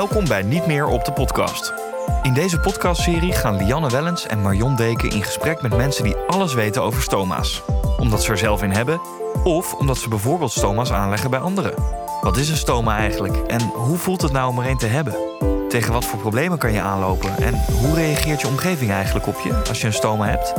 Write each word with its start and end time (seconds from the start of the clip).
Welkom 0.00 0.28
bij 0.28 0.42
Niet 0.42 0.66
meer 0.66 0.86
op 0.86 1.04
de 1.04 1.12
podcast. 1.12 1.72
In 2.22 2.34
deze 2.34 2.60
podcastserie 2.60 3.32
gaan 3.32 3.56
Lianne 3.56 3.90
Wellens 3.90 4.26
en 4.26 4.42
Marion 4.42 4.76
Deken 4.76 5.10
in 5.10 5.22
gesprek 5.22 5.62
met 5.62 5.76
mensen 5.76 6.04
die 6.04 6.16
alles 6.16 6.54
weten 6.54 6.82
over 6.82 7.02
stoma's. 7.02 7.62
Omdat 7.98 8.22
ze 8.22 8.30
er 8.30 8.38
zelf 8.38 8.62
in 8.62 8.70
hebben, 8.70 9.00
of 9.44 9.74
omdat 9.74 9.98
ze 9.98 10.08
bijvoorbeeld 10.08 10.52
stoma's 10.52 10.92
aanleggen 10.92 11.30
bij 11.30 11.38
anderen. 11.38 11.74
Wat 12.20 12.36
is 12.36 12.48
een 12.48 12.56
stoma 12.56 12.96
eigenlijk 12.96 13.36
en 13.36 13.60
hoe 13.60 13.96
voelt 13.96 14.22
het 14.22 14.32
nou 14.32 14.48
om 14.50 14.58
er 14.58 14.70
een 14.70 14.78
te 14.78 14.86
hebben? 14.86 15.14
Tegen 15.68 15.92
wat 15.92 16.04
voor 16.04 16.18
problemen 16.18 16.58
kan 16.58 16.72
je 16.72 16.80
aanlopen 16.80 17.36
en 17.36 17.64
hoe 17.80 17.94
reageert 17.94 18.40
je 18.40 18.48
omgeving 18.48 18.90
eigenlijk 18.90 19.26
op 19.26 19.40
je 19.44 19.62
als 19.68 19.80
je 19.80 19.86
een 19.86 19.92
stoma 19.92 20.26
hebt? 20.26 20.52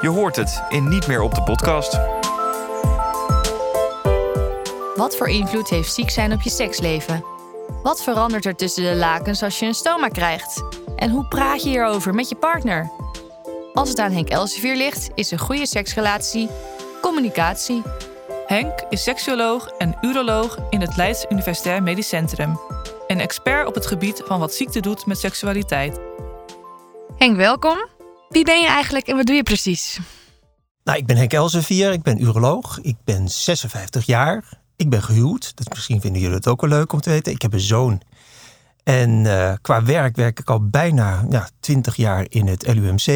Je 0.00 0.08
hoort 0.08 0.36
het 0.36 0.62
in 0.68 0.88
Niet 0.88 1.06
meer 1.06 1.22
op 1.22 1.34
de 1.34 1.42
podcast. 1.42 2.00
Wat 4.94 5.16
voor 5.16 5.28
invloed 5.28 5.68
heeft 5.68 5.94
ziek 5.94 6.10
zijn 6.10 6.32
op 6.32 6.42
je 6.42 6.50
seksleven? 6.50 7.33
Wat 7.84 8.02
verandert 8.02 8.44
er 8.44 8.56
tussen 8.56 8.82
de 8.82 8.94
lakens 8.94 9.42
als 9.42 9.58
je 9.58 9.66
een 9.66 9.74
stoma 9.74 10.08
krijgt? 10.08 10.62
En 10.96 11.10
hoe 11.10 11.28
praat 11.28 11.62
je 11.62 11.68
hierover 11.68 12.14
met 12.14 12.28
je 12.28 12.34
partner? 12.34 12.90
Als 13.74 13.88
het 13.88 13.98
aan 13.98 14.12
Henk 14.12 14.28
Elsevier 14.28 14.76
ligt, 14.76 15.10
is 15.14 15.30
een 15.30 15.38
goede 15.38 15.66
seksrelatie 15.66 16.48
communicatie. 17.02 17.82
Henk 18.46 18.84
is 18.88 19.02
seksuoloog 19.02 19.68
en 19.68 19.96
uroloog 20.00 20.58
in 20.70 20.80
het 20.80 20.96
Leids 20.96 21.24
Universitair 21.28 21.82
Medisch 21.82 22.08
Centrum. 22.08 22.60
En 23.06 23.20
expert 23.20 23.66
op 23.66 23.74
het 23.74 23.86
gebied 23.86 24.22
van 24.24 24.40
wat 24.40 24.54
ziekte 24.54 24.80
doet 24.80 25.06
met 25.06 25.18
seksualiteit. 25.18 26.00
Henk, 27.16 27.36
welkom. 27.36 27.86
Wie 28.28 28.44
ben 28.44 28.60
je 28.60 28.66
eigenlijk 28.66 29.06
en 29.06 29.16
wat 29.16 29.26
doe 29.26 29.36
je 29.36 29.42
precies? 29.42 29.98
Nou, 30.84 30.98
ik 30.98 31.06
ben 31.06 31.16
Henk 31.16 31.32
Elsevier, 31.32 31.92
ik 31.92 32.02
ben 32.02 32.22
uroloog. 32.22 32.78
Ik 32.80 32.96
ben 33.04 33.28
56 33.28 34.06
jaar. 34.06 34.62
Ik 34.76 34.90
ben 34.90 35.02
gehuwd. 35.02 35.56
Dus 35.56 35.68
misschien 35.68 36.00
vinden 36.00 36.20
jullie 36.20 36.36
het 36.36 36.48
ook 36.48 36.60
wel 36.60 36.70
leuk 36.70 36.92
om 36.92 37.00
te 37.00 37.10
weten. 37.10 37.32
Ik 37.32 37.42
heb 37.42 37.52
een 37.52 37.60
zoon. 37.60 38.02
En 38.82 39.10
uh, 39.10 39.52
qua 39.60 39.82
werk 39.82 40.16
werk 40.16 40.38
ik 40.38 40.50
al 40.50 40.68
bijna 40.68 41.26
ja, 41.30 41.48
20 41.60 41.96
jaar 41.96 42.26
in 42.28 42.46
het 42.46 42.66
LUMC. 42.74 43.06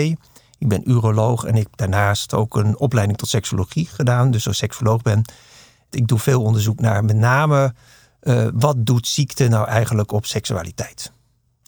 Ik 0.59 0.69
ben 0.69 0.91
uroloog 0.91 1.45
en 1.45 1.55
ik 1.55 1.63
heb 1.63 1.77
daarnaast 1.77 2.35
ook 2.35 2.57
een 2.57 2.79
opleiding 2.79 3.19
tot 3.19 3.29
seksologie 3.29 3.87
gedaan. 3.87 4.31
Dus 4.31 4.47
als 4.47 4.57
seksoloog 4.57 5.03
ben. 5.03 5.23
Ik 5.91 6.07
doe 6.07 6.19
veel 6.19 6.43
onderzoek 6.43 6.81
naar 6.81 7.05
met 7.05 7.17
name 7.17 7.75
uh, 8.23 8.49
wat 8.55 8.87
doet 8.87 9.07
ziekte 9.07 9.49
nou 9.49 9.69
eigenlijk 9.69 10.13
op 10.13 10.27
seksualiteit. 10.27 11.13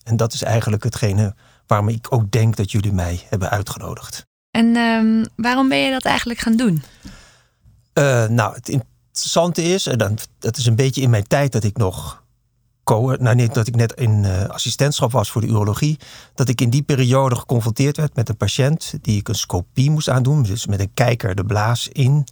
En 0.05 0.16
dat 0.16 0.33
is 0.33 0.42
eigenlijk 0.42 0.83
hetgene 0.83 1.34
waarom 1.66 1.88
ik 1.88 2.06
ook 2.11 2.30
denk 2.30 2.56
dat 2.56 2.70
jullie 2.70 2.92
mij 2.92 3.27
hebben 3.28 3.50
uitgenodigd. 3.50 4.27
En 4.50 4.77
um, 4.77 5.27
waarom 5.36 5.68
ben 5.68 5.78
je 5.78 5.91
dat 5.91 6.05
eigenlijk 6.05 6.41
gaan 6.41 6.56
doen? 6.56 6.83
Uh, 7.94 8.27
nou, 8.27 8.55
het 8.55 8.78
interessante 9.25 9.75
is, 9.75 9.87
en 9.87 9.99
dan, 9.99 10.19
dat 10.39 10.57
is 10.57 10.67
een 10.67 10.77
beetje 10.77 11.01
in 11.01 11.11
mijn 11.11 11.27
tijd 11.27 11.53
dat 11.53 11.65
ik 11.65 11.77
nog 11.77 12.23
nou 12.99 13.49
dat 13.49 13.67
ik 13.67 13.77
net 13.77 13.93
in 13.93 14.25
uh, 14.25 14.45
assistentschap 14.45 15.13
was 15.13 15.31
voor 15.31 15.41
de 15.41 15.47
urologie, 15.47 15.99
dat 16.35 16.49
ik 16.49 16.61
in 16.61 16.71
die 16.71 16.83
periode 16.83 17.37
geconfronteerd 17.37 17.97
werd 17.97 18.15
met 18.15 18.29
een 18.29 18.37
patiënt 18.37 18.95
die 19.03 19.19
ik 19.19 19.29
een 19.29 19.35
scopie 19.35 19.91
moest 19.91 20.09
aandoen, 20.09 20.43
dus 20.43 20.67
met 20.67 20.81
een 20.81 20.95
kijker 20.95 21.35
de 21.35 21.45
blaas 21.45 21.89
in, 21.89 22.27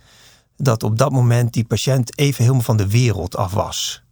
dat 0.57 0.83
op 0.83 0.99
dat 0.99 1.13
moment 1.13 1.53
die 1.53 1.65
patiënt 1.65 2.19
even 2.19 2.43
helemaal 2.43 2.63
van 2.63 2.77
de 2.77 2.89
wereld 2.89 3.37
af 3.37 3.53
was. 3.53 4.03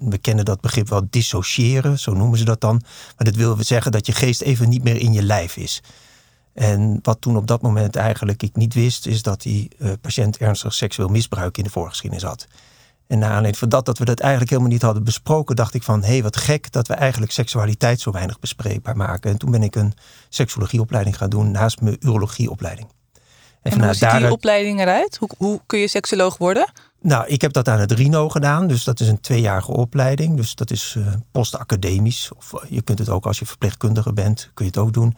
We 0.00 0.18
kennen 0.18 0.44
dat 0.44 0.60
begrip 0.60 0.88
wel 0.88 1.06
dissociëren, 1.10 1.98
zo 1.98 2.12
noemen 2.12 2.38
ze 2.38 2.44
dat 2.44 2.60
dan. 2.60 2.82
Maar 3.16 3.26
dat 3.26 3.34
wil 3.34 3.56
zeggen 3.60 3.92
dat 3.92 4.06
je 4.06 4.12
geest 4.12 4.40
even 4.40 4.68
niet 4.68 4.82
meer 4.82 4.96
in 4.96 5.12
je 5.12 5.22
lijf 5.22 5.56
is. 5.56 5.82
En 6.54 6.98
wat 7.02 7.20
toen 7.20 7.36
op 7.36 7.46
dat 7.46 7.62
moment 7.62 7.96
eigenlijk 7.96 8.42
ik 8.42 8.56
niet 8.56 8.74
wist, 8.74 9.06
is 9.06 9.22
dat 9.22 9.42
die 9.42 9.70
uh, 9.78 9.92
patiënt 10.00 10.36
ernstig 10.36 10.74
seksueel 10.74 11.08
misbruik 11.08 11.58
in 11.58 11.64
de 11.64 11.70
voorgeschiedenis 11.70 12.24
had. 12.24 12.46
En 13.06 13.18
na 13.18 13.26
aanleiding 13.26 13.58
van 13.58 13.68
dat, 13.68 13.86
dat 13.86 13.98
we 13.98 14.04
dat 14.04 14.20
eigenlijk 14.20 14.50
helemaal 14.50 14.72
niet 14.72 14.82
hadden 14.82 15.04
besproken, 15.04 15.56
dacht 15.56 15.74
ik 15.74 15.82
van, 15.82 16.02
hé, 16.02 16.08
hey, 16.08 16.22
wat 16.22 16.36
gek 16.36 16.72
dat 16.72 16.88
we 16.88 16.94
eigenlijk 16.94 17.32
seksualiteit 17.32 18.00
zo 18.00 18.10
weinig 18.10 18.38
bespreekbaar 18.38 18.96
maken. 18.96 19.30
En 19.30 19.38
toen 19.38 19.50
ben 19.50 19.62
ik 19.62 19.74
een 19.74 19.92
seksologieopleiding 20.28 21.16
gaan 21.16 21.30
doen 21.30 21.50
naast 21.50 21.80
mijn 21.80 21.96
urologieopleiding. 22.00 22.88
En, 23.62 23.72
en 23.72 23.84
hoe 23.84 23.94
ziet 23.94 24.10
die 24.10 24.30
opleiding 24.30 24.80
eruit? 24.80 25.16
Hoe, 25.16 25.28
hoe 25.36 25.60
kun 25.66 25.78
je 25.78 25.88
seksoloog 25.88 26.36
worden? 26.36 26.72
Nou, 27.00 27.26
ik 27.26 27.40
heb 27.40 27.52
dat 27.52 27.68
aan 27.68 27.80
het 27.80 27.92
RINO 27.92 28.28
gedaan. 28.28 28.66
Dus 28.66 28.84
dat 28.84 29.00
is 29.00 29.08
een 29.08 29.20
tweejarige 29.20 29.72
opleiding. 29.72 30.36
Dus 30.36 30.54
dat 30.54 30.70
is 30.70 30.94
uh, 30.98 31.06
postacademisch. 31.30 32.30
Of 32.36 32.52
uh, 32.52 32.70
je 32.70 32.82
kunt 32.82 32.98
het 32.98 33.08
ook 33.08 33.26
als 33.26 33.38
je 33.38 33.46
verpleegkundige 33.46 34.12
bent, 34.12 34.50
kun 34.54 34.64
je 34.64 34.70
het 34.70 34.80
ook 34.80 34.92
doen. 34.92 35.16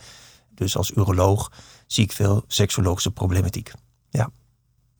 Dus 0.56 0.76
als 0.76 0.90
uroloog 0.90 1.52
zie 1.86 2.04
ik 2.04 2.12
veel 2.12 2.44
seksologische 2.46 3.10
problematiek. 3.10 3.72
Ja. 4.10 4.30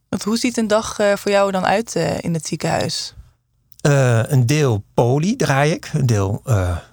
Want 0.08 0.22
hoe 0.22 0.36
ziet 0.36 0.56
een 0.56 0.66
dag 0.66 0.98
uh, 0.98 1.16
voor 1.16 1.30
jou 1.30 1.50
dan 1.50 1.66
uit 1.66 1.94
in 2.20 2.34
het 2.34 2.46
ziekenhuis? 2.46 3.14
een 3.80 4.46
deel 4.46 4.84
poli 4.94 5.36
draai 5.36 5.72
ik. 5.72 5.90
Een 5.92 6.06
deel 6.06 6.42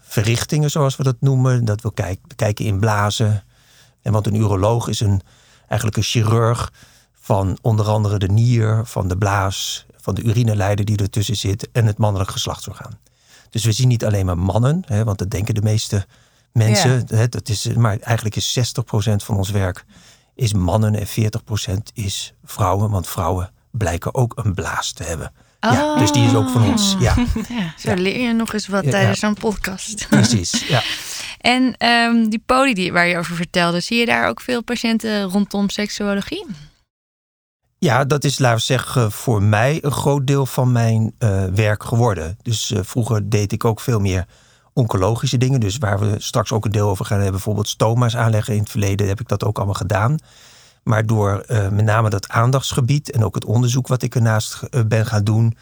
verrichtingen, 0.02 0.72
zoals 0.72 0.96
we 0.96 1.03
dat 1.03 1.16
noemen. 1.19 1.66
Dat 1.66 1.81
wil 1.81 1.91
kijken, 1.91 2.35
kijken 2.35 2.66
in 2.66 2.79
blazen. 2.79 3.44
En 4.02 4.12
want 4.12 4.28
een 4.28 4.35
uroloog 4.35 4.88
is 4.88 5.00
een, 5.00 5.22
eigenlijk 5.68 5.97
een 5.97 6.03
chirurg 6.03 6.72
van 7.23 7.57
onder 7.62 7.85
andere 7.85 8.18
de 8.18 8.28
nier, 8.28 8.81
van 8.85 9.07
de 9.07 9.18
blaas, 9.18 9.85
van 9.97 10.16
de 10.16 10.22
urineleider 10.22 10.85
die 10.85 10.97
ertussen 10.97 11.35
zit 11.35 11.72
en 11.72 11.85
het 11.85 11.97
mannelijk 11.97 12.31
geslachtsorgaan. 12.31 13.00
Dus 13.50 13.66
we 13.66 13.72
zien 13.72 13.88
niet 13.88 14.06
alleen 14.06 14.25
maar 14.25 14.38
mannen, 14.38 14.84
hè, 14.85 15.03
want 15.03 15.18
dat 15.18 15.29
denken 15.29 15.56
de 15.56 15.62
meeste 15.62 16.06
mensen. 16.53 17.03
Ja. 17.08 17.16
Hè, 17.16 17.30
dat 17.30 17.50
is, 17.50 17.66
maar 17.66 17.97
eigenlijk 18.00 18.36
is 18.36 18.59
60% 18.59 19.16
van 19.16 19.38
ons 19.38 19.50
werk 19.50 19.86
is 20.36 20.53
mannen 20.53 20.96
en 20.96 21.08
40% 21.08 21.74
is 21.94 22.34
vrouwen, 22.44 22.90
want 22.90 23.08
vrouwen 23.08 23.52
blijken 23.72 24.16
ook 24.16 24.34
een 24.36 24.53
blaas 24.53 24.91
te 24.91 25.03
hebben. 25.03 25.31
Oh. 25.59 25.72
Ja, 25.72 25.97
dus 25.97 26.12
die 26.12 26.25
is 26.25 26.36
ook 26.36 26.50
van 26.50 26.64
ons. 26.64 26.96
Ja. 27.00 27.16
ja 27.50 27.74
zo 27.78 27.94
leer 27.94 28.19
je 28.19 28.34
nog 28.34 28.53
eens 28.53 28.68
wat 28.68 28.90
tijdens 28.90 29.19
zo'n 29.19 29.34
podcast. 29.34 30.08
Precies, 30.09 30.68
ja. 30.68 30.84
En 31.40 31.88
um, 31.88 32.30
die 32.30 32.44
poli 32.46 32.74
die, 32.74 32.94
waar 32.94 33.08
je 33.08 33.18
over 33.18 33.35
vertelde, 33.35 33.80
zie 33.80 34.00
je 34.00 34.06
daar 34.06 34.28
ook 34.28 34.41
veel 34.41 34.64
patiënten 34.64 35.24
rondom 35.24 35.70
seksuologie? 35.70 36.46
Ja, 37.78 38.06
dat 38.06 38.24
is, 38.24 38.40
laten 38.40 38.58
we 38.58 38.64
zeggen, 38.64 39.12
voor 39.12 39.44
mij 39.44 39.80
een 39.81 39.91
groot 39.91 40.28
deel 40.28 40.46
van 40.46 40.72
mijn 40.72 41.16
uh, 41.20 41.46
werk 41.46 41.84
geworden. 41.84 42.38
Dus 42.41 42.72
uh, 42.72 42.80
vroeger 42.84 43.30
deed 43.30 43.52
ik 43.52 43.66
ook 43.66 43.80
veel 43.80 44.00
meer 44.00 44.25
oncologische 44.73 45.38
dingen. 45.38 45.59
Dus 45.59 45.78
waar 45.78 46.00
we 46.00 46.16
straks 46.17 46.51
ook 46.51 46.66
een 46.66 46.72
deel 46.72 46.89
over 46.89 47.06
gaan 47.06 47.16
hebben, 47.16 47.35
bijvoorbeeld 47.35 47.67
stoma's 47.67 48.16
aanleggen 48.16 48.53
in 48.53 48.59
het 48.59 48.69
verleden, 48.69 49.07
heb 49.07 49.19
ik 49.19 49.28
dat 49.28 49.44
ook 49.44 49.57
allemaal 49.57 49.73
gedaan. 49.73 50.17
Maar 50.84 51.06
door 51.06 51.45
uh, 51.47 51.69
met 51.69 51.85
name 51.85 52.09
dat 52.09 52.29
aandachtsgebied 52.29 53.11
en 53.11 53.23
ook 53.23 53.35
het 53.35 53.45
onderzoek 53.45 53.88
wat 53.88 54.01
ik 54.01 54.16
ernaast 54.16 54.59
ben 54.88 55.06
gaan 55.06 55.23
doen, 55.23 55.57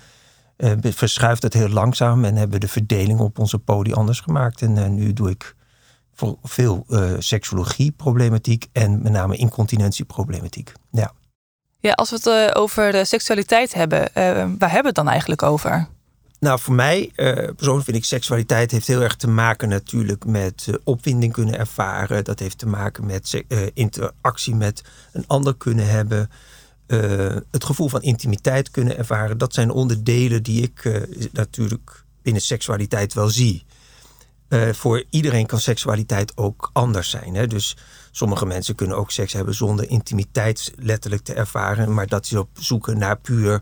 verschuift 0.81 1.43
het 1.43 1.53
heel 1.53 1.69
langzaam 1.69 2.25
en 2.25 2.35
hebben 2.35 2.59
we 2.59 2.65
de 2.65 2.71
verdeling 2.71 3.19
op 3.19 3.39
onze 3.39 3.59
poli 3.59 3.93
anders 3.93 4.19
gemaakt. 4.19 4.61
En 4.61 4.95
nu 4.95 5.13
doe 5.13 5.29
ik 5.29 5.55
voor 6.13 6.37
veel 6.43 6.85
seksologie 7.19 7.91
problematiek 7.91 8.67
en 8.71 9.01
met 9.01 9.11
name 9.11 9.35
incontinentieproblematiek. 9.35 10.71
Ja. 10.91 11.11
Ja, 11.79 11.91
als 11.91 12.09
we 12.09 12.15
het 12.15 12.55
over 12.55 12.91
de 12.91 13.05
seksualiteit 13.05 13.73
hebben, 13.73 14.09
waar 14.13 14.71
hebben 14.71 14.81
we 14.81 14.87
het 14.87 14.95
dan 14.95 15.09
eigenlijk 15.09 15.43
over? 15.43 15.87
Nou, 16.41 16.59
voor 16.59 16.73
mij 16.73 17.11
uh, 17.15 17.33
persoonlijk 17.33 17.85
vind 17.85 17.97
ik 17.97 18.05
seksualiteit 18.05 18.71
heeft 18.71 18.87
heel 18.87 19.01
erg 19.01 19.15
te 19.15 19.27
maken 19.27 19.69
natuurlijk 19.69 20.25
met 20.25 20.67
opwinding 20.83 21.33
kunnen 21.33 21.59
ervaren. 21.59 22.23
Dat 22.23 22.39
heeft 22.39 22.57
te 22.57 22.67
maken 22.67 23.05
met 23.05 23.43
interactie 23.73 24.55
met 24.55 24.83
een 25.11 25.23
ander 25.27 25.55
kunnen 25.55 25.87
hebben. 25.87 26.29
het 27.51 27.63
gevoel 27.63 27.87
van 27.89 28.01
intimiteit 28.01 28.71
kunnen 28.71 28.97
ervaren. 28.97 29.37
Dat 29.37 29.53
zijn 29.53 29.71
onderdelen 29.71 30.43
die 30.43 30.61
ik 30.61 31.01
natuurlijk 31.31 32.03
binnen 32.21 32.41
seksualiteit 32.41 33.13
wel 33.13 33.29
zie. 33.29 33.65
voor 34.71 35.03
iedereen 35.09 35.45
kan 35.45 35.59
seksualiteit 35.59 36.37
ook 36.37 36.69
anders 36.73 37.09
zijn. 37.09 37.35
Hè? 37.35 37.47
Dus 37.47 37.75
Sommige 38.11 38.45
mensen 38.45 38.75
kunnen 38.75 38.97
ook 38.97 39.11
seks 39.11 39.33
hebben 39.33 39.53
zonder 39.55 39.89
intimiteit 39.89 40.73
letterlijk 40.75 41.23
te 41.23 41.33
ervaren, 41.33 41.93
maar 41.93 42.07
dat 42.07 42.25
is 42.25 42.33
op 42.33 42.49
zoeken 42.53 42.97
naar 42.97 43.19
puur 43.19 43.61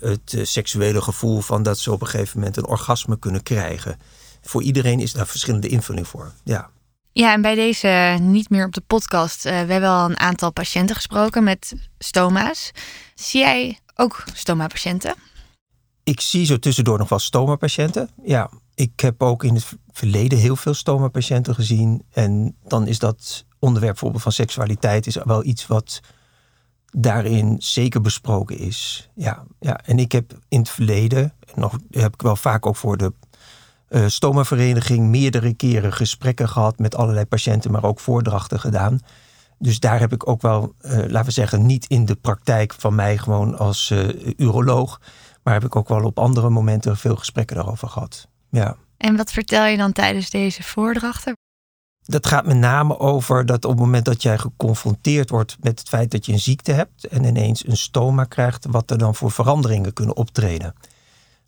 het 0.00 0.32
uh, 0.32 0.44
seksuele 0.44 1.02
gevoel 1.02 1.40
van 1.40 1.62
dat 1.62 1.78
ze 1.78 1.92
op 1.92 2.00
een 2.00 2.06
gegeven 2.06 2.38
moment 2.38 2.56
een 2.56 2.66
orgasme 2.66 3.18
kunnen 3.18 3.42
krijgen. 3.42 3.98
Voor 4.42 4.62
iedereen 4.62 5.00
is 5.00 5.12
daar 5.12 5.26
verschillende 5.26 5.68
invulling 5.68 6.08
voor. 6.08 6.32
Ja. 6.44 6.70
Ja, 7.12 7.32
en 7.32 7.42
bij 7.42 7.54
deze 7.54 8.16
niet 8.20 8.50
meer 8.50 8.66
op 8.66 8.72
de 8.72 8.82
podcast. 8.86 9.46
Uh, 9.46 9.52
we 9.52 9.72
hebben 9.72 9.90
al 9.90 10.10
een 10.10 10.18
aantal 10.18 10.52
patiënten 10.52 10.96
gesproken 10.96 11.44
met 11.44 11.74
stoma's. 11.98 12.70
Zie 13.14 13.40
jij 13.40 13.78
ook 13.94 14.24
stoma-patiënten? 14.32 15.14
Ik 16.04 16.20
zie 16.20 16.46
zo 16.46 16.58
tussendoor 16.58 16.98
nog 16.98 17.08
wel 17.08 17.18
stoma-patiënten. 17.18 18.10
Ja, 18.24 18.50
ik 18.74 19.00
heb 19.00 19.22
ook 19.22 19.44
in 19.44 19.54
het 19.54 19.66
verleden 19.92 20.38
heel 20.38 20.56
veel 20.56 20.74
stoma-patiënten 20.74 21.54
gezien. 21.54 22.04
En 22.10 22.56
dan 22.64 22.86
is 22.86 22.98
dat 22.98 23.44
onderwerp 23.58 23.92
bijvoorbeeld 23.92 24.22
van 24.22 24.32
seksualiteit 24.32 25.06
is 25.06 25.16
wel 25.24 25.44
iets 25.44 25.66
wat 25.66 26.00
daarin 26.92 27.56
zeker 27.58 28.00
besproken 28.00 28.58
is. 28.58 29.10
Ja, 29.14 29.44
ja. 29.60 29.80
En 29.84 29.98
ik 29.98 30.12
heb 30.12 30.38
in 30.48 30.58
het 30.58 30.68
verleden, 30.68 31.32
nog 31.54 31.78
heb 31.90 32.14
ik 32.14 32.22
wel 32.22 32.36
vaak 32.36 32.66
ook 32.66 32.76
voor 32.76 32.96
de 32.96 33.12
uh, 33.88 34.06
stomavereniging 34.06 35.08
meerdere 35.08 35.54
keren 35.54 35.92
gesprekken 35.92 36.48
gehad 36.48 36.78
met 36.78 36.94
allerlei 36.94 37.26
patiënten, 37.26 37.70
maar 37.70 37.84
ook 37.84 38.00
voordrachten 38.00 38.60
gedaan. 38.60 39.00
Dus 39.58 39.80
daar 39.80 40.00
heb 40.00 40.12
ik 40.12 40.28
ook 40.28 40.42
wel, 40.42 40.74
uh, 40.82 40.90
laten 40.92 41.24
we 41.24 41.30
zeggen, 41.30 41.66
niet 41.66 41.86
in 41.86 42.04
de 42.04 42.14
praktijk 42.14 42.74
van 42.74 42.94
mij 42.94 43.18
gewoon 43.18 43.58
als 43.58 43.90
uh, 43.90 44.08
uroloog, 44.36 45.00
maar 45.42 45.54
heb 45.54 45.64
ik 45.64 45.76
ook 45.76 45.88
wel 45.88 46.04
op 46.04 46.18
andere 46.18 46.50
momenten 46.50 46.96
veel 46.96 47.16
gesprekken 47.16 47.56
daarover 47.56 47.88
gehad. 47.88 48.28
Ja. 48.50 48.76
En 48.96 49.16
wat 49.16 49.32
vertel 49.32 49.64
je 49.64 49.76
dan 49.76 49.92
tijdens 49.92 50.30
deze 50.30 50.62
voordrachten? 50.62 51.36
Dat 52.04 52.26
gaat 52.26 52.46
met 52.46 52.56
name 52.56 52.98
over 52.98 53.46
dat 53.46 53.64
op 53.64 53.70
het 53.70 53.80
moment 53.80 54.04
dat 54.04 54.22
jij 54.22 54.38
geconfronteerd 54.38 55.30
wordt 55.30 55.56
met 55.60 55.78
het 55.78 55.88
feit 55.88 56.10
dat 56.10 56.26
je 56.26 56.32
een 56.32 56.40
ziekte 56.40 56.72
hebt 56.72 57.06
en 57.06 57.24
ineens 57.24 57.66
een 57.66 57.76
stoma 57.76 58.24
krijgt, 58.24 58.66
wat 58.70 58.90
er 58.90 58.98
dan 58.98 59.14
voor 59.14 59.30
veranderingen 59.30 59.92
kunnen 59.92 60.16
optreden. 60.16 60.74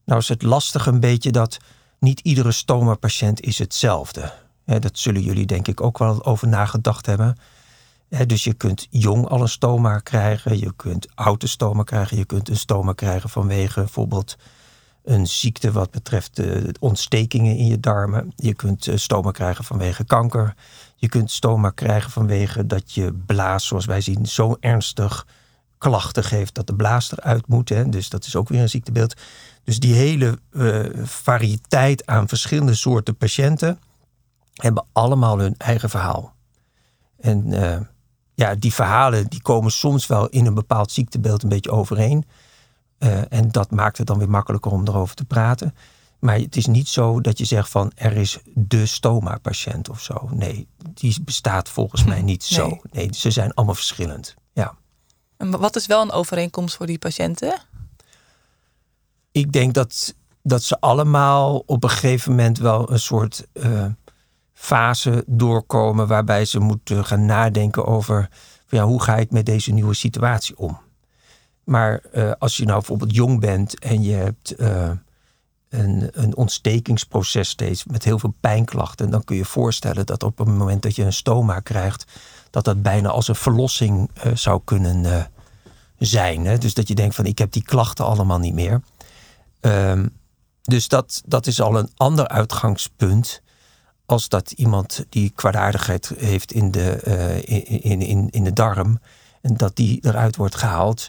Nou 0.04 0.20
is 0.20 0.28
het 0.28 0.42
lastig 0.42 0.86
een 0.86 1.00
beetje 1.00 1.30
dat 1.30 1.58
niet 1.98 2.20
iedere 2.20 2.52
stoma-patiënt 2.52 3.40
is 3.40 3.58
hetzelfde. 3.58 4.32
Dat 4.64 4.98
zullen 4.98 5.22
jullie 5.22 5.46
denk 5.46 5.68
ik 5.68 5.80
ook 5.80 5.98
wel 5.98 6.24
over 6.24 6.48
nagedacht 6.48 7.06
hebben. 7.06 7.38
Dus 8.26 8.44
je 8.44 8.54
kunt 8.54 8.86
jong 8.90 9.28
al 9.28 9.40
een 9.40 9.48
stoma 9.48 9.98
krijgen, 9.98 10.58
je 10.58 10.72
kunt 10.76 11.06
oude 11.14 11.46
stoma 11.46 11.82
krijgen, 11.82 12.16
je 12.16 12.24
kunt 12.24 12.48
een 12.48 12.56
stoma 12.56 12.92
krijgen 12.92 13.30
vanwege 13.30 13.80
bijvoorbeeld 13.80 14.36
een 15.04 15.26
ziekte 15.26 15.72
wat 15.72 15.90
betreft 15.90 16.36
de 16.36 16.74
ontstekingen 16.80 17.56
in 17.56 17.66
je 17.66 17.80
darmen. 17.80 18.32
Je 18.36 18.54
kunt 18.54 18.88
eh, 18.88 18.96
stoma 18.96 19.30
krijgen 19.30 19.64
vanwege 19.64 20.04
kanker. 20.04 20.54
Je 20.96 21.08
kunt 21.08 21.30
stoma 21.30 21.70
krijgen 21.70 22.10
vanwege 22.10 22.66
dat 22.66 22.92
je 22.92 23.12
blaas, 23.26 23.66
zoals 23.66 23.84
wij 23.84 24.00
zien, 24.00 24.26
zo 24.26 24.56
ernstig 24.60 25.26
klachten 25.78 26.24
geeft 26.24 26.54
dat 26.54 26.66
de 26.66 26.74
blaas 26.74 27.12
eruit 27.12 27.48
moet. 27.48 27.68
Hè. 27.68 27.88
Dus 27.88 28.08
dat 28.08 28.24
is 28.24 28.36
ook 28.36 28.48
weer 28.48 28.60
een 28.60 28.68
ziektebeeld. 28.68 29.14
Dus 29.64 29.78
die 29.78 29.94
hele 29.94 30.38
uh, 30.50 30.84
variëteit 31.02 32.06
aan 32.06 32.28
verschillende 32.28 32.74
soorten 32.74 33.16
patiënten 33.16 33.78
hebben 34.54 34.86
allemaal 34.92 35.38
hun 35.38 35.54
eigen 35.56 35.90
verhaal. 35.90 36.34
En 37.20 37.52
ja, 38.34 38.54
die 38.54 38.74
verhalen 38.74 39.28
die 39.28 39.42
komen 39.42 39.70
soms 39.70 40.06
wel 40.06 40.28
in 40.28 40.46
een 40.46 40.54
bepaald 40.54 40.92
ziektebeeld 40.92 41.42
een 41.42 41.48
beetje 41.48 41.70
overeen. 41.70 42.24
Uh, 43.04 43.32
en 43.32 43.48
dat 43.50 43.70
maakt 43.70 43.98
het 43.98 44.06
dan 44.06 44.18
weer 44.18 44.30
makkelijker 44.30 44.72
om 44.72 44.88
erover 44.88 45.14
te 45.14 45.24
praten. 45.24 45.74
Maar 46.18 46.38
het 46.38 46.56
is 46.56 46.66
niet 46.66 46.88
zo 46.88 47.20
dat 47.20 47.38
je 47.38 47.44
zegt 47.44 47.68
van 47.68 47.92
er 47.94 48.16
is 48.16 48.38
de 48.54 48.86
stoma-patiënt 48.86 49.88
of 49.88 50.00
zo. 50.00 50.28
Nee, 50.30 50.68
die 50.94 51.22
bestaat 51.22 51.68
volgens 51.68 52.04
mij 52.04 52.22
niet 52.22 52.50
nee. 52.50 52.60
zo. 52.60 52.80
Nee, 52.90 53.08
ze 53.14 53.30
zijn 53.30 53.54
allemaal 53.54 53.74
verschillend. 53.74 54.34
Ja. 54.52 54.74
En 55.36 55.58
wat 55.58 55.76
is 55.76 55.86
wel 55.86 56.02
een 56.02 56.12
overeenkomst 56.12 56.76
voor 56.76 56.86
die 56.86 56.98
patiënten? 56.98 57.60
Ik 59.32 59.52
denk 59.52 59.74
dat, 59.74 60.14
dat 60.42 60.62
ze 60.62 60.80
allemaal 60.80 61.62
op 61.66 61.84
een 61.84 61.90
gegeven 61.90 62.30
moment 62.30 62.58
wel 62.58 62.90
een 62.90 63.00
soort 63.00 63.46
uh, 63.52 63.86
fase 64.52 65.24
doorkomen 65.26 66.06
waarbij 66.06 66.44
ze 66.44 66.58
moeten 66.58 67.04
gaan 67.04 67.24
nadenken 67.24 67.86
over 67.86 68.28
ja, 68.68 68.84
hoe 68.84 69.02
ga 69.02 69.16
ik 69.16 69.30
met 69.30 69.46
deze 69.46 69.72
nieuwe 69.72 69.94
situatie 69.94 70.58
om. 70.58 70.78
Maar 71.64 72.00
uh, 72.14 72.32
als 72.38 72.56
je 72.56 72.64
nou 72.64 72.78
bijvoorbeeld 72.78 73.14
jong 73.14 73.40
bent 73.40 73.78
en 73.78 74.02
je 74.02 74.12
hebt 74.12 74.60
uh, 74.60 74.90
een, 75.68 76.08
een 76.12 76.36
ontstekingsproces 76.36 77.48
steeds 77.48 77.84
met 77.84 78.04
heel 78.04 78.18
veel 78.18 78.34
pijnklachten, 78.40 79.10
dan 79.10 79.24
kun 79.24 79.36
je 79.36 79.44
voorstellen 79.44 80.06
dat 80.06 80.22
op 80.22 80.38
het 80.38 80.48
moment 80.48 80.82
dat 80.82 80.96
je 80.96 81.04
een 81.04 81.12
stoma 81.12 81.60
krijgt, 81.60 82.04
dat 82.50 82.64
dat 82.64 82.82
bijna 82.82 83.08
als 83.08 83.28
een 83.28 83.34
verlossing 83.34 84.10
uh, 84.16 84.36
zou 84.36 84.60
kunnen 84.64 85.30
zijn. 85.98 86.44
Hè? 86.44 86.58
Dus 86.58 86.74
dat 86.74 86.88
je 86.88 86.94
denkt 86.94 87.14
van 87.14 87.26
ik 87.26 87.38
heb 87.38 87.52
die 87.52 87.64
klachten 87.64 88.04
allemaal 88.04 88.38
niet 88.38 88.54
meer. 88.54 88.80
Um, 89.60 90.12
dus 90.62 90.88
dat, 90.88 91.22
dat 91.26 91.46
is 91.46 91.60
al 91.60 91.78
een 91.78 91.90
ander 91.96 92.28
uitgangspunt 92.28 93.42
als 94.06 94.28
dat 94.28 94.50
iemand 94.50 95.04
die 95.08 95.30
kwaadaardigheid 95.30 96.12
heeft 96.16 96.52
in 96.52 96.70
de, 96.70 97.00
in, 97.82 98.00
in, 98.00 98.30
in 98.30 98.44
de 98.44 98.52
darm 98.52 98.98
en 99.40 99.56
dat 99.56 99.76
die 99.76 99.98
eruit 100.02 100.36
wordt 100.36 100.54
gehaald. 100.54 101.06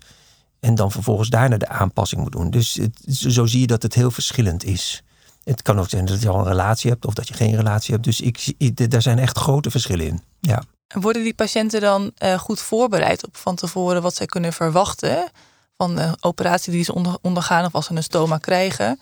En 0.59 0.75
dan 0.75 0.91
vervolgens 0.91 1.29
daarna 1.29 1.57
de 1.57 1.67
aanpassing 1.67 2.21
moet 2.21 2.31
doen. 2.31 2.49
Dus 2.49 2.73
het, 2.73 2.99
zo 3.07 3.45
zie 3.45 3.59
je 3.59 3.67
dat 3.67 3.81
het 3.81 3.93
heel 3.93 4.11
verschillend 4.11 4.63
is. 4.63 5.03
Het 5.43 5.61
kan 5.61 5.79
ook 5.79 5.89
zijn 5.89 6.05
dat 6.05 6.21
je 6.21 6.29
al 6.29 6.39
een 6.39 6.47
relatie 6.47 6.89
hebt 6.89 7.05
of 7.05 7.13
dat 7.13 7.27
je 7.27 7.33
geen 7.33 7.55
relatie 7.55 7.93
hebt. 7.93 8.05
Dus 8.05 8.21
ik, 8.21 8.53
ik, 8.57 8.91
daar 8.91 9.01
zijn 9.01 9.19
echt 9.19 9.37
grote 9.37 9.71
verschillen 9.71 10.05
in. 10.05 10.21
Ja. 10.39 10.63
Worden 10.87 11.23
die 11.23 11.33
patiënten 11.33 11.81
dan 11.81 12.11
uh, 12.23 12.39
goed 12.39 12.59
voorbereid 12.59 13.25
op 13.25 13.37
van 13.37 13.55
tevoren 13.55 14.01
wat 14.01 14.15
zij 14.15 14.25
kunnen 14.25 14.53
verwachten 14.53 15.31
van 15.77 15.95
de 15.95 16.17
operatie 16.19 16.71
die 16.71 16.83
ze 16.83 16.93
onder, 16.93 17.17
ondergaan 17.21 17.65
of 17.65 17.75
als 17.75 17.85
ze 17.85 17.95
een 17.95 18.03
stoma 18.03 18.37
krijgen? 18.37 18.99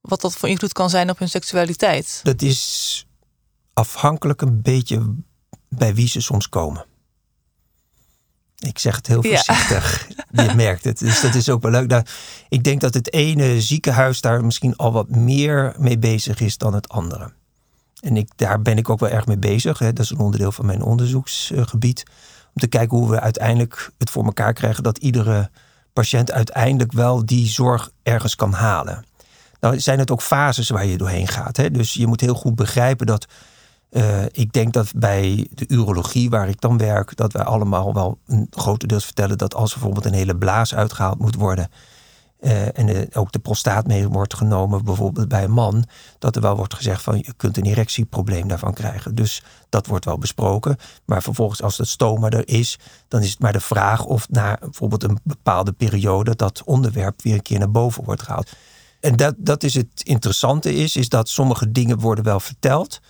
Wat 0.00 0.20
dat 0.20 0.34
voor 0.34 0.48
invloed 0.48 0.72
kan 0.72 0.90
zijn 0.90 1.10
op 1.10 1.18
hun 1.18 1.28
seksualiteit? 1.28 2.20
Dat 2.22 2.42
is 2.42 3.06
afhankelijk 3.72 4.40
een 4.42 4.62
beetje 4.62 5.14
bij 5.68 5.94
wie 5.94 6.08
ze 6.08 6.20
soms 6.20 6.48
komen. 6.48 6.84
Ik 8.62 8.78
zeg 8.78 8.96
het 8.96 9.06
heel 9.06 9.22
voorzichtig. 9.22 10.08
Ja. 10.30 10.42
Je 10.48 10.54
merkt 10.54 10.84
het. 10.84 10.98
Dus 10.98 11.20
dat 11.20 11.34
is 11.34 11.48
ook 11.48 11.62
wel 11.62 11.70
leuk. 11.70 11.88
Nou, 11.88 12.04
ik 12.48 12.64
denk 12.64 12.80
dat 12.80 12.94
het 12.94 13.12
ene 13.12 13.60
ziekenhuis 13.60 14.20
daar 14.20 14.44
misschien 14.44 14.76
al 14.76 14.92
wat 14.92 15.08
meer 15.10 15.74
mee 15.78 15.98
bezig 15.98 16.40
is 16.40 16.58
dan 16.58 16.74
het 16.74 16.88
andere. 16.88 17.32
En 18.00 18.16
ik, 18.16 18.28
daar 18.36 18.62
ben 18.62 18.78
ik 18.78 18.88
ook 18.88 19.00
wel 19.00 19.08
erg 19.08 19.26
mee 19.26 19.38
bezig. 19.38 19.78
Hè. 19.78 19.92
Dat 19.92 20.04
is 20.04 20.10
een 20.10 20.18
onderdeel 20.18 20.52
van 20.52 20.66
mijn 20.66 20.82
onderzoeksgebied. 20.82 22.02
Om 22.54 22.60
te 22.60 22.66
kijken 22.66 22.98
hoe 22.98 23.10
we 23.10 23.20
uiteindelijk 23.20 23.90
het 23.98 24.10
voor 24.10 24.24
elkaar 24.24 24.52
krijgen 24.52 24.82
dat 24.82 24.98
iedere 24.98 25.50
patiënt 25.92 26.32
uiteindelijk 26.32 26.92
wel 26.92 27.26
die 27.26 27.46
zorg 27.46 27.90
ergens 28.02 28.36
kan 28.36 28.52
halen. 28.52 29.04
Nou 29.60 29.80
zijn 29.80 29.98
het 29.98 30.10
ook 30.10 30.22
fases 30.22 30.70
waar 30.70 30.86
je 30.86 30.96
doorheen 30.96 31.28
gaat. 31.28 31.56
Hè. 31.56 31.70
Dus 31.70 31.92
je 31.92 32.06
moet 32.06 32.20
heel 32.20 32.34
goed 32.34 32.54
begrijpen 32.54 33.06
dat 33.06 33.26
uh, 33.92 34.24
ik 34.24 34.52
denk 34.52 34.72
dat 34.72 34.92
bij 34.96 35.48
de 35.50 35.64
urologie, 35.68 36.30
waar 36.30 36.48
ik 36.48 36.60
dan 36.60 36.78
werk, 36.78 37.16
dat 37.16 37.32
wij 37.32 37.44
allemaal 37.44 37.94
wel 37.94 38.18
een 38.26 38.46
grotendeels 38.50 39.04
vertellen 39.04 39.38
dat 39.38 39.54
als 39.54 39.72
bijvoorbeeld 39.72 40.04
een 40.04 40.12
hele 40.12 40.36
blaas 40.36 40.74
uitgehaald 40.74 41.18
moet 41.18 41.34
worden. 41.34 41.68
Uh, 42.40 42.78
en 42.78 43.14
ook 43.14 43.32
de 43.32 43.38
prostaat 43.38 43.86
mee 43.86 44.08
wordt 44.08 44.34
genomen, 44.34 44.84
bijvoorbeeld 44.84 45.28
bij 45.28 45.44
een 45.44 45.50
man, 45.50 45.84
dat 46.18 46.36
er 46.36 46.42
wel 46.42 46.56
wordt 46.56 46.74
gezegd 46.74 47.02
van 47.02 47.16
je 47.16 47.32
kunt 47.36 47.56
een 47.56 47.64
erectieprobleem 47.64 48.48
daarvan 48.48 48.74
krijgen. 48.74 49.14
Dus 49.14 49.42
dat 49.68 49.86
wordt 49.86 50.04
wel 50.04 50.18
besproken. 50.18 50.76
Maar 51.04 51.22
vervolgens, 51.22 51.62
als 51.62 51.78
het 51.78 51.88
stoma 51.88 52.30
er 52.30 52.48
is, 52.48 52.78
dan 53.08 53.20
is 53.20 53.30
het 53.30 53.40
maar 53.40 53.52
de 53.52 53.60
vraag 53.60 54.04
of 54.04 54.28
na 54.28 54.58
bijvoorbeeld 54.60 55.02
een 55.02 55.18
bepaalde 55.22 55.72
periode 55.72 56.36
dat 56.36 56.62
onderwerp 56.64 57.22
weer 57.22 57.34
een 57.34 57.42
keer 57.42 57.58
naar 57.58 57.70
boven 57.70 58.04
wordt 58.04 58.22
gehaald. 58.22 58.50
En 59.00 59.16
dat, 59.16 59.34
dat 59.38 59.62
is 59.62 59.74
het 59.74 60.02
interessante 60.02 60.74
is, 60.74 60.96
is 60.96 61.08
dat 61.08 61.28
sommige 61.28 61.72
dingen 61.72 61.98
worden 61.98 62.24
wel 62.24 62.40
verteld. 62.40 63.00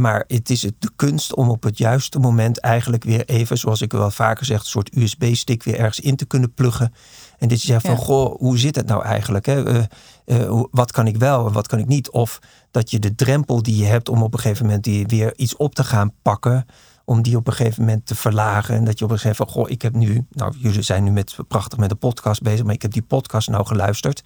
Maar 0.00 0.24
het 0.26 0.50
is 0.50 0.60
de 0.60 0.90
kunst 0.96 1.34
om 1.34 1.50
op 1.50 1.62
het 1.62 1.78
juiste 1.78 2.18
moment 2.18 2.58
eigenlijk 2.60 3.04
weer 3.04 3.24
even, 3.24 3.58
zoals 3.58 3.80
ik 3.80 3.92
wel 3.92 4.10
vaker 4.10 4.44
zeg, 4.44 4.60
een 4.60 4.66
soort 4.66 4.96
USB-stick 4.96 5.62
weer 5.62 5.78
ergens 5.78 6.00
in 6.00 6.16
te 6.16 6.24
kunnen 6.24 6.54
pluggen. 6.54 6.94
En 7.38 7.48
dat 7.48 7.60
je 7.60 7.66
zegt 7.66 7.86
van, 7.86 7.96
goh, 7.96 8.38
hoe 8.38 8.58
zit 8.58 8.76
het 8.76 8.86
nou 8.86 9.04
eigenlijk? 9.04 9.46
Hè? 9.46 9.68
Uh, 9.68 9.82
uh, 10.26 10.62
wat 10.70 10.92
kan 10.92 11.06
ik 11.06 11.16
wel 11.16 11.46
en 11.46 11.52
wat 11.52 11.66
kan 11.66 11.78
ik 11.78 11.86
niet? 11.86 12.10
Of 12.10 12.38
dat 12.70 12.90
je 12.90 12.98
de 12.98 13.14
drempel 13.14 13.62
die 13.62 13.76
je 13.76 13.84
hebt 13.84 14.08
om 14.08 14.22
op 14.22 14.34
een 14.34 14.40
gegeven 14.40 14.64
moment 14.64 14.84
die 14.84 15.06
weer 15.06 15.36
iets 15.36 15.56
op 15.56 15.74
te 15.74 15.84
gaan 15.84 16.12
pakken, 16.22 16.66
om 17.04 17.22
die 17.22 17.36
op 17.36 17.46
een 17.46 17.52
gegeven 17.52 17.84
moment 17.84 18.06
te 18.06 18.14
verlagen. 18.14 18.74
En 18.74 18.84
dat 18.84 18.98
je 18.98 19.04
op 19.04 19.10
een 19.10 19.18
gegeven 19.18 19.36
moment 19.38 19.54
van, 19.54 19.64
goh, 19.64 19.70
ik 19.70 19.82
heb 19.82 19.94
nu, 19.94 20.26
nou 20.30 20.54
jullie 20.58 20.82
zijn 20.82 21.04
nu 21.04 21.10
met, 21.10 21.36
prachtig 21.48 21.78
met 21.78 21.88
de 21.88 21.94
podcast 21.94 22.42
bezig, 22.42 22.64
maar 22.64 22.74
ik 22.74 22.82
heb 22.82 22.92
die 22.92 23.02
podcast 23.02 23.48
nou 23.48 23.66
geluisterd. 23.66 24.22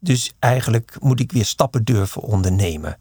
Dus 0.00 0.32
eigenlijk 0.38 0.96
moet 1.00 1.20
ik 1.20 1.32
weer 1.32 1.44
stappen 1.44 1.84
durven 1.84 2.22
ondernemen. 2.22 2.96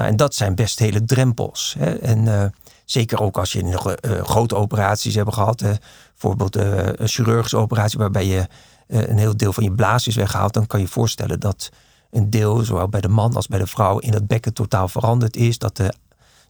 Nou, 0.00 0.12
en 0.12 0.18
dat 0.18 0.34
zijn 0.34 0.54
best 0.54 0.78
hele 0.78 1.04
drempels. 1.04 1.74
Hè? 1.78 1.98
En 1.98 2.26
uh, 2.26 2.44
zeker 2.84 3.22
ook 3.22 3.38
als 3.38 3.52
je 3.52 3.64
nog 3.64 3.88
uh, 3.88 4.22
grote 4.22 4.54
operaties 4.56 5.14
hebt 5.14 5.34
gehad. 5.34 5.62
Bijvoorbeeld 6.10 6.56
een 6.56 7.08
chirurgische 7.08 7.56
operatie 7.56 7.98
waarbij 7.98 8.26
je 8.26 8.46
een 8.86 9.18
heel 9.18 9.36
deel 9.36 9.52
van 9.52 9.64
je 9.64 9.72
blaas 9.72 10.06
is 10.06 10.14
weggehaald. 10.14 10.52
Dan 10.52 10.66
kan 10.66 10.80
je 10.80 10.88
voorstellen 10.88 11.40
dat 11.40 11.70
een 12.10 12.30
deel, 12.30 12.58
zowel 12.58 12.88
bij 12.88 13.00
de 13.00 13.08
man 13.08 13.34
als 13.34 13.46
bij 13.46 13.58
de 13.58 13.66
vrouw, 13.66 13.98
in 13.98 14.10
dat 14.10 14.26
bekken 14.26 14.52
totaal 14.52 14.88
veranderd 14.88 15.36
is. 15.36 15.58
Dat 15.58 15.76
de, 15.76 15.94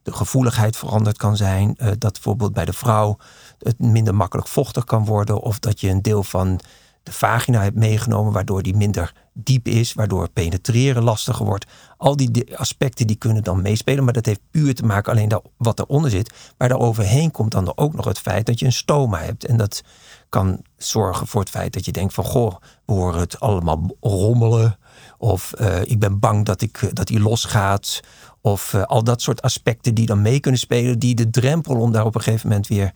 de 0.03 0.13
gevoeligheid 0.13 0.77
veranderd 0.77 1.17
kan 1.17 1.37
zijn. 1.37 1.77
dat 1.99 2.13
bijvoorbeeld 2.13 2.53
bij 2.53 2.65
de 2.65 2.73
vrouw 2.73 3.19
het 3.59 3.79
minder 3.79 4.15
makkelijk 4.15 4.49
vochtig 4.49 4.85
kan 4.85 5.05
worden. 5.05 5.41
Of 5.41 5.59
dat 5.59 5.81
je 5.81 5.89
een 5.89 6.03
deel 6.03 6.23
van 6.23 6.61
de 7.03 7.13
vagina 7.13 7.63
hebt 7.63 7.77
meegenomen, 7.77 8.33
waardoor 8.33 8.63
die 8.63 8.77
minder 8.77 9.13
diep 9.45 9.69
is, 9.69 9.93
waardoor 9.93 10.31
penetreren 10.31 11.03
lastiger 11.03 11.47
wordt. 11.47 11.67
Al 11.97 12.17
die 12.17 12.59
aspecten 12.59 13.07
die 13.07 13.17
kunnen 13.17 13.43
dan 13.43 13.63
meespelen, 13.63 14.05
maar 14.05 14.13
dat 14.13 14.27
heeft 14.27 14.41
puur 14.51 14.75
te 14.75 14.85
maken 14.85 15.13
alleen 15.13 15.29
dat 15.29 15.43
wat 15.57 15.79
eronder 15.79 16.11
zit. 16.11 16.33
Maar 16.59 16.69
daaroverheen 16.69 17.31
komt 17.31 17.53
dan 17.53 17.77
ook 17.77 17.95
nog 17.95 18.05
het 18.05 18.19
feit 18.19 18.47
dat 18.47 18.59
je 18.59 18.67
een 18.67 18.73
stoma 18.73 19.19
hebt. 19.19 19.45
En 19.45 19.57
dat 19.57 19.83
kan 20.29 20.63
zorgen 20.77 21.27
voor 21.27 21.41
het 21.41 21.51
feit 21.51 21.73
dat 21.73 21.85
je 21.85 21.93
denkt 21.93 22.15
van 22.15 22.25
goh, 22.25 22.57
we 22.87 22.93
horen 22.93 23.21
het 23.21 23.41
allemaal 23.41 23.97
rommelen. 24.01 24.79
Of 25.19 25.53
uh, 25.61 25.83
ik 25.83 25.99
ben 25.99 26.19
bang 26.19 26.45
dat, 26.45 26.63
ik, 26.63 26.91
dat 26.93 27.07
die 27.07 27.21
losgaat. 27.21 28.01
Of 28.41 28.73
uh, 28.73 28.83
al 28.83 29.05
dat 29.05 29.23
soort 29.23 29.43
aspecten 29.43 29.95
die 29.95 30.07
dan 30.07 30.23
mee 30.23 30.41
kunnen 30.41 30.61
spelen, 30.61 30.99
die 30.99 31.15
de 31.15 31.31
drempel 31.31 31.77
om 31.77 31.93
daar 31.93 32.05
op 32.05 32.15
een 32.15 32.23
gegeven 32.23 32.49
moment 32.49 32.67
weer 32.67 32.93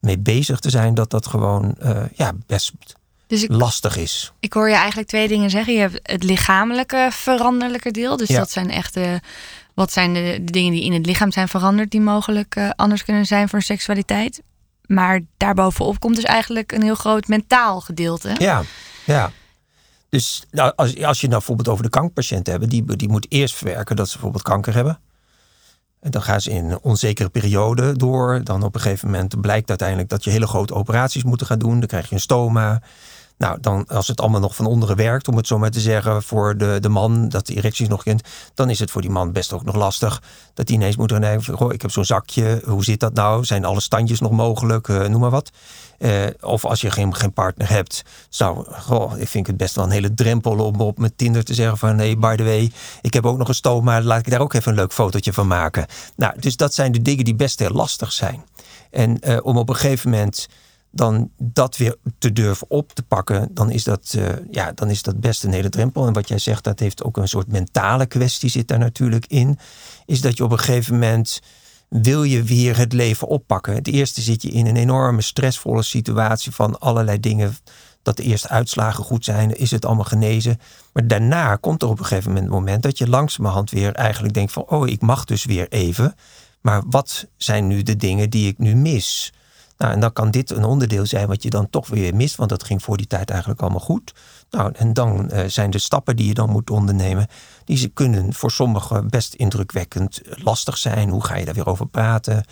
mee 0.00 0.18
bezig 0.18 0.60
te 0.60 0.70
zijn, 0.70 0.94
dat 0.94 1.10
dat 1.10 1.26
gewoon 1.26 1.76
ja, 2.14 2.32
best 2.46 2.72
dus 3.32 3.42
ik, 3.42 3.50
lastig 3.50 3.96
is. 3.96 4.32
Ik 4.40 4.52
hoor 4.52 4.68
je 4.68 4.74
eigenlijk 4.74 5.08
twee 5.08 5.28
dingen 5.28 5.50
zeggen. 5.50 5.72
Je 5.72 5.78
hebt 5.78 5.98
het 6.02 6.22
lichamelijke 6.22 7.08
veranderlijke 7.10 7.90
deel. 7.90 8.16
Dus 8.16 8.28
dat 8.28 8.50
zijn 8.50 8.70
echt 8.70 8.94
de, 8.94 9.20
wat 9.74 9.92
zijn 9.92 10.14
de, 10.14 10.40
de, 10.44 10.52
dingen 10.52 10.72
die 10.72 10.84
in 10.84 10.92
het 10.92 11.06
lichaam 11.06 11.32
zijn 11.32 11.48
veranderd, 11.48 11.90
die 11.90 12.00
mogelijk 12.00 12.56
uh, 12.56 12.70
anders 12.76 13.04
kunnen 13.04 13.26
zijn 13.26 13.48
voor 13.48 13.62
seksualiteit. 13.62 14.42
Maar 14.86 15.20
daarbovenop 15.36 16.00
komt 16.00 16.14
dus 16.14 16.24
eigenlijk 16.24 16.72
een 16.72 16.82
heel 16.82 16.94
groot 16.94 17.28
mentaal 17.28 17.80
gedeelte. 17.80 18.34
Ja, 18.38 18.62
ja. 19.04 19.30
dus 20.08 20.44
nou, 20.50 20.72
als, 20.76 21.02
als 21.02 21.20
je 21.20 21.26
nou 21.26 21.38
bijvoorbeeld 21.38 21.68
over 21.68 21.84
de 21.84 21.90
kankerpatiënten 21.90 22.52
hebt, 22.52 22.70
die, 22.70 22.96
die 22.96 23.08
moet 23.08 23.26
eerst 23.28 23.54
verwerken 23.54 23.96
dat 23.96 24.06
ze 24.06 24.12
bijvoorbeeld 24.12 24.44
kanker 24.44 24.74
hebben. 24.74 25.00
En 26.00 26.10
dan 26.10 26.22
gaan 26.22 26.40
ze 26.40 26.50
in 26.50 26.70
een 26.70 26.82
onzekere 26.82 27.28
periode 27.28 27.96
door. 27.96 28.40
Dan 28.44 28.62
op 28.62 28.74
een 28.74 28.80
gegeven 28.80 29.10
moment 29.10 29.40
blijkt 29.40 29.68
uiteindelijk 29.68 30.08
dat 30.08 30.24
je 30.24 30.30
hele 30.30 30.46
grote 30.46 30.74
operaties 30.74 31.24
moet 31.24 31.42
gaan 31.42 31.58
doen. 31.58 31.78
Dan 31.78 31.88
krijg 31.88 32.08
je 32.08 32.14
een 32.14 32.20
stoma. 32.20 32.82
Nou, 33.42 33.58
dan 33.60 33.86
als 33.86 34.08
het 34.08 34.20
allemaal 34.20 34.40
nog 34.40 34.54
van 34.54 34.66
onderen 34.66 34.96
werkt, 34.96 35.28
om 35.28 35.36
het 35.36 35.46
zo 35.46 35.58
maar 35.58 35.70
te 35.70 35.80
zeggen, 35.80 36.22
voor 36.22 36.56
de, 36.56 36.78
de 36.80 36.88
man, 36.88 37.28
dat 37.28 37.46
de 37.46 37.54
erecties 37.54 37.88
nog 37.88 38.02
kent, 38.02 38.22
dan 38.54 38.70
is 38.70 38.78
het 38.78 38.90
voor 38.90 39.00
die 39.00 39.10
man 39.10 39.32
best 39.32 39.52
ook 39.52 39.64
nog 39.64 39.74
lastig. 39.74 40.22
Dat 40.54 40.68
hij 40.68 40.76
ineens 40.76 40.96
moet 40.96 41.12
goh, 41.52 41.72
ik 41.72 41.82
heb 41.82 41.90
zo'n 41.90 42.04
zakje, 42.04 42.62
hoe 42.64 42.84
zit 42.84 43.00
dat 43.00 43.14
nou? 43.14 43.44
Zijn 43.44 43.64
alle 43.64 43.80
standjes 43.80 44.20
nog 44.20 44.30
mogelijk? 44.30 44.88
Uh, 44.88 45.06
noem 45.06 45.20
maar 45.20 45.30
wat. 45.30 45.50
Uh, 45.98 46.10
of 46.40 46.64
als 46.64 46.80
je 46.80 46.90
geen, 46.90 47.14
geen 47.14 47.32
partner 47.32 47.68
hebt, 47.68 48.02
zou, 48.28 48.64
goh, 48.72 49.18
ik 49.18 49.28
vind 49.28 49.46
het 49.46 49.56
best 49.56 49.74
wel 49.74 49.84
een 49.84 49.90
hele 49.90 50.14
drempel 50.14 50.58
om 50.58 50.80
op 50.80 50.98
met 50.98 51.18
Tinder 51.18 51.44
te 51.44 51.54
zeggen 51.54 51.78
van, 51.78 51.96
nee, 51.96 52.16
by 52.16 52.36
the 52.36 52.44
way, 52.44 52.72
ik 53.00 53.14
heb 53.14 53.26
ook 53.26 53.38
nog 53.38 53.48
een 53.48 53.54
stoma, 53.54 54.02
laat 54.02 54.18
ik 54.18 54.30
daar 54.30 54.40
ook 54.40 54.52
even 54.52 54.70
een 54.70 54.78
leuk 54.78 54.92
fotootje 54.92 55.32
van 55.32 55.46
maken. 55.46 55.86
Nou, 56.16 56.40
dus 56.40 56.56
dat 56.56 56.74
zijn 56.74 56.92
de 56.92 57.02
dingen 57.02 57.24
die 57.24 57.34
best 57.34 57.58
heel 57.58 57.70
lastig 57.70 58.12
zijn. 58.12 58.44
En 58.90 59.18
uh, 59.26 59.38
om 59.42 59.56
op 59.56 59.68
een 59.68 59.76
gegeven 59.76 60.10
moment 60.10 60.48
dan 60.92 61.30
dat 61.38 61.76
weer 61.76 61.96
te 62.18 62.32
durven 62.32 62.70
op 62.70 62.92
te 62.92 63.02
pakken, 63.02 63.48
dan 63.54 63.70
is 63.70 63.84
dat, 63.84 64.14
uh, 64.16 64.28
ja, 64.50 64.72
dan 64.72 64.90
is 64.90 65.02
dat 65.02 65.20
best 65.20 65.44
een 65.44 65.52
hele 65.52 65.68
drempel. 65.68 66.06
En 66.06 66.12
wat 66.12 66.28
jij 66.28 66.38
zegt, 66.38 66.64
dat 66.64 66.78
heeft 66.78 67.02
ook 67.02 67.16
een 67.16 67.28
soort 67.28 67.52
mentale 67.52 68.06
kwestie 68.06 68.50
zit 68.50 68.68
daar 68.68 68.78
natuurlijk 68.78 69.26
in. 69.26 69.58
Is 70.06 70.20
dat 70.20 70.36
je 70.36 70.44
op 70.44 70.52
een 70.52 70.58
gegeven 70.58 70.92
moment 70.92 71.40
wil 71.88 72.22
je 72.22 72.42
weer 72.42 72.76
het 72.76 72.92
leven 72.92 73.28
oppakken. 73.28 73.74
Het 73.74 73.88
eerste 73.88 74.20
zit 74.20 74.42
je 74.42 74.50
in 74.50 74.66
een 74.66 74.76
enorme 74.76 75.22
stressvolle 75.22 75.82
situatie 75.82 76.52
van 76.52 76.78
allerlei 76.78 77.20
dingen. 77.20 77.56
Dat 78.02 78.16
de 78.16 78.22
eerste 78.22 78.48
uitslagen 78.48 79.04
goed 79.04 79.24
zijn, 79.24 79.56
is 79.56 79.70
het 79.70 79.84
allemaal 79.84 80.04
genezen. 80.04 80.60
Maar 80.92 81.06
daarna 81.06 81.56
komt 81.56 81.82
er 81.82 81.88
op 81.88 81.98
een 81.98 82.04
gegeven 82.04 82.32
moment 82.32 82.50
moment 82.50 82.82
dat 82.82 82.98
je 82.98 83.08
langzamerhand 83.08 83.70
weer 83.70 83.92
eigenlijk 83.92 84.34
denkt 84.34 84.52
van, 84.52 84.68
oh, 84.68 84.88
ik 84.88 85.00
mag 85.00 85.24
dus 85.24 85.44
weer 85.44 85.68
even. 85.68 86.14
Maar 86.60 86.82
wat 86.86 87.26
zijn 87.36 87.66
nu 87.66 87.82
de 87.82 87.96
dingen 87.96 88.30
die 88.30 88.48
ik 88.48 88.58
nu 88.58 88.74
mis? 88.74 89.32
Nou, 89.76 89.92
en 89.92 90.00
dan 90.00 90.12
kan 90.12 90.30
dit 90.30 90.50
een 90.50 90.64
onderdeel 90.64 91.06
zijn 91.06 91.28
wat 91.28 91.42
je 91.42 91.50
dan 91.50 91.70
toch 91.70 91.88
weer 91.88 92.14
mist, 92.14 92.36
want 92.36 92.50
dat 92.50 92.64
ging 92.64 92.82
voor 92.82 92.96
die 92.96 93.06
tijd 93.06 93.30
eigenlijk 93.30 93.60
allemaal 93.60 93.80
goed. 93.80 94.14
Nou, 94.50 94.72
en 94.76 94.92
dan 94.92 95.30
uh, 95.32 95.44
zijn 95.46 95.70
de 95.70 95.78
stappen 95.78 96.16
die 96.16 96.26
je 96.26 96.34
dan 96.34 96.50
moet 96.50 96.70
ondernemen, 96.70 97.26
die 97.64 97.76
ze 97.76 97.88
kunnen 97.88 98.34
voor 98.34 98.50
sommigen 98.50 99.08
best 99.08 99.34
indrukwekkend 99.34 100.20
lastig 100.24 100.78
zijn. 100.78 101.08
Hoe 101.08 101.24
ga 101.24 101.36
je 101.36 101.44
daar 101.44 101.54
weer 101.54 101.66
over 101.66 101.86
praten? 101.86 102.44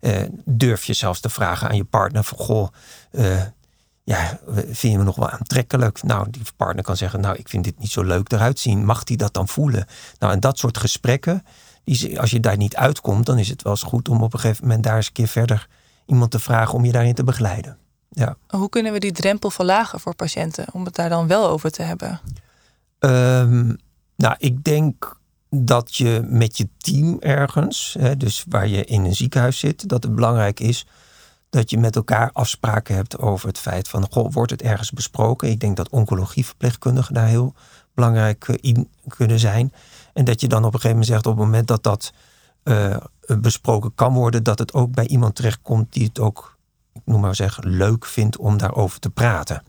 Uh, 0.00 0.22
durf 0.44 0.84
je 0.84 0.92
zelfs 0.92 1.20
te 1.20 1.28
vragen 1.28 1.68
aan 1.68 1.76
je 1.76 1.84
partner 1.84 2.24
van, 2.24 2.38
goh, 2.38 2.68
uh, 3.10 3.42
ja, 4.04 4.38
vind 4.54 4.92
je 4.92 4.98
me 4.98 5.04
nog 5.04 5.16
wel 5.16 5.30
aantrekkelijk? 5.30 6.02
Nou, 6.02 6.30
die 6.30 6.42
partner 6.56 6.84
kan 6.84 6.96
zeggen, 6.96 7.20
nou, 7.20 7.36
ik 7.36 7.48
vind 7.48 7.64
dit 7.64 7.78
niet 7.78 7.90
zo 7.90 8.02
leuk 8.02 8.32
eruit 8.32 8.58
zien. 8.58 8.84
Mag 8.84 9.04
die 9.04 9.16
dat 9.16 9.34
dan 9.34 9.48
voelen? 9.48 9.86
Nou, 10.18 10.32
en 10.32 10.40
dat 10.40 10.58
soort 10.58 10.78
gesprekken, 10.78 11.44
die, 11.84 12.20
als 12.20 12.30
je 12.30 12.40
daar 12.40 12.56
niet 12.56 12.76
uitkomt, 12.76 13.26
dan 13.26 13.38
is 13.38 13.48
het 13.48 13.62
wel 13.62 13.72
eens 13.72 13.82
goed 13.82 14.08
om 14.08 14.22
op 14.22 14.32
een 14.34 14.40
gegeven 14.40 14.66
moment 14.66 14.84
daar 14.84 14.96
eens 14.96 15.06
een 15.06 15.12
keer 15.12 15.28
verder 15.28 15.68
iemand 16.06 16.30
te 16.30 16.38
vragen 16.38 16.74
om 16.74 16.84
je 16.84 16.92
daarin 16.92 17.14
te 17.14 17.24
begeleiden. 17.24 17.78
Ja. 18.08 18.36
Hoe 18.48 18.68
kunnen 18.68 18.92
we 18.92 18.98
die 18.98 19.12
drempel 19.12 19.50
verlagen 19.50 20.00
voor 20.00 20.14
patiënten 20.14 20.66
om 20.72 20.84
het 20.84 20.94
daar 20.94 21.08
dan 21.08 21.26
wel 21.26 21.48
over 21.48 21.70
te 21.70 21.82
hebben? 21.82 22.20
Um, 22.98 23.76
nou, 24.16 24.34
ik 24.38 24.64
denk 24.64 25.16
dat 25.50 25.96
je 25.96 26.26
met 26.28 26.56
je 26.56 26.68
team 26.78 27.16
ergens, 27.20 27.96
hè, 27.98 28.16
dus 28.16 28.44
waar 28.48 28.68
je 28.68 28.84
in 28.84 29.04
een 29.04 29.14
ziekenhuis 29.14 29.58
zit, 29.58 29.88
dat 29.88 30.02
het 30.02 30.14
belangrijk 30.14 30.60
is 30.60 30.86
dat 31.54 31.70
je 31.70 31.78
met 31.78 31.96
elkaar 31.96 32.30
afspraken 32.32 32.94
hebt 32.94 33.18
over 33.18 33.48
het 33.48 33.58
feit 33.58 33.88
van, 33.88 34.06
goh, 34.10 34.32
wordt 34.32 34.50
het 34.50 34.62
ergens 34.62 34.90
besproken? 34.90 35.50
Ik 35.50 35.60
denk 35.60 35.76
dat 35.76 35.88
oncologieverpleegkundigen 35.88 37.14
daar 37.14 37.26
heel 37.26 37.54
belangrijk 37.94 38.48
eh, 38.48 38.54
in 38.60 38.88
kunnen 39.08 39.38
zijn. 39.38 39.72
En 40.12 40.24
dat 40.24 40.40
je 40.40 40.48
dan 40.48 40.64
op 40.64 40.74
een 40.74 40.80
gegeven 40.80 40.90
moment 40.90 41.06
zegt, 41.06 41.26
op 41.26 41.36
het 41.36 41.44
moment 41.44 41.66
dat 41.66 41.82
dat 41.82 42.12
uh, 42.64 42.96
besproken 43.40 43.94
kan 43.94 44.12
worden, 44.12 44.42
dat 44.42 44.58
het 44.58 44.72
ook 44.72 44.92
bij 44.92 45.06
iemand 45.06 45.34
terechtkomt 45.34 45.92
die 45.92 46.04
het 46.04 46.18
ook, 46.18 46.58
ik 46.92 47.02
noem 47.04 47.20
maar 47.20 47.34
zeggen, 47.34 47.68
leuk 47.68 48.06
vindt 48.06 48.36
om 48.36 48.56
daarover 48.56 49.00
te 49.00 49.10
praten. 49.10 49.62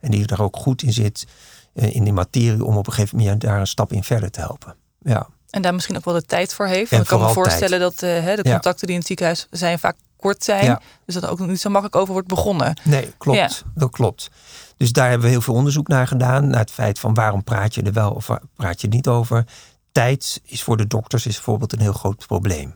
En 0.00 0.10
die 0.10 0.26
er 0.26 0.42
ook 0.42 0.56
goed 0.56 0.82
in 0.82 0.92
zit, 0.92 1.26
uh, 1.74 1.94
in 1.94 2.04
die 2.04 2.12
materie, 2.12 2.64
om 2.64 2.76
op 2.76 2.86
een 2.86 2.92
gegeven 2.92 3.18
moment 3.18 3.40
daar 3.40 3.60
een 3.60 3.66
stap 3.66 3.92
in 3.92 4.04
verder 4.04 4.30
te 4.30 4.40
helpen. 4.40 4.74
Ja. 5.02 5.28
En 5.50 5.62
daar 5.62 5.74
misschien 5.74 5.96
ook 5.96 6.04
wel 6.04 6.14
de 6.14 6.22
tijd 6.22 6.54
voor 6.54 6.66
heeft. 6.66 6.90
Want 6.90 7.02
ik 7.02 7.08
kan 7.08 7.20
me 7.20 7.28
voorstellen 7.28 7.78
tijd. 7.78 8.00
dat 8.00 8.26
uh, 8.26 8.36
de 8.36 8.42
contacten 8.42 8.70
ja. 8.72 8.86
die 8.86 8.90
in 8.90 8.96
het 8.96 9.06
ziekenhuis 9.06 9.46
zijn 9.50 9.78
vaak 9.78 9.96
kort 10.16 10.44
zijn. 10.44 10.64
Ja. 10.64 10.80
Dus 11.04 11.14
dat 11.14 11.22
er 11.22 11.30
ook 11.30 11.38
niet 11.38 11.60
zo 11.60 11.70
makkelijk 11.70 11.96
over 11.96 12.12
wordt 12.12 12.28
begonnen. 12.28 12.80
Nee, 12.84 13.12
klopt. 13.18 13.38
Ja. 13.38 13.50
Dat 13.74 13.90
klopt. 13.90 14.30
Dus 14.76 14.92
daar 14.92 15.08
hebben 15.08 15.26
we 15.26 15.32
heel 15.32 15.40
veel 15.40 15.54
onderzoek 15.54 15.88
naar 15.88 16.06
gedaan. 16.06 16.48
Naar 16.48 16.60
het 16.60 16.70
feit 16.70 16.98
van 16.98 17.14
waarom 17.14 17.44
praat 17.44 17.74
je 17.74 17.82
er 17.82 17.92
wel 17.92 18.10
of 18.10 18.30
praat 18.56 18.80
je 18.80 18.88
er 18.88 18.94
niet 18.94 19.08
over 19.08 19.44
tijd 19.92 20.40
is 20.44 20.62
voor 20.62 20.76
de 20.76 20.86
dokters 20.86 21.26
is 21.26 21.34
bijvoorbeeld 21.34 21.72
een 21.72 21.80
heel 21.80 21.92
groot 21.92 22.26
probleem. 22.26 22.74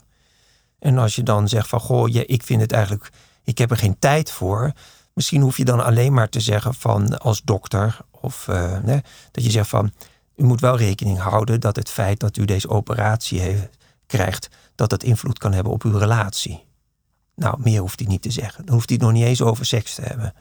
En 0.84 0.98
als 0.98 1.14
je 1.14 1.22
dan 1.22 1.48
zegt 1.48 1.68
van 1.68 1.80
goh, 1.80 2.08
ja, 2.08 2.22
ik 2.26 2.42
vind 2.42 2.60
het 2.60 2.72
eigenlijk, 2.72 3.10
ik 3.44 3.58
heb 3.58 3.70
er 3.70 3.76
geen 3.76 3.98
tijd 3.98 4.30
voor. 4.30 4.72
Misschien 5.12 5.40
hoef 5.40 5.56
je 5.56 5.64
dan 5.64 5.84
alleen 5.84 6.12
maar 6.12 6.28
te 6.28 6.40
zeggen 6.40 6.74
van 6.74 7.18
als 7.18 7.42
dokter 7.42 7.98
of 8.10 8.46
nee, 8.82 9.00
dat 9.30 9.44
je 9.44 9.50
zegt 9.50 9.68
van 9.68 9.92
u 10.36 10.44
moet 10.44 10.60
wel 10.60 10.76
rekening 10.76 11.18
houden 11.18 11.60
dat 11.60 11.76
het 11.76 11.90
feit 11.90 12.20
dat 12.20 12.36
u 12.36 12.44
deze 12.44 12.68
operatie 12.68 13.40
heeft, 13.40 13.68
krijgt, 14.06 14.48
dat 14.74 14.90
dat 14.90 15.02
invloed 15.02 15.38
kan 15.38 15.52
hebben 15.52 15.72
op 15.72 15.82
uw 15.82 15.98
relatie. 15.98 16.64
Nou, 17.34 17.60
meer 17.60 17.80
hoeft 17.80 17.98
hij 17.98 18.08
niet 18.08 18.22
te 18.22 18.30
zeggen. 18.30 18.66
Dan 18.66 18.74
hoeft 18.74 18.88
hij 18.88 18.98
het 18.98 19.06
nog 19.06 19.16
niet 19.16 19.26
eens 19.26 19.42
over 19.42 19.66
seks 19.66 19.94
te 19.94 20.02
hebben. 20.02 20.34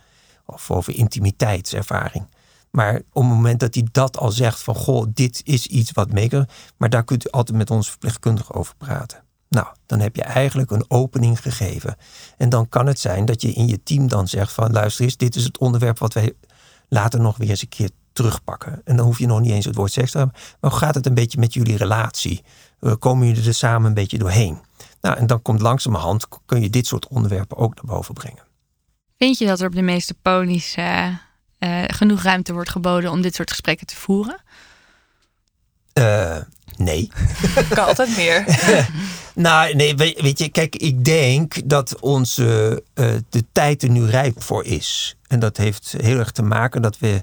Of 0.45 0.71
over 0.71 0.95
intimiteitservaring. 0.95 2.27
Maar 2.71 2.95
op 2.95 3.23
het 3.23 3.31
moment 3.31 3.59
dat 3.59 3.73
hij 3.73 3.87
dat 3.91 4.17
al 4.17 4.31
zegt 4.31 4.61
van 4.61 4.75
goh, 4.75 5.07
dit 5.13 5.41
is 5.43 5.67
iets 5.67 5.91
wat 5.91 6.11
meeker, 6.11 6.49
maar 6.77 6.89
daar 6.89 7.03
kunt 7.03 7.25
u 7.27 7.29
altijd 7.29 7.57
met 7.57 7.71
ons 7.71 7.89
verpleegkundige 7.89 8.53
over 8.53 8.75
praten. 8.75 9.22
Nou, 9.53 9.67
dan 9.85 9.99
heb 9.99 10.15
je 10.15 10.23
eigenlijk 10.23 10.71
een 10.71 10.85
opening 10.87 11.41
gegeven. 11.41 11.95
En 12.37 12.49
dan 12.49 12.69
kan 12.69 12.85
het 12.85 12.99
zijn 12.99 13.25
dat 13.25 13.41
je 13.41 13.53
in 13.53 13.67
je 13.67 13.83
team 13.83 14.07
dan 14.07 14.27
zegt 14.27 14.51
van 14.51 14.71
luister 14.71 15.03
eens, 15.03 15.17
dit 15.17 15.35
is 15.35 15.43
het 15.43 15.57
onderwerp 15.57 15.99
wat 15.99 16.13
wij 16.13 16.33
later 16.89 17.19
nog 17.19 17.37
weer 17.37 17.49
eens 17.49 17.61
een 17.61 17.69
keer 17.69 17.89
terugpakken. 18.13 18.81
En 18.83 18.95
dan 18.95 19.05
hoef 19.05 19.19
je 19.19 19.25
nog 19.25 19.39
niet 19.39 19.51
eens 19.51 19.65
het 19.65 19.75
woord 19.75 19.91
seks 19.91 20.11
te 20.11 20.17
hebben, 20.17 20.35
maar 20.59 20.71
hoe 20.71 20.79
gaat 20.79 20.95
het 20.95 21.05
een 21.05 21.13
beetje 21.13 21.39
met 21.39 21.53
jullie 21.53 21.77
relatie? 21.77 22.43
Komen 22.99 23.27
jullie 23.27 23.47
er 23.47 23.53
samen 23.53 23.87
een 23.87 23.93
beetje 23.93 24.17
doorheen? 24.17 24.61
Nou, 25.01 25.17
en 25.17 25.27
dan 25.27 25.41
komt 25.41 25.61
langzamerhand, 25.61 26.27
kun 26.45 26.61
je 26.61 26.69
dit 26.69 26.87
soort 26.87 27.07
onderwerpen 27.07 27.57
ook 27.57 27.75
naar 27.75 27.95
boven 27.95 28.13
brengen. 28.13 28.43
Vind 29.17 29.37
je 29.37 29.45
dat 29.45 29.59
er 29.59 29.67
op 29.67 29.75
de 29.75 29.81
meeste 29.81 30.13
ponies 30.21 30.77
uh, 30.77 31.07
uh, 31.59 31.83
genoeg 31.87 32.21
ruimte 32.21 32.53
wordt 32.53 32.69
geboden 32.69 33.11
om 33.11 33.21
dit 33.21 33.35
soort 33.35 33.49
gesprekken 33.49 33.87
te 33.87 33.95
voeren? 33.95 34.41
Uh, 35.93 36.37
nee. 36.77 37.11
kan 37.69 37.85
altijd 37.85 38.17
meer. 38.17 38.45
nou, 39.35 39.75
nee, 39.75 39.95
weet 39.95 40.39
je, 40.39 40.49
kijk, 40.49 40.75
ik 40.75 41.05
denk 41.05 41.69
dat 41.69 41.99
onze 41.99 42.83
uh, 42.95 43.11
de 43.29 43.45
tijd 43.51 43.83
er 43.83 43.89
nu 43.89 44.05
rijp 44.05 44.43
voor 44.43 44.65
is. 44.65 45.15
En 45.27 45.39
dat 45.39 45.57
heeft 45.57 45.95
heel 46.01 46.19
erg 46.19 46.31
te 46.31 46.43
maken 46.43 46.81
dat 46.81 46.99
we 46.99 47.21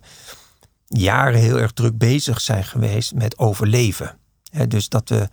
jaren 0.87 1.41
heel 1.41 1.59
erg 1.59 1.73
druk 1.73 1.99
bezig 1.99 2.41
zijn 2.41 2.65
geweest 2.65 3.15
met 3.15 3.39
overleven. 3.39 4.19
He, 4.51 4.67
dus 4.67 4.89
dat 4.89 5.09
we 5.09 5.29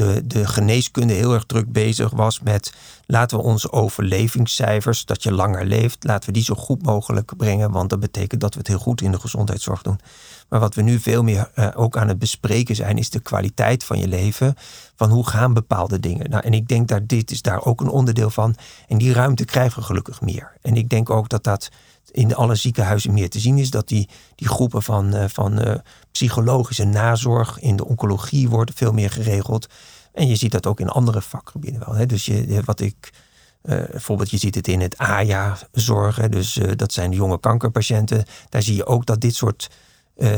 de, 0.00 0.26
de 0.26 0.46
geneeskunde 0.46 1.12
heel 1.12 1.34
erg 1.34 1.44
druk 1.44 1.72
bezig 1.72 2.10
was 2.10 2.40
met 2.40 2.72
laten 3.06 3.38
we 3.38 3.44
onze 3.44 3.72
overlevingscijfers, 3.72 5.04
dat 5.04 5.22
je 5.22 5.32
langer 5.32 5.66
leeft, 5.66 6.04
laten 6.04 6.28
we 6.28 6.34
die 6.34 6.44
zo 6.44 6.54
goed 6.54 6.82
mogelijk 6.82 7.36
brengen, 7.36 7.70
want 7.70 7.90
dat 7.90 8.00
betekent 8.00 8.40
dat 8.40 8.52
we 8.52 8.58
het 8.58 8.68
heel 8.68 8.78
goed 8.78 9.00
in 9.00 9.10
de 9.10 9.20
gezondheidszorg 9.20 9.82
doen. 9.82 10.00
Maar 10.48 10.60
wat 10.60 10.74
we 10.74 10.82
nu 10.82 10.98
veel 10.98 11.22
meer 11.22 11.50
uh, 11.54 11.68
ook 11.74 11.96
aan 11.96 12.08
het 12.08 12.18
bespreken 12.18 12.76
zijn, 12.76 12.98
is 12.98 13.10
de 13.10 13.20
kwaliteit 13.20 13.84
van 13.84 13.98
je 13.98 14.08
leven. 14.08 14.54
Van 14.96 15.10
hoe 15.10 15.26
gaan 15.26 15.54
bepaalde 15.54 16.00
dingen. 16.00 16.30
Nou, 16.30 16.44
en 16.44 16.52
ik 16.52 16.68
denk 16.68 16.88
dat 16.88 17.08
dit 17.08 17.30
is 17.30 17.42
daar 17.42 17.64
ook 17.64 17.80
een 17.80 17.88
onderdeel 17.88 18.30
van. 18.30 18.56
En 18.88 18.98
die 18.98 19.12
ruimte 19.12 19.44
krijgen 19.44 19.80
we 19.80 19.86
gelukkig 19.86 20.20
meer. 20.20 20.52
En 20.62 20.76
ik 20.76 20.88
denk 20.88 21.10
ook 21.10 21.28
dat 21.28 21.44
dat 21.44 21.70
in 22.10 22.34
alle 22.34 22.54
ziekenhuizen 22.54 23.12
meer 23.12 23.30
te 23.30 23.40
zien 23.40 23.58
is. 23.58 23.70
Dat 23.70 23.88
die, 23.88 24.08
die 24.34 24.48
groepen 24.48 24.82
van, 24.82 25.16
uh, 25.16 25.24
van 25.28 25.68
uh, 25.68 25.74
psychologische 26.12 26.84
nazorg 26.84 27.60
in 27.60 27.76
de 27.76 27.86
oncologie 27.86 28.48
worden 28.48 28.74
veel 28.74 28.92
meer 28.92 29.10
geregeld. 29.10 29.66
En 30.12 30.28
je 30.28 30.36
ziet 30.36 30.52
dat 30.52 30.66
ook 30.66 30.80
in 30.80 30.88
andere 30.88 31.22
vakgebieden 31.22 31.82
wel. 31.86 31.94
Hè. 31.94 32.06
Dus 32.06 32.24
je, 32.24 32.62
wat 32.64 32.80
ik. 32.80 33.12
Uh, 33.62 33.82
bijvoorbeeld, 33.90 34.30
je 34.30 34.36
ziet 34.36 34.54
het 34.54 34.68
in 34.68 34.80
het 34.80 34.98
AJA-zorg. 34.98 36.28
Dus 36.28 36.60
dat 36.76 36.92
zijn 36.92 37.12
jonge 37.12 37.40
kankerpatiënten. 37.40 38.24
Daar 38.48 38.62
zie 38.62 38.76
je 38.76 38.86
ook 38.86 39.06
dat 39.06 39.20
dit 39.20 39.34
soort 39.34 39.70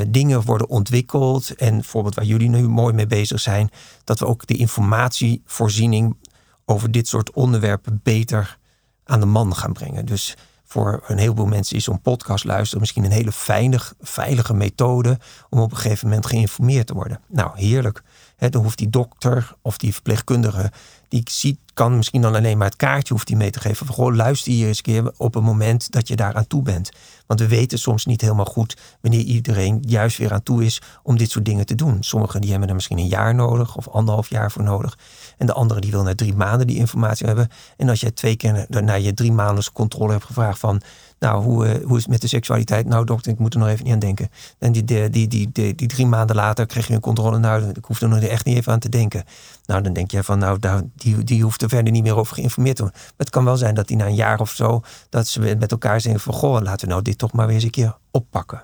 dingen 0.09 0.42
worden 0.42 0.69
ontwikkeld. 0.69 1.54
En 1.54 1.75
bijvoorbeeld 1.75 2.14
waar 2.14 2.25
jullie 2.25 2.49
nu 2.49 2.69
mooi 2.69 2.95
mee 2.95 3.07
bezig 3.07 3.40
zijn. 3.40 3.71
Dat 4.04 4.19
we 4.19 4.26
ook 4.26 4.47
de 4.47 4.57
informatievoorziening 4.57 6.16
over 6.64 6.90
dit 6.90 7.09
soort 7.09 7.33
onderwerpen 7.33 8.00
beter 8.02 8.59
aan 9.04 9.21
de 9.21 9.26
man 9.26 9.57
gaan 9.57 9.73
brengen. 9.73 10.07
Dus 10.07 10.37
voor 10.73 11.02
een 11.07 11.19
heleboel 11.19 11.47
mensen 11.47 11.76
is 11.76 11.85
zo'n 11.85 12.00
podcast 12.00 12.45
luisteren 12.45 12.81
misschien 12.81 13.05
een 13.05 13.11
hele 13.11 13.33
fijne, 13.33 13.81
veilige 14.00 14.55
methode 14.55 15.19
om 15.50 15.61
op 15.61 15.71
een 15.71 15.76
gegeven 15.76 16.09
moment 16.09 16.26
geïnformeerd 16.26 16.87
te 16.87 16.95
worden. 16.95 17.21
Nou, 17.29 17.50
heerlijk. 17.55 18.02
dan 18.37 18.62
hoeft 18.62 18.79
die 18.79 18.91
dokter 18.91 19.55
of 19.62 19.79
die 19.79 19.93
verpleegkundige, 19.93 20.73
die 21.09 21.23
ziet, 21.25 21.59
kan 21.75 21.97
misschien 21.97 22.21
dan 22.21 22.35
alleen 22.35 22.59
maar 22.59 22.67
het 22.67 22.76
kaartje 22.76 23.14
hoeft 23.14 23.29
hij 23.29 23.37
mee 23.37 23.50
te 23.50 23.61
geven. 23.61 23.87
Van, 23.87 23.95
goh, 23.95 24.14
luister 24.14 24.52
hier 24.52 24.67
eens 24.67 24.76
een 24.76 24.83
keer 24.83 25.12
op 25.17 25.35
een 25.35 25.43
moment 25.43 25.93
dat 25.93 26.09
je 26.09 26.17
daar 26.17 26.35
aan 26.35 26.47
toe 26.47 26.62
bent. 26.62 26.91
Want 27.26 27.41
we 27.41 27.49
weten 27.49 27.79
soms 27.79 28.05
niet 28.05 28.21
helemaal 28.21 28.45
goed 28.45 28.76
wanneer 29.00 29.21
iedereen 29.21 29.83
juist 29.87 30.19
weer 30.19 30.33
aan 30.33 30.43
toe 30.43 30.64
is 30.64 30.81
om 31.02 31.17
dit 31.17 31.31
soort 31.31 31.45
dingen 31.45 31.67
te 31.67 31.75
doen. 31.75 32.02
Sommigen 32.02 32.41
die 32.41 32.50
hebben 32.50 32.69
er 32.69 32.75
misschien 32.75 32.99
een 32.99 33.07
jaar 33.07 33.35
nodig 33.35 33.76
of 33.76 33.88
anderhalf 33.88 34.31
jaar 34.31 34.50
voor 34.50 34.62
nodig. 34.62 34.99
En 35.38 35.47
de 35.47 35.52
anderen 35.52 35.83
die 35.83 35.91
wil 35.91 36.02
na 36.02 36.14
drie 36.14 36.35
maanden 36.35 36.67
die 36.67 36.76
informatie 36.76 37.26
hebben. 37.26 37.49
En 37.76 37.88
als 37.88 38.00
jij 38.00 38.11
twee 38.11 38.37
keer 38.37 38.67
na 38.69 38.95
je 38.95 39.14
drie 39.14 39.33
maanden 39.33 39.64
controle 39.73 40.12
hebt 40.12 40.25
gevraagd 40.25 40.59
van 40.59 40.83
nou, 41.23 41.43
hoe, 41.43 41.67
uh, 41.67 41.85
hoe 41.87 41.97
is 41.97 42.02
het 42.02 42.11
met 42.11 42.21
de 42.21 42.26
seksualiteit? 42.26 42.87
Nou, 42.87 43.05
dokter, 43.05 43.33
ik 43.33 43.38
moet 43.38 43.55
er 43.55 43.61
nog 43.61 43.69
even 43.69 43.85
niet 43.85 43.93
aan 43.93 43.99
denken. 43.99 44.29
En 44.59 44.73
die, 44.73 44.85
die, 44.85 45.11
die, 45.11 45.29
die, 45.29 45.75
die, 45.75 45.88
drie 45.88 46.07
maanden 46.07 46.37
later 46.37 46.67
kreeg 46.67 46.87
je 46.87 46.95
een 46.95 47.00
controle. 47.00 47.38
Nou, 47.38 47.69
ik 47.69 47.85
hoef 47.85 48.00
er 48.00 48.09
nog 48.09 48.21
echt 48.21 48.45
niet 48.45 48.57
even 48.57 48.73
aan 48.73 48.79
te 48.79 48.88
denken. 48.88 49.25
Nou, 49.67 49.83
dan 49.83 49.93
denk 49.93 50.11
je 50.11 50.23
van, 50.23 50.38
nou, 50.38 50.59
die, 50.95 51.25
die 51.25 51.43
hoeft 51.43 51.62
er 51.62 51.69
verder 51.69 51.93
niet 51.93 52.02
meer 52.02 52.17
over 52.17 52.35
geïnformeerd 52.35 52.76
te 52.76 52.83
worden. 52.83 53.00
Maar 53.00 53.14
het 53.17 53.31
kan 53.31 53.45
wel 53.45 53.57
zijn 53.57 53.75
dat 53.75 53.88
die 53.88 53.97
na 53.97 54.07
een 54.07 54.14
jaar 54.14 54.41
of 54.41 54.50
zo, 54.50 54.81
dat 55.09 55.26
ze 55.26 55.41
met 55.41 55.71
elkaar 55.71 56.00
zeggen 56.00 56.21
van, 56.21 56.35
goh, 56.35 56.61
laten 56.61 56.87
we 56.87 56.93
nou 56.93 57.02
dit 57.02 57.19
toch 57.19 57.33
maar 57.33 57.47
weer 57.47 57.55
eens 57.55 57.64
een 57.64 57.71
keer 57.71 57.97
oppakken. 58.11 58.62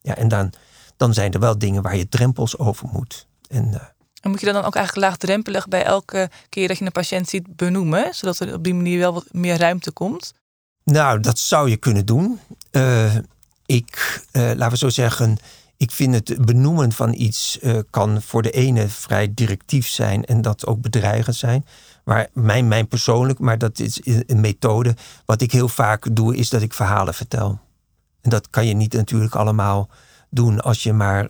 Ja, 0.00 0.16
en 0.16 0.28
dan, 0.28 0.52
dan 0.96 1.14
zijn 1.14 1.32
er 1.32 1.40
wel 1.40 1.58
dingen 1.58 1.82
waar 1.82 1.96
je 1.96 2.08
drempels 2.08 2.58
over 2.58 2.88
moet. 2.92 3.26
En, 3.48 3.68
uh, 3.68 3.80
en 4.20 4.30
moet 4.30 4.40
je 4.40 4.52
dan 4.52 4.64
ook 4.64 4.74
eigenlijk 4.74 5.06
laagdrempelig 5.06 5.68
bij 5.68 5.84
elke 5.84 6.30
keer 6.48 6.68
dat 6.68 6.78
je 6.78 6.84
een 6.84 6.92
patiënt 6.92 7.28
ziet 7.28 7.56
benoemen, 7.56 8.14
zodat 8.14 8.38
er 8.40 8.54
op 8.54 8.64
die 8.64 8.74
manier 8.74 8.98
wel 8.98 9.12
wat 9.12 9.26
meer 9.30 9.58
ruimte 9.58 9.92
komt? 9.92 10.32
Nou, 10.90 11.20
dat 11.20 11.38
zou 11.38 11.70
je 11.70 11.76
kunnen 11.76 12.06
doen. 12.06 12.40
Uh, 12.72 13.14
ik, 13.66 14.22
uh, 14.32 14.42
laten 14.42 14.70
we 14.70 14.76
zo 14.76 14.88
zeggen, 14.88 15.36
ik 15.76 15.90
vind 15.90 16.14
het 16.14 16.44
benoemen 16.46 16.92
van 16.92 17.14
iets 17.14 17.58
uh, 17.62 17.78
kan 17.90 18.22
voor 18.22 18.42
de 18.42 18.50
ene 18.50 18.88
vrij 18.88 19.34
directief 19.34 19.88
zijn 19.88 20.24
en 20.24 20.42
dat 20.42 20.66
ook 20.66 20.80
bedreigend 20.80 21.36
zijn. 21.36 21.66
Maar 22.04 22.28
mijn, 22.32 22.68
mijn 22.68 22.88
persoonlijk, 22.88 23.38
maar 23.38 23.58
dat 23.58 23.78
is 23.78 24.00
een 24.04 24.40
methode. 24.40 24.96
Wat 25.24 25.40
ik 25.40 25.52
heel 25.52 25.68
vaak 25.68 26.16
doe, 26.16 26.36
is 26.36 26.48
dat 26.48 26.62
ik 26.62 26.74
verhalen 26.74 27.14
vertel. 27.14 27.58
En 28.20 28.30
dat 28.30 28.50
kan 28.50 28.66
je 28.66 28.74
niet 28.74 28.92
natuurlijk 28.92 29.34
allemaal 29.34 29.88
doen 30.30 30.60
als 30.60 30.82
je 30.82 30.92
maar 30.92 31.28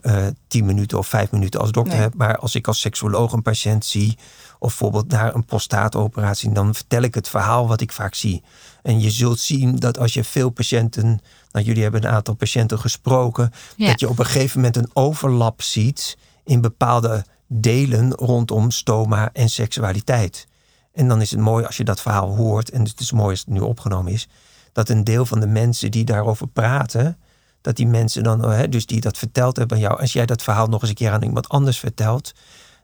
tien 0.49 0.65
minuten 0.65 0.99
of 0.99 1.07
vijf 1.07 1.31
minuten 1.31 1.61
als 1.61 1.73
dokter 1.73 1.99
hebt. 1.99 2.15
Maar 2.15 2.37
als 2.37 2.55
ik 2.55 2.67
als 2.67 2.81
seksuoloog 2.81 3.33
een 3.33 3.43
patiënt 3.43 3.85
zie, 3.85 4.19
of 4.59 4.69
bijvoorbeeld 4.69 5.09
naar 5.09 5.35
een 5.35 5.45
prostaatoperatie, 5.45 6.53
dan 6.53 6.75
vertel 6.75 7.03
ik 7.03 7.15
het 7.15 7.29
verhaal 7.29 7.69
wat 7.69 7.81
ik 7.81 7.93
vaak 7.93 8.15
zie. 8.15 8.43
En 8.83 9.01
je 9.01 9.11
zult 9.11 9.39
zien 9.39 9.77
dat 9.77 9.99
als 9.99 10.15
je 10.15 10.25
veel 10.25 10.51
patiënten, 10.51 11.21
nou 11.51 11.65
jullie 11.65 11.83
hebben 11.83 12.05
een 12.05 12.11
aantal 12.11 12.35
patiënten 12.35 12.79
gesproken, 12.79 13.53
dat 13.77 14.01
je 14.01 14.09
op 14.09 14.19
een 14.19 14.27
gegeven 14.27 14.57
moment 14.57 14.77
een 14.77 14.91
overlap 14.93 15.63
ziet 15.63 16.19
in 16.45 16.61
bepaalde 16.61 17.25
delen 17.47 18.13
rondom 18.13 18.71
stoma 18.71 19.31
en 19.33 19.49
seksualiteit. 19.49 20.47
En 20.93 21.09
dan 21.09 21.21
is 21.21 21.31
het 21.31 21.41
mooi 21.41 21.65
als 21.65 21.77
je 21.77 21.85
dat 21.85 22.01
verhaal 22.01 22.37
hoort, 22.37 22.71
en 22.71 22.85
het 22.85 23.01
is 23.01 23.13
mooi 23.13 23.31
als 23.31 23.41
het 23.41 23.49
nu 23.49 23.61
opgenomen 23.61 24.13
is, 24.13 24.29
dat 24.73 24.89
een 24.89 25.05
deel 25.05 25.27
van 25.27 25.41
de 25.41 25.47
mensen 25.47 25.91
die 25.91 26.05
daarover 26.05 26.49
praten, 26.49 27.19
dat 27.61 27.77
die 27.77 27.87
mensen 27.87 28.23
dan, 28.23 28.67
dus 28.71 28.87
die 28.87 29.01
dat 29.01 29.19
verteld 29.19 29.57
hebben 29.57 29.77
aan 29.77 29.83
jou, 29.83 30.01
als 30.01 30.13
jij 30.13 30.27
dat 30.27 30.43
verhaal 30.43 30.67
nog 30.67 30.81
eens 30.81 30.91
een 30.91 30.97
keer 30.97 31.11
aan 31.11 31.23
iemand 31.23 31.49
anders 31.49 31.79
vertelt, 31.79 32.33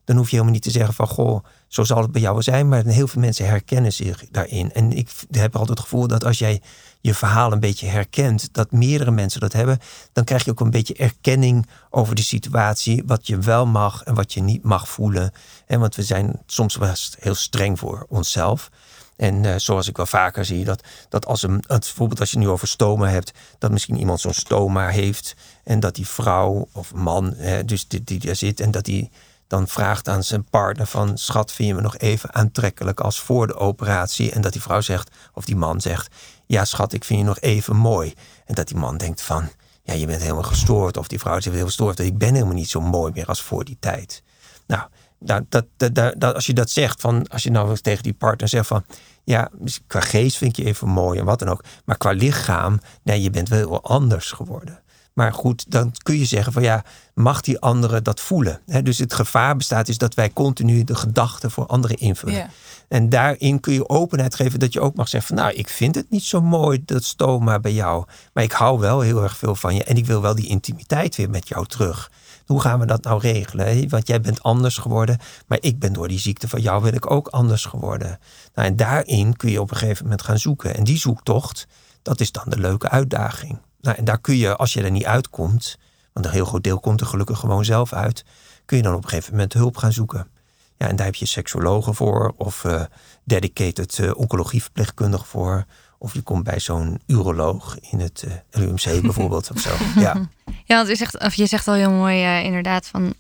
dan 0.05 0.17
hoef 0.17 0.25
je 0.25 0.33
helemaal 0.33 0.55
niet 0.55 0.63
te 0.63 0.71
zeggen 0.71 0.95
van 0.95 1.09
goh, 1.09 1.45
zo 1.69 1.85
zal 1.85 2.03
het 2.03 2.13
bij 2.13 2.21
jou 2.21 2.43
zijn. 2.43 2.69
Maar 2.69 2.85
heel 2.85 3.09
veel 3.09 3.21
mensen 3.21 3.47
herkennen 3.47 3.93
zich 3.93 4.25
daarin. 4.31 4.73
En 4.73 4.93
ik 4.93 5.09
heb 5.31 5.57
altijd 5.57 5.79
het 5.79 5.89
gevoel 5.89 6.07
dat 6.07 6.25
als 6.25 6.39
jij 6.39 6.63
je 7.01 7.15
verhaal 7.15 7.53
een 7.53 7.61
beetje 7.61 7.87
herkent, 7.87 8.49
dat 8.53 8.73
meerdere 8.73 9.11
mensen 9.11 9.41
dat 9.41 9.53
hebben, 9.53 9.79
dan 10.13 10.25
krijg 10.25 10.45
je 10.45 10.51
ook 10.51 10.61
een 10.61 10.71
beetje 10.71 10.95
erkenning 10.95 11.67
over 11.91 12.15
de 12.15 12.23
situatie, 12.23 13.03
wat 13.07 13.27
je 13.27 13.39
wel 13.39 13.67
mag 13.67 14.03
en 14.03 14.15
wat 14.15 14.33
je 14.33 14.43
niet 14.43 14.63
mag 14.63 14.89
voelen. 14.89 15.33
En 15.67 15.81
want 15.81 15.95
we 15.95 16.03
zijn 16.03 16.43
soms 16.47 16.77
wel 16.77 16.93
heel 17.19 17.35
streng 17.35 17.79
voor 17.79 18.07
onszelf. 18.09 18.71
En 19.17 19.45
uh, 19.45 19.55
zoals 19.57 19.89
ik 19.89 19.97
wel 19.97 20.07
vaker 20.07 20.45
zie, 20.45 20.65
dat, 20.65 20.83
dat 21.09 21.27
als 21.27 21.43
een, 21.43 21.65
bijvoorbeeld 21.67 22.21
als 22.21 22.31
je 22.31 22.39
nu 22.39 22.49
over 22.49 22.69
stoma 22.69 23.09
hebt, 23.09 23.33
dat 23.59 23.71
misschien 23.71 23.99
iemand 23.99 24.21
zo'n 24.21 24.33
stoma 24.33 24.89
heeft 24.89 25.35
en 25.65 25.81
dat 25.81 25.95
die 25.95 26.07
vrouw 26.07 26.69
of 26.73 26.95
man, 26.95 27.35
dus 27.67 27.89
die, 27.89 28.05
die 28.05 28.19
daar 28.19 28.37
zit 28.37 28.61
en 28.61 28.71
dat 28.71 28.85
die 28.85 29.11
dan 29.55 29.69
vraagt 29.69 30.09
aan 30.09 30.23
zijn 30.23 30.45
partner 30.45 30.87
van 30.87 31.19
schat, 31.19 31.53
vind 31.53 31.69
je 31.69 31.75
me 31.75 31.81
nog 31.81 31.97
even 31.97 32.35
aantrekkelijk 32.35 33.01
als 33.01 33.21
voor 33.21 33.47
de 33.47 33.55
operatie? 33.55 34.33
En 34.33 34.41
dat 34.41 34.53
die 34.53 34.63
vrouw 34.63 34.81
zegt, 34.81 35.11
of 35.33 35.45
die 35.45 35.57
man 35.57 35.81
zegt, 35.81 36.15
ja 36.47 36.65
schat, 36.65 36.93
ik 36.93 37.05
vind 37.05 37.19
je 37.21 37.25
nog 37.25 37.41
even 37.41 37.77
mooi. 37.77 38.15
En 38.45 38.55
dat 38.55 38.69
die 38.69 38.77
man 38.77 38.97
denkt 38.97 39.23
van, 39.23 39.49
ja, 39.83 39.95
je 39.95 40.07
bent 40.07 40.23
helemaal 40.23 40.43
gestoord. 40.43 40.97
Of 40.97 41.09
die 41.09 41.19
vrouw 41.19 41.41
zegt 41.41 41.57
heel 41.57 41.65
gestoord, 41.65 41.99
ik 41.99 42.19
ben 42.19 42.35
helemaal 42.35 42.55
niet 42.55 42.69
zo 42.69 42.81
mooi 42.81 43.13
meer 43.13 43.27
als 43.27 43.43
voor 43.43 43.65
die 43.65 43.77
tijd. 43.81 44.23
Nou, 44.67 44.83
dat, 45.19 45.45
dat, 45.49 45.95
dat, 45.95 46.35
als 46.35 46.47
je 46.47 46.55
dat 46.55 46.71
zegt, 46.71 47.01
van, 47.01 47.29
als 47.29 47.43
je 47.43 47.51
nou 47.51 47.77
tegen 47.77 48.03
die 48.03 48.15
partner 48.15 48.49
zegt 48.49 48.67
van, 48.67 48.85
ja, 49.25 49.51
qua 49.87 50.01
geest 50.01 50.37
vind 50.37 50.57
je 50.57 50.65
even 50.65 50.89
mooi 50.89 51.19
en 51.19 51.25
wat 51.25 51.39
dan 51.39 51.49
ook. 51.49 51.65
Maar 51.85 51.97
qua 51.97 52.11
lichaam, 52.11 52.81
nee, 53.03 53.23
je 53.23 53.31
bent 53.31 53.49
wel 53.49 53.59
heel 53.59 53.83
anders 53.83 54.31
geworden. 54.31 54.83
Maar 55.15 55.33
goed, 55.33 55.71
dan 55.71 55.93
kun 56.03 56.19
je 56.19 56.25
zeggen 56.25 56.53
van 56.53 56.63
ja, 56.63 56.85
mag 57.15 57.41
die 57.41 57.59
andere 57.59 58.03
dat 58.03 58.21
voelen? 58.21 58.61
dus 58.83 58.99
het 58.99 59.15
gevaar 59.15 59.57
bestaat 59.57 59.89
is 59.89 59.99
dat 59.99 60.15
wij 60.15 60.33
continu 60.33 60.85
de 60.85 60.95
gedachten 60.95 61.51
voor 61.51 61.67
anderen 61.67 61.97
invullen. 61.97 62.51
En 62.89 63.09
daarin 63.09 63.61
kun 63.61 63.73
je 63.73 63.89
openheid 63.89 64.35
geven 64.35 64.59
dat 64.59 64.73
je 64.73 64.81
ook 64.81 64.95
mag 64.95 65.09
zeggen 65.09 65.37
van 65.37 65.45
nou, 65.45 65.57
ik 65.57 65.69
vind 65.69 65.95
het 65.95 66.11
niet 66.11 66.23
zo 66.23 66.41
mooi 66.41 66.83
dat 66.85 67.05
stoma 67.05 67.61
bij 67.61 67.73
jou. 67.73 68.05
Maar 68.33 68.45
ik 68.45 68.53
hou 68.53 68.79
wel 68.79 69.01
heel 69.01 69.23
erg 69.23 69.37
veel 69.37 69.55
van 69.55 69.75
je 69.75 69.85
en 69.85 69.97
ik 69.97 70.07
wil 70.07 70.21
wel 70.21 70.35
die 70.35 70.49
intimiteit 70.49 71.17
weer 71.17 71.31
met 71.31 71.49
jou 71.49 71.67
terug. 71.67 72.11
Hoe 72.47 72.61
gaan 72.61 72.81
we 72.81 72.87
dat 72.87 73.05
nou 73.05 73.21
regelen? 73.21 73.89
Want 73.89 74.07
jij 74.07 74.21
bent 74.21 74.43
anders 74.43 74.77
geworden, 74.77 75.19
maar 75.47 75.59
ik 75.61 75.79
ben 75.79 75.93
door 75.93 76.09
die 76.09 76.19
ziekte 76.19 76.49
van 76.49 76.61
jou 76.61 76.83
ben 76.83 76.95
ik 76.95 77.11
ook 77.11 77.29
anders 77.29 77.65
geworden. 77.65 78.19
Nou, 78.55 78.69
en 78.69 78.77
daarin 78.77 79.37
kun 79.37 79.51
je 79.51 79.61
op 79.61 79.71
een 79.71 79.77
gegeven 79.77 80.03
moment 80.03 80.23
gaan 80.23 80.39
zoeken. 80.39 80.75
En 80.75 80.85
die 80.85 80.99
zoektocht, 80.99 81.67
dat 82.03 82.21
is 82.21 82.33
dan 82.33 82.45
de 82.47 82.59
leuke 82.59 82.89
uitdaging. 82.89 83.59
Nou, 83.85 83.97
en 83.97 84.05
daar 84.05 84.21
kun 84.21 84.37
je, 84.37 84.57
als 84.57 84.73
je 84.73 84.83
er 84.83 84.91
niet 84.91 85.05
uitkomt, 85.05 85.79
want 86.13 86.27
een 86.27 86.33
heel 86.33 86.45
groot 86.45 86.63
deel 86.63 86.81
komt 86.81 87.01
er 87.01 87.07
gelukkig 87.07 87.39
gewoon 87.39 87.65
zelf 87.65 87.93
uit, 87.93 88.25
kun 88.65 88.77
je 88.77 88.83
dan 88.83 88.95
op 88.95 89.03
een 89.03 89.09
gegeven 89.09 89.33
moment 89.33 89.53
hulp 89.53 89.77
gaan 89.77 89.93
zoeken. 89.93 90.29
Ja, 90.77 90.89
en 90.89 90.97
daar 90.97 91.07
heb 91.07 91.15
je 91.15 91.27
seksologen 91.27 91.95
voor, 91.95 92.35
of 92.37 92.65
uh, 92.65 92.83
dedicated 93.25 93.99
uh, 93.99 94.11
oncologieverpleegkundige 94.17 95.25
voor. 95.25 95.65
Of 95.99 96.15
je 96.15 96.23
komt 96.23 96.45
bij 96.45 96.61
zo'n 96.61 97.01
uroloog 97.07 97.79
in 97.81 98.01
het 98.01 98.25
uh, 98.27 98.33
eh, 98.33 98.39
LUMC 98.51 99.01
bijvoorbeeld 99.03 99.51
of 99.51 99.61
zo. 99.61 99.71
Ja, 99.97 100.29
ja 100.65 100.77
want 100.77 100.89
je 100.89 100.97
zegt, 100.97 101.19
of 101.19 101.35
je 101.35 101.47
zegt 101.47 101.69
al 101.69 101.75
heel 101.75 101.91
mooi 101.91 102.43
inderdaad 102.43 102.87
van... 102.87 103.15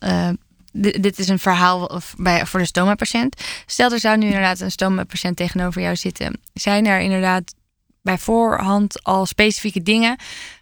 dit 0.73 1.19
is 1.19 1.29
een 1.29 1.39
verhaal 1.39 2.01
bij, 2.17 2.47
voor 2.47 2.61
de 2.61 2.67
stoma-patiënt. 2.67 3.43
Stel, 3.67 3.93
er 3.93 4.01
zou 4.01 4.17
nu 4.17 4.27
inderdaad 4.27 4.61
een 4.61 4.71
stoma-patiënt 4.71 5.37
tegenover 5.37 5.83
jou 5.83 5.97
zitten. 5.97 6.41
Zijn 6.53 6.87
er 6.87 7.01
inderdaad 7.01 7.55
bij 8.05 8.19
voorhand 8.19 9.03
al 9.03 9.27
specifieke 9.27 9.83
dingen 9.83 10.17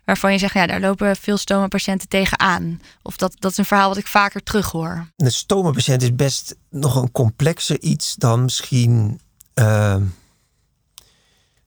waarvan 0.05 0.33
je 0.33 0.39
zegt, 0.39 0.55
ja, 0.55 0.67
daar 0.67 0.81
lopen 0.81 1.17
veel 1.17 1.37
stoma-patiënten 1.37 2.09
tegenaan? 2.09 2.81
Of 3.03 3.17
dat, 3.17 3.35
dat 3.39 3.51
is 3.51 3.59
een 3.59 3.65
verhaal 3.65 3.89
wat 3.89 3.97
ik 3.97 4.07
vaker 4.07 4.43
terughoor. 4.43 5.07
De 5.17 5.31
stoma-patiënt 5.31 6.03
is 6.03 6.15
best 6.15 6.57
nog 6.71 6.97
een 6.97 7.13
complexer 7.13 7.81
iets 7.81 8.15
dan 8.15 8.43
misschien. 8.43 9.21
Uh, 9.55 9.97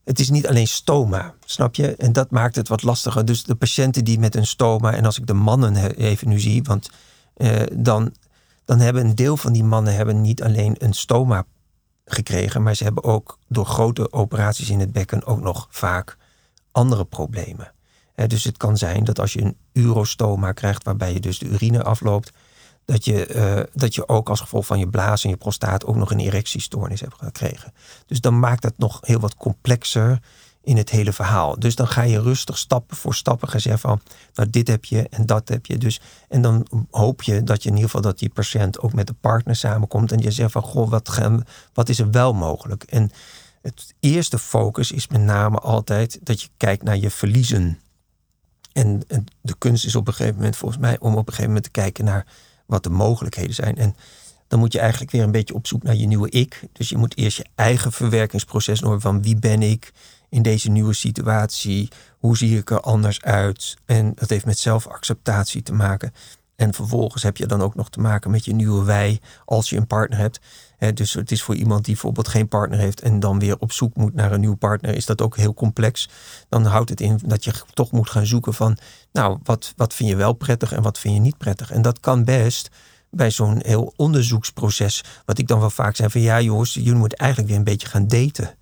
het 0.03 0.19
is 0.19 0.29
niet 0.29 0.47
alleen 0.47 0.67
stoma, 0.67 1.33
snap 1.45 1.75
je? 1.75 1.95
En 1.95 2.13
dat 2.13 2.31
maakt 2.31 2.55
het 2.55 2.67
wat 2.67 2.83
lastiger. 2.83 3.25
Dus 3.25 3.43
de 3.43 3.55
patiënten 3.55 4.03
die 4.03 4.19
met 4.19 4.35
een 4.35 4.47
stoma, 4.47 4.93
en 4.93 5.05
als 5.05 5.19
ik 5.19 5.27
de 5.27 5.33
mannen 5.33 5.95
even 5.95 6.29
nu 6.29 6.39
zie, 6.39 6.63
want 6.63 6.89
uh, 7.37 7.61
dan, 7.73 8.13
dan 8.65 8.79
hebben 8.79 9.05
een 9.05 9.15
deel 9.15 9.37
van 9.37 9.53
die 9.53 9.63
mannen 9.63 9.95
hebben 9.95 10.21
niet 10.21 10.43
alleen 10.43 10.75
een 10.77 10.93
stoma 10.93 11.45
gekregen, 12.05 12.63
maar 12.63 12.75
ze 12.75 12.83
hebben 12.83 13.03
ook 13.03 13.39
door 13.47 13.65
grote 13.65 14.11
operaties 14.11 14.69
in 14.69 14.79
het 14.79 14.91
bekken 14.91 15.25
ook 15.25 15.41
nog 15.41 15.67
vaak 15.69 16.17
andere 16.71 17.05
problemen. 17.05 17.73
dus 18.27 18.43
het 18.43 18.57
kan 18.57 18.77
zijn 18.77 19.03
dat 19.03 19.19
als 19.19 19.33
je 19.33 19.41
een 19.41 19.57
urostoma 19.71 20.51
krijgt, 20.51 20.83
waarbij 20.83 21.13
je 21.13 21.19
dus 21.19 21.39
de 21.39 21.45
urine 21.45 21.83
afloopt, 21.83 22.31
dat 22.85 23.05
je, 23.05 23.35
uh, 23.35 23.63
dat 23.73 23.95
je 23.95 24.07
ook 24.07 24.29
als 24.29 24.39
gevolg 24.39 24.65
van 24.65 24.79
je 24.79 24.89
blaas 24.89 25.23
en 25.23 25.29
je 25.29 25.37
prostaat 25.37 25.85
ook 25.85 25.95
nog 25.95 26.11
een 26.11 26.19
erectiestoornis 26.19 27.01
hebt 27.01 27.15
gekregen. 27.17 27.73
Dus 28.05 28.21
dan 28.21 28.39
maakt 28.39 28.63
het 28.63 28.77
nog 28.77 28.99
heel 29.01 29.19
wat 29.19 29.35
complexer 29.35 30.19
in 30.65 30.77
het 30.77 30.89
hele 30.89 31.13
verhaal. 31.13 31.59
Dus 31.59 31.75
dan 31.75 31.87
ga 31.87 32.01
je 32.01 32.21
rustig 32.21 32.57
stappen 32.57 32.97
voor 32.97 33.15
stappen 33.15 33.49
gaan 33.49 33.59
zeggen 33.59 33.81
van, 33.81 34.01
nou 34.33 34.49
dit 34.49 34.67
heb 34.67 34.85
je 34.85 35.07
en 35.09 35.25
dat 35.25 35.49
heb 35.49 35.65
je. 35.65 35.77
Dus, 35.77 36.01
en 36.29 36.41
dan 36.41 36.67
hoop 36.91 37.23
je 37.23 37.43
dat 37.43 37.63
je 37.63 37.69
in 37.69 37.75
ieder 37.75 37.89
geval 37.89 38.09
dat 38.09 38.19
die 38.19 38.29
patiënt 38.29 38.79
ook 38.79 38.93
met 38.93 39.07
de 39.07 39.13
partner 39.13 39.55
samenkomt 39.55 40.11
en 40.11 40.19
je 40.19 40.31
zegt 40.31 40.51
van, 40.51 40.61
goh, 40.61 40.89
wat, 40.89 41.19
wat 41.73 41.89
is 41.89 41.99
er 41.99 42.11
wel 42.11 42.33
mogelijk? 42.33 42.83
En 42.83 43.11
het 43.61 43.93
eerste 43.99 44.39
focus 44.39 44.91
is 44.91 45.07
met 45.07 45.21
name 45.21 45.59
altijd 45.59 46.19
dat 46.23 46.41
je 46.41 46.49
kijkt 46.57 46.83
naar 46.83 46.97
je 46.97 47.09
verliezen. 47.09 47.79
En, 48.73 49.03
en 49.07 49.25
de 49.41 49.55
kunst 49.57 49.85
is 49.85 49.95
op 49.95 50.07
een 50.07 50.13
gegeven 50.13 50.35
moment 50.35 50.55
volgens 50.55 50.81
mij 50.81 50.99
om 50.99 51.11
op 51.11 51.17
een 51.17 51.33
gegeven 51.33 51.47
moment 51.47 51.63
te 51.63 51.71
kijken 51.71 52.05
naar 52.05 52.25
wat 52.65 52.83
de 52.83 52.89
mogelijkheden 52.89 53.55
zijn. 53.55 53.77
En 53.77 53.95
dan 54.47 54.59
moet 54.59 54.73
je 54.73 54.79
eigenlijk 54.79 55.11
weer 55.11 55.23
een 55.23 55.31
beetje 55.31 55.53
op 55.53 55.67
zoek 55.67 55.83
naar 55.83 55.95
je 55.95 56.07
nieuwe 56.07 56.29
ik. 56.29 56.61
Dus 56.71 56.89
je 56.89 56.97
moet 56.97 57.17
eerst 57.17 57.37
je 57.37 57.45
eigen 57.55 57.91
verwerkingsproces 57.91 58.79
horen 58.79 59.01
van 59.01 59.21
wie 59.21 59.35
ben 59.35 59.61
ik, 59.61 59.91
in 60.35 60.41
deze 60.41 60.69
nieuwe 60.69 60.93
situatie? 60.93 61.89
Hoe 62.19 62.37
zie 62.37 62.57
ik 62.57 62.69
er 62.69 62.79
anders 62.79 63.21
uit? 63.21 63.77
En 63.85 64.11
dat 64.15 64.29
heeft 64.29 64.45
met 64.45 64.59
zelfacceptatie 64.59 65.63
te 65.63 65.73
maken. 65.73 66.13
En 66.55 66.73
vervolgens 66.73 67.23
heb 67.23 67.37
je 67.37 67.45
dan 67.45 67.61
ook 67.61 67.75
nog 67.75 67.89
te 67.89 67.99
maken 67.99 68.31
met 68.31 68.45
je 68.45 68.53
nieuwe 68.53 68.83
wij 68.83 69.19
als 69.45 69.69
je 69.69 69.77
een 69.77 69.87
partner 69.87 70.19
hebt. 70.19 70.39
dus 70.93 71.13
het 71.13 71.31
is 71.31 71.43
voor 71.43 71.55
iemand 71.55 71.85
die 71.85 71.93
bijvoorbeeld 71.93 72.27
geen 72.27 72.47
partner 72.47 72.79
heeft 72.79 73.01
en 73.01 73.19
dan 73.19 73.39
weer 73.39 73.57
op 73.59 73.71
zoek 73.71 73.95
moet 73.95 74.13
naar 74.13 74.31
een 74.31 74.39
nieuwe 74.39 74.55
partner, 74.55 74.95
is 74.95 75.05
dat 75.05 75.21
ook 75.21 75.37
heel 75.37 75.53
complex. 75.53 76.09
Dan 76.49 76.65
houdt 76.65 76.89
het 76.89 77.01
in 77.01 77.19
dat 77.25 77.43
je 77.43 77.53
toch 77.73 77.91
moet 77.91 78.09
gaan 78.09 78.25
zoeken 78.25 78.53
van, 78.53 78.77
nou, 79.11 79.39
wat, 79.43 79.73
wat 79.75 79.93
vind 79.93 80.09
je 80.09 80.15
wel 80.15 80.33
prettig 80.33 80.71
en 80.71 80.81
wat 80.81 80.99
vind 80.99 81.13
je 81.13 81.19
niet 81.19 81.37
prettig. 81.37 81.71
En 81.71 81.81
dat 81.81 81.99
kan 81.99 82.23
best 82.23 82.69
bij 83.09 83.31
zo'n 83.31 83.59
heel 83.63 83.93
onderzoeksproces, 83.95 85.03
wat 85.25 85.37
ik 85.37 85.47
dan 85.47 85.59
wel 85.59 85.69
vaak 85.69 85.95
zeg 85.95 86.11
van, 86.11 86.21
ja 86.21 86.41
jongens, 86.41 86.73
jullie 86.73 86.93
moeten 86.93 87.17
eigenlijk 87.17 87.49
weer 87.49 87.59
een 87.59 87.65
beetje 87.65 87.87
gaan 87.87 88.07
daten. 88.07 88.55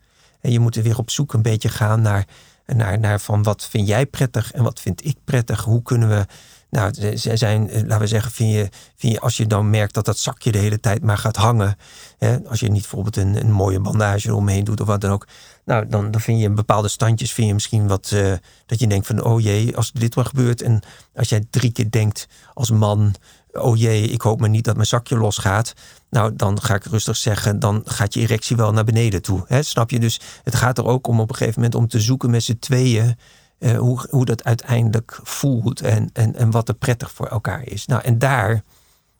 En 0.43 0.51
je 0.51 0.59
moet 0.59 0.75
er 0.75 0.83
weer 0.83 0.97
op 0.97 1.09
zoek 1.09 1.33
een 1.33 1.41
beetje 1.41 1.69
gaan 1.69 2.01
naar, 2.01 2.27
naar, 2.65 2.99
naar 2.99 3.19
van 3.19 3.43
wat 3.43 3.65
vind 3.65 3.87
jij 3.87 4.05
prettig 4.05 4.51
en 4.51 4.63
wat 4.63 4.79
vind 4.79 5.05
ik 5.05 5.17
prettig. 5.23 5.63
Hoe 5.63 5.81
kunnen 5.81 6.09
we 6.09 6.25
nou, 6.73 7.17
ze 7.17 7.37
zijn, 7.37 7.69
eh, 7.69 7.81
laten 7.81 7.99
we 7.99 8.07
zeggen, 8.07 8.31
vind 8.31 8.53
je, 8.53 8.69
vind 8.95 9.13
je, 9.13 9.19
als 9.19 9.37
je 9.37 9.47
dan 9.47 9.69
merkt 9.69 9.93
dat 9.93 10.05
dat 10.05 10.17
zakje 10.17 10.51
de 10.51 10.57
hele 10.57 10.79
tijd 10.79 11.03
maar 11.03 11.17
gaat 11.17 11.35
hangen. 11.35 11.75
Hè, 12.17 12.37
als 12.47 12.59
je 12.59 12.69
niet 12.69 12.81
bijvoorbeeld 12.81 13.17
een, 13.17 13.39
een 13.39 13.51
mooie 13.51 13.79
bandage 13.79 14.27
eromheen 14.27 14.63
doet 14.63 14.81
of 14.81 14.87
wat 14.87 15.01
dan 15.01 15.11
ook. 15.11 15.27
Nou, 15.65 15.87
dan, 15.87 16.11
dan 16.11 16.21
vind 16.21 16.41
je 16.41 16.49
bepaalde 16.49 16.87
standjes, 16.87 17.33
vind 17.33 17.47
je 17.47 17.53
misschien 17.53 17.87
wat, 17.87 18.11
uh, 18.13 18.33
dat 18.65 18.79
je 18.79 18.87
denkt 18.87 19.07
van, 19.07 19.23
oh 19.23 19.41
jee, 19.41 19.77
als 19.77 19.91
dit 19.91 20.15
wel 20.15 20.23
gebeurt. 20.23 20.61
En 20.61 20.81
als 21.15 21.29
jij 21.29 21.45
drie 21.49 21.71
keer 21.71 21.91
denkt 21.91 22.27
als 22.53 22.71
man, 22.71 23.15
oh 23.53 23.77
jee, 23.77 24.07
ik 24.07 24.21
hoop 24.21 24.39
maar 24.39 24.49
niet 24.49 24.63
dat 24.63 24.75
mijn 24.75 24.87
zakje 24.87 25.17
losgaat. 25.17 25.73
Nou, 26.09 26.35
dan 26.35 26.61
ga 26.61 26.75
ik 26.75 26.83
rustig 26.83 27.17
zeggen, 27.17 27.59
dan 27.59 27.81
gaat 27.85 28.13
je 28.13 28.19
erectie 28.19 28.55
wel 28.55 28.71
naar 28.71 28.83
beneden 28.83 29.21
toe. 29.21 29.43
Hè, 29.47 29.63
snap 29.63 29.89
je? 29.89 29.99
Dus 29.99 30.19
het 30.43 30.55
gaat 30.55 30.77
er 30.77 30.85
ook 30.85 31.07
om 31.07 31.19
op 31.19 31.29
een 31.29 31.35
gegeven 31.35 31.61
moment 31.61 31.79
om 31.79 31.87
te 31.87 31.99
zoeken 31.99 32.29
met 32.29 32.43
z'n 32.43 32.57
tweeën 32.59 33.17
uh, 33.59 33.77
hoe, 33.77 34.07
hoe 34.09 34.25
dat 34.25 34.43
uiteindelijk 34.43 35.19
voelt 35.23 35.81
en, 35.81 36.09
en, 36.13 36.35
en 36.35 36.51
wat 36.51 36.67
er 36.67 36.75
prettig 36.75 37.11
voor 37.11 37.27
elkaar 37.27 37.67
is. 37.67 37.85
Nou, 37.85 38.01
en 38.01 38.19
daar, 38.19 38.63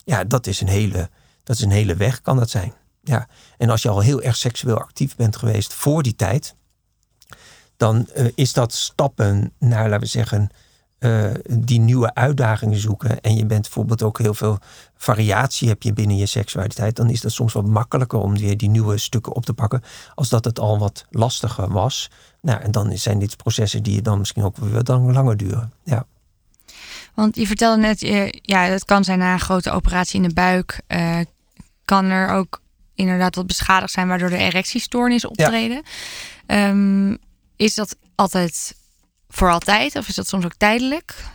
ja, 0.04 0.24
dat 0.24 0.48
is 0.48 0.62
een 0.62 0.68
hele, 0.68 1.10
dat 1.44 1.56
is 1.56 1.62
een 1.62 1.72
hele 1.72 1.96
weg, 1.96 2.22
kan 2.22 2.38
dat 2.38 2.50
zijn. 2.50 2.74
Ja. 3.04 3.28
En 3.58 3.70
als 3.70 3.82
je 3.82 3.90
al 3.90 4.00
heel 4.00 4.22
erg 4.22 4.36
seksueel 4.36 4.78
actief 4.78 5.16
bent 5.16 5.36
geweest 5.36 5.74
voor 5.74 6.04
die 6.04 6.16
tijd, 6.16 6.56
dan 7.78 8.08
uh, 8.16 8.28
is 8.36 8.54
dat 8.54 8.74
stappen 8.74 9.54
naar, 9.60 9.90
laten 9.90 10.00
we 10.00 10.06
zeggen, 10.06 10.50
uh, 11.04 11.32
die 11.50 11.80
nieuwe 11.80 12.14
uitdagingen 12.14 12.78
zoeken. 12.78 13.22
En 13.22 13.36
je 13.36 13.46
bent 13.46 13.62
bijvoorbeeld 13.62 14.04
ook 14.04 14.20
heel 14.20 14.34
veel 14.34 14.58
variatie 14.98 15.68
heb 15.68 15.84
je 15.84 15.94
binnen 15.94 16.18
je 16.18 16.26
seksualiteit. 16.26 16.96
Dan 16.96 17.10
is 17.10 17.22
dat 17.22 17.32
soms 17.32 17.54
wat 17.54 17.68
makkelijker 17.68 18.20
om 18.20 18.38
die, 18.38 18.56
die 18.56 18.70
nieuwe 18.70 18.98
stukken 18.98 19.36
op 19.36 19.46
te 19.46 19.54
pakken. 19.54 19.84
Als 20.16 20.30
dat 20.30 20.46
het 20.46 20.60
al 20.60 20.80
wat 20.80 21.06
lastiger 21.10 21.72
was. 21.72 22.10
Nou, 22.42 22.62
en 22.62 22.72
dan 22.72 22.98
zijn 22.98 23.20
dit 23.20 23.38
processen 23.38 23.84
die 23.84 24.02
dan 24.02 24.20
misschien 24.20 24.44
ook 24.44 24.58
weer 24.58 24.84
dan 24.84 25.14
langer 25.14 25.38
duren. 25.38 25.72
Ja. 25.84 26.06
Want 27.14 27.36
je 27.36 27.48
vertelde 27.48 27.82
net, 27.82 28.00
ja, 28.42 28.62
het 28.62 28.86
kan 28.86 29.04
zijn 29.04 29.20
na 29.20 29.34
een 29.34 29.40
grote 29.40 29.72
operatie 29.72 30.22
in 30.22 30.28
de 30.28 30.34
buik. 30.34 30.82
Uh, 30.88 31.20
kan 31.86 32.06
er 32.06 32.30
ook 32.30 32.62
inderdaad 32.96 33.36
wat 33.36 33.48
beschadigd 33.48 33.92
zijn, 33.92 34.08
waardoor 34.08 34.30
de 34.30 34.38
erectiestoornis 34.38 35.26
optreden. 35.26 35.84
Ja. 36.48 36.70
Um, 36.70 37.18
is 37.56 37.76
dat 37.76 37.96
altijd 38.16 38.76
voor 39.34 39.52
altijd 39.52 39.96
of 39.96 40.08
is 40.08 40.16
dat 40.16 40.28
soms 40.28 40.46
ook 40.46 40.56
tijdelijk? 40.58 41.32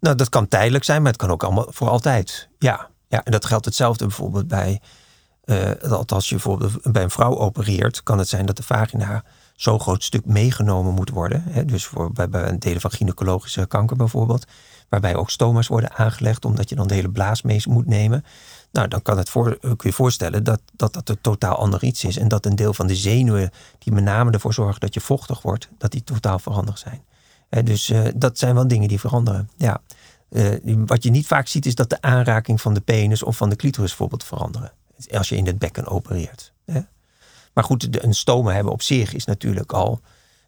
Nou, 0.00 0.16
dat 0.16 0.28
kan 0.28 0.48
tijdelijk 0.48 0.84
zijn, 0.84 1.02
maar 1.02 1.12
het 1.12 1.20
kan 1.20 1.30
ook 1.30 1.42
allemaal 1.42 1.66
voor 1.68 1.88
altijd. 1.88 2.48
Ja, 2.58 2.88
ja 3.08 3.24
en 3.24 3.32
dat 3.32 3.44
geldt 3.44 3.64
hetzelfde 3.64 4.06
bijvoorbeeld 4.06 4.48
bij. 4.48 4.80
Uh, 5.44 5.70
als 6.06 6.28
je 6.28 6.34
bijvoorbeeld 6.34 6.92
bij 6.92 7.02
een 7.02 7.10
vrouw 7.10 7.38
opereert, 7.38 8.02
kan 8.02 8.18
het 8.18 8.28
zijn 8.28 8.46
dat 8.46 8.56
de 8.56 8.62
vagina 8.62 9.24
zo'n 9.56 9.80
groot 9.80 10.04
stuk 10.04 10.24
meegenomen 10.24 10.94
moet 10.94 11.10
worden. 11.10 11.42
Hè, 11.48 11.64
dus 11.64 11.84
voor, 11.84 12.12
bij, 12.12 12.28
bij 12.28 12.48
een 12.48 12.58
delen 12.58 12.80
van 12.80 12.90
gynaecologische 12.90 13.66
kanker 13.66 13.96
bijvoorbeeld. 13.96 14.46
Waarbij 14.88 15.16
ook 15.16 15.30
stoma's 15.30 15.66
worden 15.66 15.92
aangelegd, 15.92 16.44
omdat 16.44 16.68
je 16.68 16.74
dan 16.74 16.86
de 16.86 16.94
hele 16.94 17.10
blaas 17.10 17.42
mee 17.42 17.62
moet 17.68 17.86
nemen. 17.86 18.24
Nou, 18.72 18.88
dan 18.88 19.02
kan 19.02 19.18
het 19.18 19.30
voor, 19.30 19.58
kun 19.58 19.76
je 19.78 19.92
voorstellen 19.92 20.44
dat, 20.44 20.60
dat 20.72 20.92
dat 20.92 21.08
een 21.08 21.20
totaal 21.20 21.56
ander 21.56 21.82
iets 21.82 22.04
is. 22.04 22.18
En 22.18 22.28
dat 22.28 22.46
een 22.46 22.56
deel 22.56 22.74
van 22.74 22.86
de 22.86 22.96
zenuwen, 22.96 23.50
die 23.78 23.92
met 23.92 24.04
name 24.04 24.30
ervoor 24.30 24.54
zorgen 24.54 24.80
dat 24.80 24.94
je 24.94 25.00
vochtig 25.00 25.42
wordt, 25.42 25.68
dat 25.78 25.90
die 25.90 26.04
totaal 26.04 26.38
veranderd 26.38 26.78
zijn. 26.78 27.04
Dus 27.64 27.90
uh, 27.90 28.08
dat 28.14 28.38
zijn 28.38 28.54
wel 28.54 28.68
dingen 28.68 28.88
die 28.88 29.00
veranderen. 29.00 29.50
Ja. 29.56 29.80
Uh, 30.30 30.76
wat 30.86 31.02
je 31.02 31.10
niet 31.10 31.26
vaak 31.26 31.46
ziet, 31.48 31.66
is 31.66 31.74
dat 31.74 31.90
de 31.90 32.00
aanraking 32.00 32.60
van 32.60 32.74
de 32.74 32.80
penis 32.80 33.22
of 33.22 33.36
van 33.36 33.50
de 33.50 33.56
clitoris 33.56 33.88
bijvoorbeeld 33.88 34.24
veranderen. 34.24 34.72
Als 35.10 35.28
je 35.28 35.36
in 35.36 35.46
het 35.46 35.58
bekken 35.58 35.86
opereert. 35.86 36.52
Hè. 36.64 36.80
Maar 37.52 37.64
goed, 37.64 38.04
een 38.04 38.14
stoma 38.14 38.52
hebben 38.52 38.72
op 38.72 38.82
zich 38.82 39.14
is 39.14 39.24
natuurlijk 39.24 39.72
al 39.72 40.00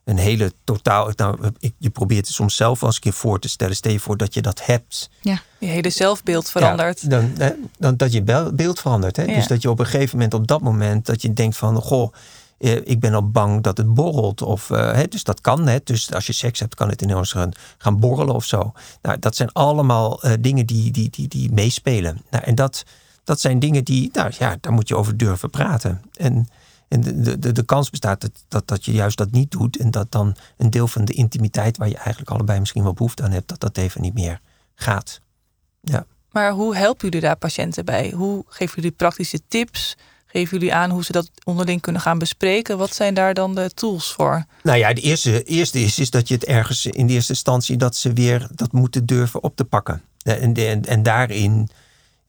een 0.05 0.19
hele 0.19 0.53
totaal. 0.65 1.11
Nou, 1.17 1.53
je 1.79 1.91
probeert 1.91 2.27
het 2.27 2.35
soms 2.35 2.57
zelf 2.57 2.83
als 2.83 2.95
een 2.95 3.01
keer 3.01 3.13
voor 3.13 3.41
te 3.41 3.49
stellen. 3.49 3.77
Stel 3.77 3.93
je 3.93 4.01
voor 4.01 4.17
dat 4.17 4.35
je 4.35 4.43
dat 4.43 4.67
hebt. 4.67 5.11
Ja, 5.21 5.41
je 5.59 5.67
hele 5.67 5.91
zelfbeeld 5.91 6.51
verandert. 6.51 7.01
Ja, 7.01 7.09
dan, 7.09 7.33
dan, 7.79 7.97
dat 7.97 8.13
je 8.13 8.23
beeld 8.55 8.81
verandert. 8.81 9.17
Hè? 9.17 9.23
Ja. 9.23 9.35
Dus 9.35 9.47
dat 9.47 9.63
je 9.63 9.71
op 9.71 9.79
een 9.79 9.87
gegeven 9.87 10.17
moment, 10.17 10.35
op 10.35 10.47
dat 10.47 10.61
moment, 10.61 11.07
dat 11.07 11.23
je 11.23 11.33
denkt 11.33 11.57
van, 11.57 11.77
goh, 11.77 12.13
eh, 12.13 12.21
ik 12.59 13.01
ben 13.01 13.15
al 13.15 13.31
bang 13.31 13.63
dat 13.63 13.77
het 13.77 13.95
borrelt. 13.95 14.43
Of, 14.43 14.71
uh, 14.71 14.93
hè, 14.93 15.09
dus 15.09 15.25
dat 15.25 15.41
kan 15.41 15.65
net. 15.65 15.87
Dus 15.87 16.13
als 16.13 16.27
je 16.27 16.33
seks 16.33 16.61
hebt, 16.61 16.75
kan 16.75 16.89
het 16.89 17.03
ineens 17.03 17.33
gaan, 17.33 17.53
gaan 17.79 18.01
borrelen 18.01 18.35
of 18.35 18.45
zo. 18.45 18.73
Nou, 19.03 19.19
dat 19.19 19.37
zijn 19.37 19.53
allemaal 19.53 20.27
uh, 20.27 20.33
dingen 20.41 20.67
die, 20.67 20.91
die, 20.91 21.11
die, 21.11 21.29
die 21.29 21.53
meespelen. 21.53 22.21
Nou, 22.31 22.45
en 22.45 22.55
dat, 22.55 22.85
dat 23.25 23.41
zijn 23.41 23.59
dingen 23.59 23.85
die, 23.85 24.11
nou 24.13 24.33
ja, 24.39 24.57
daar 24.61 24.73
moet 24.73 24.89
je 24.89 24.97
over 24.97 25.17
durven 25.17 25.51
praten. 25.51 26.03
En 26.13 26.49
en 26.89 27.01
de, 27.01 27.39
de, 27.39 27.53
de 27.53 27.65
kans 27.65 27.91
bestaat 27.91 28.21
dat, 28.21 28.45
dat, 28.49 28.69
dat 28.69 28.85
je 28.85 28.93
juist 28.93 29.19
dat 29.19 29.31
niet 29.31 29.51
doet. 29.51 29.77
En 29.77 29.91
dat 29.91 30.13
dan 30.13 30.37
een 30.57 30.71
deel 30.71 30.89
van 30.89 31.05
de 31.05 31.13
intimiteit 31.13 31.77
waar 31.77 31.89
je 31.89 31.97
eigenlijk 31.97 32.31
allebei 32.31 32.59
misschien 32.59 32.83
wel 32.83 32.93
behoefte 32.93 33.23
aan 33.23 33.31
hebt, 33.31 33.49
dat 33.49 33.61
dat 33.61 33.77
even 33.77 34.01
niet 34.01 34.15
meer 34.15 34.41
gaat. 34.75 35.21
Ja. 35.81 36.07
Maar 36.31 36.51
hoe 36.53 36.77
helpen 36.77 37.05
jullie 37.05 37.21
daar 37.21 37.37
patiënten 37.37 37.85
bij? 37.85 38.11
Hoe 38.11 38.45
geven 38.49 38.75
jullie 38.75 38.91
praktische 38.91 39.41
tips? 39.49 39.97
Geven 40.37 40.59
jullie 40.59 40.75
aan 40.75 40.91
hoe 40.91 41.05
ze 41.05 41.13
dat 41.13 41.31
onderling 41.45 41.81
kunnen 41.81 42.01
gaan 42.01 42.19
bespreken? 42.19 42.79
Wat 42.79 42.95
zijn 42.95 43.15
daar 43.15 43.35
dan 43.35 43.55
de 43.55 43.71
tools 43.75 44.13
voor? 44.13 44.45
Nou 44.63 44.79
ja, 44.79 44.93
de 44.93 45.01
eerste, 45.01 45.43
eerste 45.43 45.81
is, 45.81 45.99
is 45.99 46.11
dat 46.11 46.29
je 46.29 46.35
het 46.35 46.45
ergens 46.45 46.87
in 46.87 47.07
de 47.07 47.13
eerste 47.13 47.33
instantie 47.33 47.77
dat 47.77 47.97
ze 47.97 48.13
weer 48.13 48.49
dat 48.55 48.73
moeten 48.73 49.07
durven 49.07 49.43
op 49.43 49.57
te 49.57 49.65
pakken. 49.65 50.03
En, 50.23 50.55
en, 50.55 50.85
en 50.85 51.03
daarin 51.03 51.69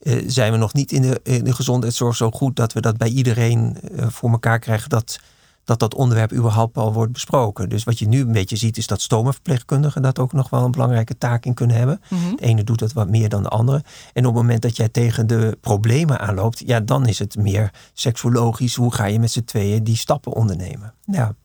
uh, 0.02 0.24
zijn 0.28 0.52
we 0.52 0.58
nog 0.58 0.74
niet 0.74 0.92
in 0.92 1.02
de, 1.02 1.20
in 1.24 1.44
de 1.44 1.54
gezondheidszorg 1.54 2.16
zo 2.16 2.32
goed 2.32 2.56
dat 2.56 2.74
we 2.74 2.82
dat 2.82 2.98
bij 2.98 3.10
iedereen 3.10 3.78
uh, 3.92 4.08
voor 4.10 4.32
elkaar 4.32 4.60
krijgen 4.60 4.90
dat, 4.90 5.20
dat 5.66 5.80
dat 5.80 5.94
onderwerp 5.94 6.34
überhaupt 6.34 6.78
al 6.78 6.94
wordt 6.94 7.12
besproken. 7.12 7.70
Dus 7.70 7.84
wat 7.84 8.00
je 8.00 8.08
nu 8.08 8.22
een 8.22 8.32
beetje 8.32 8.56
ziet 8.56 8.78
is 8.78 8.88
dat 8.88 9.02
stomenverpleegkundigen 9.02 10.02
dat 10.02 10.20
ook 10.20 10.34
nog 10.34 10.50
wel 10.50 10.64
een 10.64 10.72
belangrijke 10.72 11.18
taak 11.18 11.46
in 11.46 11.54
kunnen 11.54 11.76
hebben. 11.76 12.02
Mm 12.10 12.18
-hmm. 12.18 12.36
De 12.36 12.44
ene 12.44 12.64
doet 12.64 12.80
dat 12.80 12.94
wat 12.94 13.10
meer 13.10 13.30
dan 13.30 13.44
de 13.44 13.50
andere. 13.50 13.84
En 14.14 14.26
op 14.26 14.34
het 14.34 14.42
moment 14.42 14.62
dat 14.62 14.76
jij 14.76 14.90
tegen 14.90 15.28
de 15.28 15.58
problemen 15.62 16.20
aanloopt, 16.20 16.64
ja, 16.66 16.80
dan 16.80 17.08
is 17.08 17.20
het 17.20 17.38
meer 17.38 17.72
seksologisch. 17.94 18.76
Hoe 18.76 18.94
ga 18.94 19.06
je 19.06 19.20
met 19.20 19.32
z'n 19.32 19.44
tweeën 19.44 19.84
die 19.84 19.98
stappen 19.98 20.32
ondernemen? 20.32 20.94
Ja. 21.06 21.36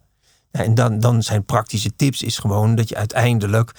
ja 0.50 0.64
en 0.64 0.74
dan, 0.74 0.98
dan 0.98 1.22
zijn 1.22 1.44
praktische 1.44 1.96
tips 1.96 2.22
is 2.22 2.38
gewoon 2.38 2.74
dat 2.74 2.88
je 2.88 2.96
uiteindelijk 2.96 3.74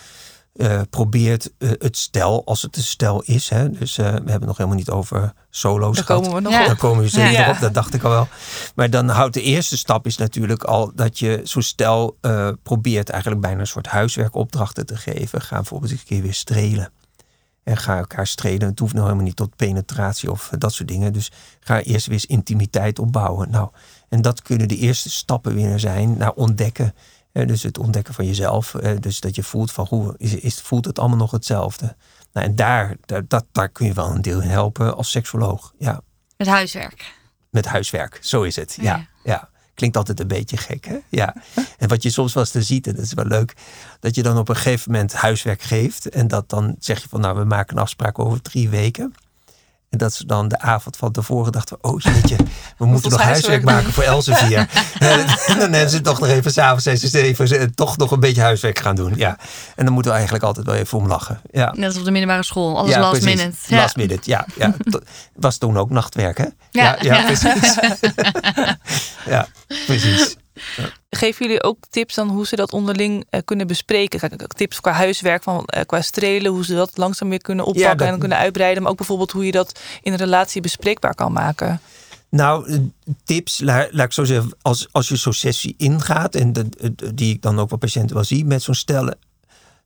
uh, 0.53 0.81
probeert 0.89 1.51
uh, 1.57 1.71
het 1.77 1.97
stel, 1.97 2.45
als 2.45 2.61
het 2.61 2.77
een 2.77 2.83
stel 2.83 3.21
is. 3.21 3.49
Hè, 3.49 3.69
dus 3.69 3.97
uh, 3.97 4.05
we 4.05 4.11
hebben 4.11 4.33
het 4.33 4.45
nog 4.45 4.57
helemaal 4.57 4.77
niet 4.77 4.89
over 4.89 5.33
solo's 5.49 5.95
Daar 5.95 6.05
komen 6.05 6.33
we 6.33 6.39
nog 6.39 6.51
ja. 6.51 6.65
Daar 6.65 6.75
komen 6.75 7.03
we 7.03 7.09
zeker 7.09 7.31
ja. 7.31 7.49
op, 7.49 7.59
dat 7.59 7.73
dacht 7.73 7.93
ik 7.93 8.03
al 8.03 8.09
wel. 8.09 8.27
Maar 8.75 8.89
dan 8.89 9.09
houdt 9.09 9.33
de 9.33 9.41
eerste 9.41 9.77
stap 9.77 10.05
is 10.05 10.17
natuurlijk 10.17 10.63
al 10.63 10.91
dat 10.95 11.19
je 11.19 11.41
zo'n 11.43 11.61
stel 11.61 12.17
probeert 12.63 13.09
eigenlijk 13.09 13.41
bijna 13.41 13.59
een 13.59 13.67
soort 13.67 13.87
huiswerkopdrachten 13.87 14.85
te 14.85 14.97
geven. 14.97 15.41
Ga 15.41 15.55
bijvoorbeeld 15.55 15.91
een 15.91 16.03
keer 16.05 16.21
weer 16.21 16.33
strelen. 16.33 16.91
En 17.63 17.77
ga 17.77 17.97
elkaar 17.97 18.27
strelen. 18.27 18.67
Het 18.67 18.79
hoeft 18.79 18.93
nog 18.93 19.03
helemaal 19.03 19.25
niet 19.25 19.35
tot 19.35 19.55
penetratie 19.55 20.31
of 20.31 20.51
dat 20.57 20.73
soort 20.73 20.89
dingen. 20.89 21.13
Dus 21.13 21.31
ga 21.59 21.81
eerst 21.81 22.05
weer 22.05 22.15
eens 22.15 22.25
intimiteit 22.25 22.99
opbouwen. 22.99 23.49
Nou, 23.49 23.69
en 24.09 24.21
dat 24.21 24.41
kunnen 24.41 24.67
de 24.67 24.77
eerste 24.77 25.09
stappen 25.09 25.55
weer 25.55 25.79
zijn 25.79 26.17
naar 26.17 26.31
ontdekken 26.31 26.93
dus 27.31 27.63
het 27.63 27.77
ontdekken 27.77 28.13
van 28.13 28.25
jezelf. 28.25 28.71
dus 28.99 29.19
dat 29.19 29.35
je 29.35 29.43
voelt 29.43 29.71
van 29.71 29.85
hoe 29.89 30.13
is, 30.17 30.33
is, 30.33 30.61
voelt 30.61 30.85
het 30.85 30.99
allemaal 30.99 31.17
nog 31.17 31.31
hetzelfde. 31.31 31.95
Nou, 32.33 32.47
en 32.47 32.55
daar, 32.55 32.95
daar, 33.05 33.27
dat, 33.27 33.45
daar 33.51 33.69
kun 33.69 33.85
je 33.85 33.93
wel 33.93 34.09
een 34.09 34.21
deel 34.21 34.41
in 34.41 34.49
helpen 34.49 34.95
als 34.95 35.11
seksoloog. 35.11 35.73
Ja. 35.77 36.01
Met 36.37 36.47
huiswerk. 36.47 37.13
Met 37.49 37.65
huiswerk, 37.65 38.19
zo 38.21 38.41
is 38.43 38.55
het. 38.55 38.77
Ja, 38.81 38.95
ja. 38.95 39.07
ja. 39.23 39.49
Klinkt 39.73 39.97
altijd 39.97 40.19
een 40.19 40.27
beetje 40.27 40.57
gek, 40.57 40.85
hè? 40.85 40.97
Ja. 41.09 41.35
En 41.77 41.87
wat 41.87 42.03
je 42.03 42.09
soms 42.09 42.33
wel 42.33 42.45
eens 42.53 42.67
ziet, 42.67 42.87
en 42.87 42.95
dat 42.95 43.05
is 43.05 43.13
wel 43.13 43.25
leuk, 43.25 43.53
dat 43.99 44.15
je 44.15 44.23
dan 44.23 44.37
op 44.37 44.49
een 44.49 44.55
gegeven 44.55 44.91
moment 44.91 45.13
huiswerk 45.13 45.61
geeft. 45.61 46.09
En 46.09 46.27
dat 46.27 46.49
dan 46.49 46.75
zeg 46.79 47.01
je 47.01 47.09
van, 47.09 47.21
nou, 47.21 47.37
we 47.37 47.43
maken 47.43 47.75
een 47.75 47.81
afspraak 47.81 48.19
over 48.19 48.41
drie 48.41 48.69
weken. 48.69 49.13
En 49.91 49.97
dat 49.97 50.13
ze 50.13 50.25
dan 50.25 50.47
de 50.47 50.59
avond 50.59 50.97
van 50.97 51.11
tevoren 51.11 51.51
dachten: 51.51 51.77
oh 51.81 52.01
jeetje, 52.01 52.35
we 52.77 52.85
moeten 52.85 53.11
nog 53.11 53.21
huiswerk 53.21 53.63
maken 53.63 53.93
voor 53.93 54.03
Elsevier. 54.03 54.57
en 55.47 55.59
dan 55.59 55.71
hebben 55.71 55.89
ze 55.89 56.01
toch 56.01 56.19
nog 56.19 56.29
even 56.29 56.51
s'avonds 56.51 56.85
even 57.13 57.75
toch 57.75 57.97
nog 57.97 58.11
een 58.11 58.19
beetje 58.19 58.41
huiswerk 58.41 58.79
gaan 58.79 58.95
doen. 58.95 59.13
Ja. 59.15 59.37
En 59.75 59.83
dan 59.85 59.93
moeten 59.93 60.11
we 60.11 60.17
eigenlijk 60.17 60.47
altijd 60.47 60.65
wel 60.65 60.75
even 60.75 60.97
om 60.97 61.07
lachen. 61.07 61.41
Ja. 61.51 61.73
Net 61.75 61.85
als 61.85 61.97
op 61.97 62.03
de 62.03 62.11
middelbare 62.11 62.43
school, 62.43 62.77
alles 62.77 62.91
ja, 62.91 62.99
last 62.99 63.19
precies. 63.19 63.39
minute. 63.39 63.57
Ja. 63.67 63.77
Last 63.77 63.95
minute, 63.95 64.29
ja. 64.29 64.45
ja. 64.55 64.73
Was 65.35 65.57
toen 65.57 65.77
ook 65.77 65.89
nachtwerk, 65.89 66.37
hè? 66.37 66.45
Ja, 66.71 66.97
ja, 67.01 67.13
ja 67.13 67.23
precies. 67.23 67.77
ja, 69.25 69.47
precies. 69.85 70.35
Geven 71.09 71.45
jullie 71.45 71.63
ook 71.63 71.77
tips 71.89 72.15
dan 72.15 72.29
hoe 72.29 72.47
ze 72.47 72.55
dat 72.55 72.73
onderling 72.73 73.25
uh, 73.29 73.41
kunnen 73.45 73.67
bespreken? 73.67 74.47
Tips 74.47 74.79
qua 74.79 74.91
huiswerk, 74.91 75.43
van, 75.43 75.67
uh, 75.75 75.81
qua 75.85 76.01
strelen, 76.01 76.51
hoe 76.51 76.65
ze 76.65 76.75
dat 76.75 76.97
langzaam 76.97 77.29
weer 77.29 77.41
kunnen 77.41 77.65
oppakken 77.65 77.89
ja, 77.89 77.95
dat... 77.95 78.07
en 78.07 78.19
kunnen 78.19 78.37
uitbreiden. 78.37 78.83
Maar 78.83 78.91
ook 78.91 78.97
bijvoorbeeld 78.97 79.31
hoe 79.31 79.45
je 79.45 79.51
dat 79.51 79.79
in 80.01 80.11
een 80.11 80.17
relatie 80.17 80.61
bespreekbaar 80.61 81.15
kan 81.15 81.31
maken. 81.31 81.81
Nou, 82.29 82.71
eh, 82.71 82.79
tips, 83.23 83.59
laat, 83.59 83.87
laat 83.91 84.05
ik 84.05 84.13
zo 84.13 84.23
zeggen, 84.23 84.55
als, 84.61 84.87
als 84.91 85.07
je 85.07 85.15
zo'n 85.15 85.33
sessie 85.33 85.73
ingaat, 85.77 86.35
en 86.35 86.53
de- 86.53 87.13
die 87.13 87.33
ik 87.33 87.41
dan 87.41 87.59
ook 87.59 87.69
wel 87.69 87.79
patiënten 87.79 88.15
wel 88.15 88.25
zie 88.25 88.45
met 88.45 88.61
zo'n 88.61 88.73
stellen, 88.73 89.17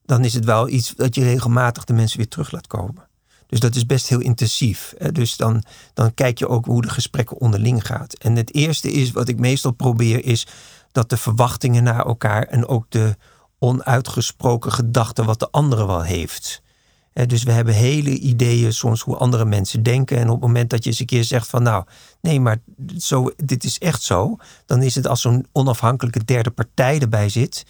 dan 0.06 0.24
is 0.24 0.34
het 0.34 0.46
wel 0.46 0.70
iets 0.70 0.94
dat 0.96 1.16
je 1.16 1.24
regelmatig 1.24 1.84
de 1.84 1.94
mensen 1.94 2.18
weer 2.18 2.28
terug 2.28 2.52
laat 2.52 2.68
komen. 2.68 3.08
Dus 3.48 3.60
dat 3.60 3.76
is 3.76 3.86
best 3.86 4.10
heel 4.10 4.20
intensief. 4.20 4.94
Dus 5.12 5.38
dan, 5.38 5.64
dan 5.94 6.14
kijk 6.14 6.40
je 6.40 6.48
ook 6.48 6.66
hoe 6.66 6.82
de 6.82 6.90
gesprekken 6.90 7.38
onderling 7.38 7.86
gaat. 7.86 8.14
En 8.14 8.36
het 8.36 8.54
eerste 8.54 8.92
is, 8.92 9.12
wat 9.12 9.28
ik 9.28 9.40
meestal 9.40 9.72
probeer, 9.72 10.26
is 10.26 10.48
dat 10.92 11.10
de 11.10 11.18
verwachtingen 11.18 11.84
naar 11.84 12.06
elkaar 12.06 12.44
en 12.44 12.68
ook 12.68 12.86
de 12.90 13.16
onuitgesproken 13.60 14.72
gedachten 14.72 15.26
wat 15.26 15.40
de 15.40 15.52
andere 15.52 15.88
wel 15.88 16.02
heeft. 16.02 16.64
Dus 17.26 17.44
we 17.44 17.52
hebben 17.52 17.74
hele 17.74 18.10
ideeën 18.10 18.74
soms 18.74 19.02
hoe 19.02 19.16
andere 19.16 19.46
mensen 19.46 19.84
denken. 19.84 20.18
En 20.18 20.26
op 20.26 20.36
het 20.36 20.42
moment 20.42 20.70
dat 20.70 20.84
je 20.84 20.90
eens 20.90 21.00
een 21.00 21.06
keer 21.06 21.24
zegt 21.24 21.50
van 21.50 21.64
nou, 21.64 21.86
nee, 22.22 22.40
maar 22.40 22.58
zo, 22.98 23.32
dit 23.36 23.64
is 23.64 23.78
echt 23.78 24.02
zo. 24.02 24.38
Dan 24.66 24.82
is 24.82 24.96
het 24.96 25.08
als 25.08 25.22
zo'n 25.22 25.46
onafhankelijke 25.52 26.26
derde 26.26 26.52
partij 26.52 27.00
erbij 27.00 27.30
zit. 27.30 27.66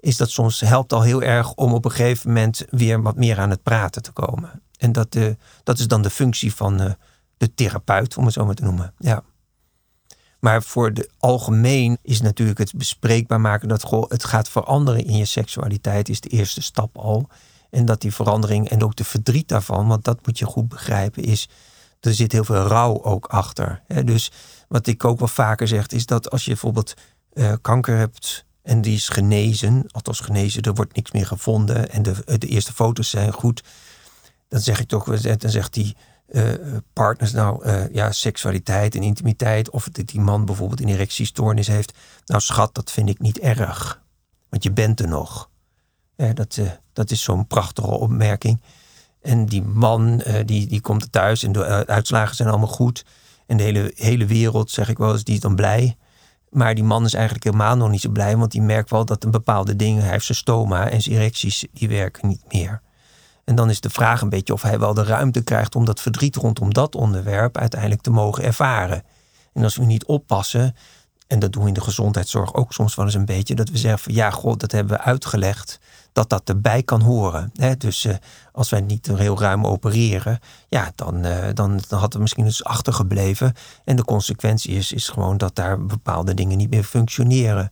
Is 0.00 0.16
dat 0.16 0.30
soms 0.30 0.60
helpt 0.60 0.92
al 0.92 1.02
heel 1.02 1.22
erg 1.22 1.54
om 1.54 1.72
op 1.72 1.84
een 1.84 1.90
gegeven 1.90 2.28
moment 2.28 2.64
weer 2.70 3.02
wat 3.02 3.16
meer 3.16 3.38
aan 3.38 3.50
het 3.50 3.62
praten 3.62 4.02
te 4.02 4.12
komen. 4.12 4.62
En 4.80 4.92
dat, 4.92 5.14
eh, 5.14 5.30
dat 5.64 5.78
is 5.78 5.88
dan 5.88 6.02
de 6.02 6.10
functie 6.10 6.54
van 6.54 6.80
eh, 6.80 6.90
de 7.36 7.54
therapeut, 7.54 8.16
om 8.16 8.24
het 8.24 8.34
zo 8.34 8.44
maar 8.44 8.54
te 8.54 8.64
noemen. 8.64 8.94
Ja. 8.98 9.22
Maar 10.38 10.62
voor 10.62 10.92
de 10.92 11.10
algemeen 11.18 11.98
is 12.02 12.20
natuurlijk 12.20 12.58
het 12.58 12.74
bespreekbaar 12.74 13.40
maken 13.40 13.68
dat 13.68 13.90
het 14.08 14.24
gaat 14.24 14.48
veranderen 14.48 15.04
in 15.04 15.16
je 15.16 15.24
seksualiteit, 15.24 16.08
is 16.08 16.20
de 16.20 16.28
eerste 16.28 16.62
stap 16.62 16.98
al. 16.98 17.28
En 17.70 17.84
dat 17.84 18.00
die 18.00 18.14
verandering 18.14 18.68
en 18.68 18.84
ook 18.84 18.96
de 18.96 19.04
verdriet 19.04 19.48
daarvan, 19.48 19.88
want 19.88 20.04
dat 20.04 20.26
moet 20.26 20.38
je 20.38 20.44
goed 20.44 20.68
begrijpen, 20.68 21.22
is 21.22 21.48
er 22.00 22.14
zit 22.14 22.32
heel 22.32 22.44
veel 22.44 22.66
rouw 22.66 23.02
ook 23.02 23.26
achter. 23.26 23.82
Hè. 23.86 24.04
Dus 24.04 24.30
wat 24.68 24.86
ik 24.86 25.04
ook 25.04 25.18
wel 25.18 25.28
vaker 25.28 25.68
zeg, 25.68 25.86
is 25.86 26.06
dat 26.06 26.30
als 26.30 26.44
je 26.44 26.50
bijvoorbeeld 26.50 26.94
eh, 27.32 27.52
kanker 27.60 27.96
hebt 27.96 28.44
en 28.62 28.80
die 28.80 28.94
is 28.94 29.08
genezen, 29.08 29.84
althans 29.90 30.20
genezen, 30.20 30.62
er 30.62 30.74
wordt 30.74 30.96
niks 30.96 31.12
meer 31.12 31.26
gevonden 31.26 31.90
en 31.90 32.02
de, 32.02 32.38
de 32.38 32.46
eerste 32.46 32.72
foto's 32.72 33.10
zijn 33.10 33.32
goed, 33.32 33.62
dan 34.50 34.60
zeg 34.60 34.80
ik 34.80 34.88
toch, 34.88 35.04
dan 35.20 35.50
zegt 35.50 35.72
die 35.72 35.96
eh, 36.26 36.44
partners 36.92 37.32
nou, 37.32 37.64
eh, 37.64 37.92
ja, 37.92 38.12
seksualiteit 38.12 38.94
en 38.94 39.02
intimiteit, 39.02 39.70
of 39.70 39.88
dat 39.88 40.08
die 40.08 40.20
man 40.20 40.44
bijvoorbeeld 40.44 40.80
een 40.80 40.88
erectiestoornis 40.88 41.66
heeft, 41.66 41.98
nou 42.26 42.40
schat, 42.40 42.74
dat 42.74 42.90
vind 42.90 43.08
ik 43.08 43.18
niet 43.18 43.38
erg, 43.38 44.02
want 44.48 44.62
je 44.62 44.72
bent 44.72 45.00
er 45.00 45.08
nog. 45.08 45.48
Dat, 46.34 46.60
dat 46.92 47.10
is 47.10 47.22
zo'n 47.22 47.46
prachtige 47.46 47.90
opmerking. 47.90 48.62
En 49.20 49.46
die 49.46 49.62
man, 49.62 50.22
die, 50.44 50.66
die 50.66 50.80
komt 50.80 51.12
thuis 51.12 51.42
en 51.42 51.52
de 51.52 51.86
uitslagen 51.86 52.36
zijn 52.36 52.48
allemaal 52.48 52.68
goed. 52.68 53.04
En 53.46 53.56
de 53.56 53.62
hele, 53.62 53.92
hele 53.94 54.26
wereld, 54.26 54.70
zeg 54.70 54.88
ik 54.88 54.98
wel 54.98 55.12
eens, 55.12 55.24
die 55.24 55.34
is 55.34 55.40
dan 55.40 55.54
blij. 55.54 55.96
Maar 56.50 56.74
die 56.74 56.84
man 56.84 57.04
is 57.04 57.14
eigenlijk 57.14 57.44
helemaal 57.44 57.76
nog 57.76 57.90
niet 57.90 58.00
zo 58.00 58.10
blij, 58.10 58.36
want 58.36 58.50
die 58.50 58.62
merkt 58.62 58.90
wel 58.90 59.04
dat 59.04 59.24
een 59.24 59.30
bepaalde 59.30 59.76
dingen, 59.76 60.02
hij 60.02 60.10
heeft 60.10 60.24
zijn 60.24 60.38
stoma 60.38 60.88
en 60.88 61.02
zijn 61.02 61.16
erecties, 61.16 61.66
die 61.72 61.88
werken 61.88 62.28
niet 62.28 62.44
meer. 62.52 62.82
En 63.44 63.54
dan 63.54 63.70
is 63.70 63.80
de 63.80 63.90
vraag 63.90 64.20
een 64.20 64.28
beetje 64.28 64.52
of 64.52 64.62
hij 64.62 64.78
wel 64.78 64.94
de 64.94 65.04
ruimte 65.04 65.42
krijgt 65.42 65.74
om 65.74 65.84
dat 65.84 66.00
verdriet 66.00 66.36
rondom 66.36 66.72
dat 66.72 66.94
onderwerp 66.94 67.58
uiteindelijk 67.58 68.00
te 68.00 68.10
mogen 68.10 68.44
ervaren. 68.44 69.02
En 69.52 69.62
als 69.62 69.76
we 69.76 69.84
niet 69.84 70.04
oppassen, 70.04 70.74
en 71.30 71.38
dat 71.38 71.52
doen 71.52 71.62
we 71.62 71.68
in 71.68 71.74
de 71.74 71.80
gezondheidszorg 71.80 72.54
ook 72.54 72.72
soms 72.72 72.94
wel 72.94 73.04
eens 73.04 73.14
een 73.14 73.24
beetje, 73.24 73.54
dat 73.54 73.68
we 73.68 73.78
zeggen 73.78 73.98
van 74.00 74.14
ja, 74.14 74.30
god, 74.30 74.60
dat 74.60 74.72
hebben 74.72 74.96
we 74.96 75.02
uitgelegd, 75.02 75.78
dat 76.12 76.28
dat 76.28 76.48
erbij 76.48 76.82
kan 76.82 77.00
horen. 77.00 77.50
Hè? 77.54 77.76
Dus 77.76 78.04
eh, 78.04 78.14
als 78.52 78.70
wij 78.70 78.80
niet 78.80 79.06
heel 79.06 79.40
ruim 79.40 79.66
opereren, 79.66 80.38
ja, 80.68 80.92
dan, 80.94 81.24
eh, 81.24 81.54
dan, 81.54 81.80
dan 81.88 81.98
had 81.98 82.14
er 82.14 82.20
misschien 82.20 82.46
iets 82.46 82.64
achtergebleven. 82.64 83.54
En 83.84 83.96
de 83.96 84.04
consequentie 84.04 84.74
is, 84.74 84.92
is 84.92 85.08
gewoon 85.08 85.36
dat 85.36 85.54
daar 85.54 85.84
bepaalde 85.84 86.34
dingen 86.34 86.56
niet 86.56 86.70
meer 86.70 86.84
functioneren. 86.84 87.70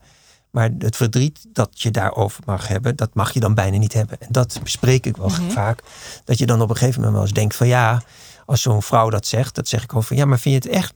Maar 0.51 0.71
het 0.79 0.97
verdriet 0.97 1.47
dat 1.53 1.81
je 1.81 1.91
daarover 1.91 2.43
mag 2.47 2.69
hebben, 2.69 2.97
dat 2.97 3.15
mag 3.15 3.33
je 3.33 3.41
dan 3.41 3.55
bijna 3.55 3.77
niet 3.77 3.93
hebben. 3.93 4.21
En 4.21 4.29
dat 4.31 4.61
bespreek 4.63 5.07
ik 5.07 5.17
wel 5.17 5.31
vaak. 5.31 5.83
Dat 6.25 6.39
je 6.39 6.47
dan 6.47 6.61
op 6.61 6.71
een 6.71 6.77
gegeven 6.77 6.97
moment 6.97 7.17
wel 7.17 7.23
eens 7.23 7.33
denkt 7.39 7.57
van 7.57 7.67
ja, 7.67 8.03
als 8.47 8.63
zo'n 8.63 8.83
vrouw 8.83 9.11
dat 9.11 9.27
zegt, 9.27 9.55
dat 9.55 9.69
zeg 9.69 9.83
ik 9.83 9.95
ook 9.95 10.05
van 10.05 10.17
ja, 10.17 10.25
maar 10.25 10.39
vind 10.39 10.65
je 10.65 10.69
het 10.69 10.79
echt 10.79 10.93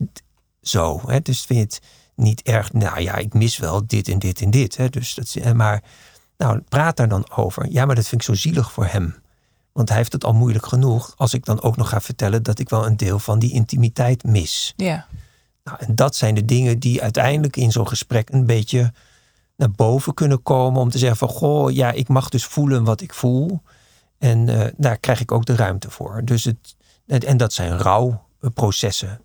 zo? 0.63 1.01
Hè? 1.07 1.21
Dus 1.21 1.41
vind 1.41 1.59
je 1.59 1.65
het 1.65 1.81
niet 2.15 2.43
erg, 2.43 2.73
nou 2.73 3.01
ja, 3.01 3.17
ik 3.17 3.35
mis 3.35 3.59
wel 3.59 3.87
dit 3.87 4.09
en 4.09 4.19
dit 4.19 4.41
en 4.41 4.51
dit. 4.51 4.77
Hè? 4.77 4.89
Dus 4.89 5.15
dat, 5.15 5.35
eh, 5.35 5.53
maar 5.53 5.83
nou, 6.37 6.61
praat 6.69 6.97
daar 6.97 7.09
dan 7.09 7.31
over. 7.35 7.67
Ja, 7.71 7.85
maar 7.85 7.95
dat 7.95 8.09
vind 8.09 8.21
ik 8.21 8.27
zo 8.27 8.35
zielig 8.35 8.73
voor 8.73 8.87
hem. 8.87 9.15
Want 9.73 9.89
hij 9.89 9.99
heeft 9.99 10.13
het 10.13 10.25
al 10.25 10.33
moeilijk 10.33 10.67
genoeg. 10.67 11.15
Als 11.17 11.35
ik 11.35 11.45
dan 11.45 11.63
ook 11.63 11.77
nog 11.77 11.89
ga 11.89 12.01
vertellen 12.01 12.43
dat 12.43 12.59
ik 12.59 12.69
wel 12.69 12.87
een 12.87 12.97
deel 12.97 13.19
van 13.19 13.39
die 13.39 13.53
intimiteit 13.53 14.25
mis. 14.25 14.73
Ja. 14.77 15.07
Nou, 15.65 15.79
en 15.81 15.95
dat 15.95 16.17
zijn 16.17 16.35
de 16.35 16.45
dingen 16.45 16.79
die 16.79 17.03
uiteindelijk 17.03 17.57
in 17.57 17.73
zo'n 17.73 17.89
gesprek 17.89 18.31
een 18.31 18.47
beetje 18.47 18.93
naar 19.63 19.71
boven 19.71 20.15
kunnen 20.15 20.43
komen. 20.43 20.81
Om 20.81 20.91
te 20.91 20.99
zeggen 20.99 21.19
van, 21.19 21.29
goh, 21.29 21.71
ja, 21.71 21.93
ik 21.93 22.09
mag 22.09 22.29
dus 22.29 22.45
voelen 22.45 22.85
wat 22.85 23.01
ik 23.01 23.15
voel. 23.15 23.63
En 24.19 24.49
eh, 24.49 24.73
daar 24.77 24.99
krijg 24.99 25.21
ik 25.21 25.33
ook 25.33 25.45
de 25.45 25.57
ruimte 25.57 25.91
voor. 25.91 26.21
Dus 26.25 26.45
het, 26.45 26.77
en 27.25 27.37
dat 27.37 27.53
zijn 27.53 27.79
rouwprocessen. 27.79 29.21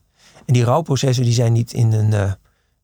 En 0.46 0.54
die 0.54 0.64
rouwprocessen 0.64 1.24
die 1.24 1.34
zijn 1.34 1.54
niet 1.54 1.74
in 1.74 1.92
een 1.92 2.14
eh, 2.14 2.32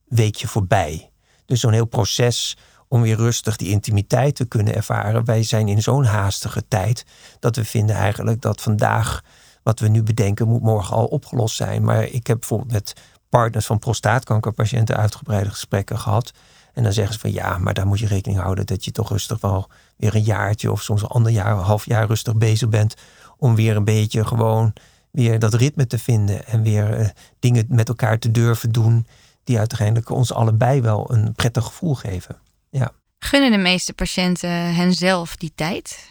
weekje 0.07 0.47
voorbij. 0.47 1.11
Dus 1.45 1.59
zo'n 1.59 1.71
heel 1.71 1.85
proces 1.85 2.57
om 2.87 3.01
weer 3.01 3.15
rustig 3.15 3.55
die 3.55 3.69
intimiteit 3.69 4.35
te 4.35 4.45
kunnen 4.45 4.75
ervaren. 4.75 5.25
Wij 5.25 5.43
zijn 5.43 5.67
in 5.67 5.81
zo'n 5.81 6.05
haastige 6.05 6.67
tijd 6.67 7.05
dat 7.39 7.55
we 7.55 7.65
vinden 7.65 7.95
eigenlijk 7.95 8.41
dat 8.41 8.61
vandaag 8.61 9.23
wat 9.63 9.79
we 9.79 9.87
nu 9.87 10.03
bedenken 10.03 10.47
moet 10.47 10.61
morgen 10.61 10.95
al 10.95 11.05
opgelost 11.05 11.55
zijn. 11.55 11.83
Maar 11.83 12.03
ik 12.03 12.27
heb 12.27 12.39
bijvoorbeeld 12.39 12.71
met 12.71 12.93
partners 13.29 13.65
van 13.65 13.79
prostaatkankerpatiënten 13.79 14.97
uitgebreide 14.97 15.49
gesprekken 15.49 15.99
gehad. 15.99 16.31
En 16.73 16.83
dan 16.83 16.93
zeggen 16.93 17.13
ze 17.13 17.19
van 17.19 17.31
ja, 17.31 17.57
maar 17.57 17.73
daar 17.73 17.87
moet 17.87 17.99
je 17.99 18.07
rekening 18.07 18.39
houden 18.39 18.65
dat 18.65 18.85
je 18.85 18.91
toch 18.91 19.09
rustig 19.09 19.41
wel 19.41 19.69
weer 19.97 20.15
een 20.15 20.23
jaartje 20.23 20.71
of 20.71 20.81
soms 20.81 21.01
een 21.01 21.07
ander 21.07 21.31
jaar, 21.31 21.51
een 21.51 21.63
half 21.63 21.85
jaar 21.85 22.07
rustig 22.07 22.35
bezig 22.35 22.69
bent. 22.69 22.95
Om 23.37 23.55
weer 23.55 23.75
een 23.75 23.83
beetje 23.83 24.25
gewoon 24.25 24.73
weer 25.11 25.39
dat 25.39 25.53
ritme 25.53 25.87
te 25.87 25.99
vinden. 25.99 26.45
En 26.45 26.63
weer 26.63 26.93
eh, 26.93 27.09
dingen 27.39 27.65
met 27.69 27.87
elkaar 27.87 28.19
te 28.19 28.31
durven 28.31 28.71
doen. 28.71 29.07
Die 29.43 29.57
uiteindelijk 29.57 30.09
ons 30.09 30.33
allebei 30.33 30.81
wel 30.81 31.11
een 31.13 31.33
prettig 31.33 31.65
gevoel 31.65 31.95
geven. 31.95 32.37
Ja. 32.69 32.91
Gunnen 33.19 33.51
de 33.51 33.57
meeste 33.57 33.93
patiënten 33.93 34.75
henzelf 34.75 35.35
die 35.35 35.51
tijd? 35.55 36.09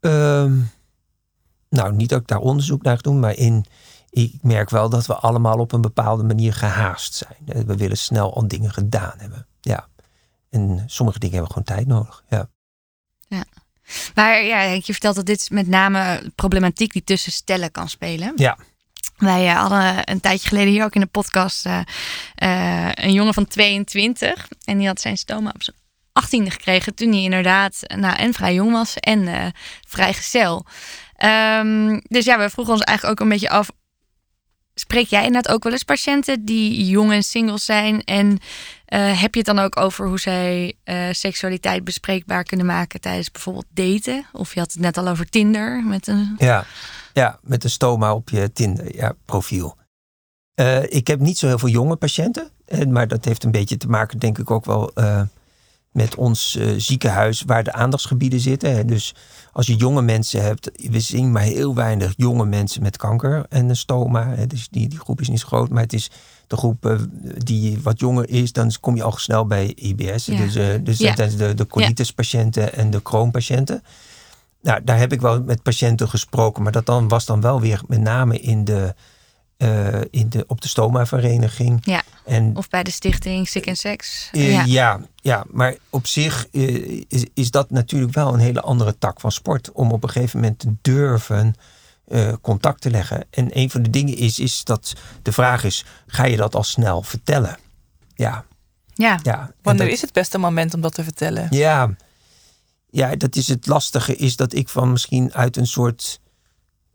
Ehm, 0.00 0.58
nou, 1.68 1.92
niet 1.92 2.08
dat 2.08 2.20
ik 2.20 2.26
daar 2.26 2.38
onderzoek 2.38 2.82
naar 2.82 3.02
doe, 3.02 3.14
maar 3.14 3.36
in, 3.36 3.64
ik 4.12 4.42
merk 4.42 4.70
wel 4.70 4.88
dat 4.88 5.06
we 5.06 5.14
allemaal 5.14 5.58
op 5.58 5.72
een 5.72 5.80
bepaalde 5.80 6.22
manier 6.22 6.54
gehaast 6.54 7.14
zijn. 7.14 7.38
Eh, 7.46 7.62
We 7.62 7.76
willen 7.76 7.98
snel 7.98 8.34
al 8.34 8.48
dingen 8.48 8.72
gedaan 8.72 9.14
hebben. 9.16 9.46
Ja. 9.60 9.88
En 10.50 10.84
sommige 10.86 11.18
dingen 11.18 11.34
hebben 11.34 11.52
gewoon 11.52 11.76
tijd 11.76 11.86
nodig. 11.86 12.24
Ja. 12.28 12.48
Maar 14.14 14.42
ja, 14.42 14.62
je 14.62 14.82
vertelt 14.92 15.16
dat 15.16 15.26
dit 15.26 15.50
met 15.50 15.66
name 15.66 16.30
problematiek 16.34 16.92
die 16.92 17.04
tussen 17.04 17.32
stellen 17.32 17.70
kan 17.70 17.88
spelen. 17.88 18.32
Ja. 18.36 18.58
Wij 19.16 19.48
eh, 19.48 19.60
hadden 19.60 20.10
een 20.10 20.20
tijdje 20.20 20.48
geleden 20.48 20.72
hier 20.72 20.84
ook 20.84 20.94
in 20.94 21.00
de 21.00 21.06
podcast 21.06 21.66
eh, 21.66 22.88
een 22.94 23.12
jongen 23.12 23.34
van 23.34 23.46
22. 23.46 24.48
En 24.64 24.78
die 24.78 24.86
had 24.86 25.00
zijn 25.00 25.16
stoma 25.16 25.52
op 25.54 25.62
zijn 25.62 25.76
18e 26.12 26.52
gekregen. 26.52 26.94
Toen 26.94 27.12
hij 27.12 27.22
inderdaad 27.22 27.78
nou, 27.96 28.16
en 28.16 28.34
vrij 28.34 28.54
jong 28.54 28.72
was 28.72 28.96
en 28.96 29.28
eh 29.28 29.46
vrijgezel. 29.88 30.66
Ehm, 31.16 32.00
dus 32.02 32.24
ja, 32.24 32.38
we 32.38 32.50
vroegen 32.50 32.74
ons 32.74 32.82
eigenlijk 32.82 33.20
ook 33.20 33.26
een 33.26 33.32
beetje 33.32 33.50
af. 33.50 33.70
Spreek 34.74 35.06
jij 35.06 35.24
inderdaad 35.24 35.52
ook 35.52 35.62
wel 35.62 35.72
eens 35.72 35.82
patiënten 35.82 36.44
die 36.44 36.84
jong 36.84 37.12
en 37.12 37.22
single 37.22 37.58
zijn? 37.58 38.04
En 38.04 38.38
eh, 38.84 39.20
heb 39.20 39.34
je 39.34 39.40
het 39.40 39.56
dan 39.56 39.58
ook 39.58 39.76
over 39.76 40.06
hoe 40.06 40.20
zij 40.20 40.74
eh, 40.84 41.08
seksualiteit 41.10 41.84
bespreekbaar 41.84 42.44
kunnen 42.44 42.66
maken 42.66 43.00
tijdens 43.00 43.30
bijvoorbeeld 43.30 43.66
daten? 43.70 44.26
Of 44.32 44.54
je 44.54 44.60
had 44.60 44.72
het 44.72 44.80
net 44.80 44.98
al 44.98 45.08
over 45.08 45.28
Tinder 45.28 45.84
met 45.84 46.06
een. 46.06 46.34
Ja, 46.38 46.64
ja 47.12 47.38
met 47.42 47.64
een 47.64 47.70
stoma 47.70 48.14
op 48.14 48.30
je 48.30 48.52
Tinder 48.52 48.96
ja, 48.96 49.14
profiel. 49.24 49.76
Eh, 50.54 50.82
ik 50.82 51.06
heb 51.06 51.20
niet 51.20 51.38
zo 51.38 51.46
heel 51.46 51.58
veel 51.58 51.68
jonge 51.68 51.96
patiënten. 51.96 52.50
Maar 52.88 53.08
dat 53.08 53.24
heeft 53.24 53.44
een 53.44 53.50
beetje 53.50 53.76
te 53.76 53.88
maken, 53.88 54.18
denk 54.18 54.38
ik, 54.38 54.50
ook 54.50 54.64
wel 54.64 54.92
met 55.92 56.14
ons 56.14 56.56
eh, 56.56 56.68
ziekenhuis 56.76 57.42
waar 57.46 57.64
de 57.64 57.72
aandachtsgebieden 57.72 58.40
zitten. 58.40 58.72
hè. 58.74 58.84
Dus 58.84 59.14
als 59.52 59.66
je 59.66 59.76
jonge 59.76 60.02
mensen 60.02 60.42
hebt, 60.42 60.70
we 60.90 61.00
zien 61.00 61.32
maar 61.32 61.42
heel 61.42 61.74
weinig 61.74 62.12
jonge 62.16 62.44
mensen 62.46 62.82
met 62.82 62.96
kanker 62.96 63.46
en 63.48 63.68
een 63.68 63.76
stoma. 63.76 64.28
hè. 64.34 64.46
Dus 64.46 64.68
die, 64.70 64.88
die 64.88 64.98
groep 64.98 65.20
is 65.20 65.28
niet 65.28 65.40
zo 65.40 65.46
groot, 65.46 65.68
maar 65.68 65.82
het 65.82 65.92
is 65.92 66.10
de 66.46 66.56
groep 66.56 66.86
eh, 66.86 66.98
die 67.36 67.78
wat 67.82 68.00
jonger 68.00 68.28
is, 68.28 68.52
dan 68.52 68.72
kom 68.80 68.96
je 68.96 69.02
al 69.02 69.12
snel 69.16 69.46
bij 69.46 69.66
IBS. 69.74 70.26
Ja. 70.26 70.36
Dus, 70.36 70.54
eh, 70.54 70.66
dus 70.82 70.98
Ja. 70.98 71.14
dat 71.14 71.26
is 71.28 71.36
de, 71.36 71.54
de 71.54 71.66
colitis-patiënten 71.66 72.74
en 72.74 72.90
de 72.90 73.02
Crohn-patiënten. 73.02 73.82
Nou, 74.62 74.80
daar 74.84 74.98
heb 74.98 75.12
ik 75.12 75.20
wel 75.20 75.42
met 75.42 75.62
patiënten 75.62 76.08
gesproken, 76.08 76.62
maar 76.62 76.72
dat 76.72 76.86
dan 76.86 77.08
was 77.08 77.24
dan 77.26 77.40
wel 77.40 77.60
weer 77.60 77.80
met 77.86 78.00
name 78.00 78.38
in 78.40 78.64
de, 78.64 78.94
eh, 79.62 80.00
in 80.10 80.28
de, 80.28 80.44
op 80.46 80.60
de 80.60 80.68
stoma-vereniging. 80.68 81.80
Ja. 81.84 82.02
En 82.24 82.56
Of 82.56 82.68
bij 82.68 82.82
de 82.82 82.90
stichting 82.90 83.48
Sick 83.48 83.68
and 83.68 83.78
Sex. 83.78 84.28
eh, 84.32 84.66
ja. 84.66 85.00
Ja, 85.16 85.44
maar 85.50 85.74
op 85.90 86.06
zich 86.06 86.46
eh, 86.52 87.02
is, 87.08 87.24
is 87.34 87.50
dat 87.50 87.70
natuurlijk 87.70 88.14
wel 88.14 88.34
een 88.34 88.40
hele 88.40 88.60
andere 88.60 88.98
tak 88.98 89.20
van 89.20 89.32
sport. 89.32 89.72
Om 89.72 89.92
op 89.92 90.02
een 90.02 90.10
gegeven 90.10 90.40
moment 90.40 90.58
te 90.58 90.72
durven 90.82 91.54
eh, 92.08 92.32
contact 92.40 92.80
te 92.80 92.90
leggen. 92.90 93.24
En 93.30 93.58
een 93.58 93.70
van 93.70 93.82
de 93.82 93.90
dingen 93.90 94.16
is, 94.16 94.38
is 94.38 94.64
dat 94.64 94.92
de 95.22 95.32
vraag 95.32 95.64
is: 95.64 95.84
ga 96.06 96.24
je 96.24 96.36
dat 96.36 96.54
al 96.54 96.62
snel 96.64 97.02
vertellen? 97.02 97.58
Ja. 98.14 98.44
Ja. 98.94 99.18
ja. 99.22 99.52
Wanneer 99.62 99.84
dat- 99.84 99.94
is 99.94 100.00
het 100.00 100.12
beste 100.12 100.38
moment 100.38 100.74
om 100.74 100.80
dat 100.80 100.94
te 100.94 101.04
vertellen? 101.04 101.46
Ja. 101.50 101.94
ja, 102.90 103.16
dat 103.16 103.36
is 103.36 103.48
het 103.48 103.66
lastige, 103.66 104.16
is 104.16 104.36
dat 104.36 104.52
ik 104.54 104.68
van 104.68 104.92
misschien 104.92 105.32
uit 105.34 105.56
een 105.56 105.66
soort 105.66 106.20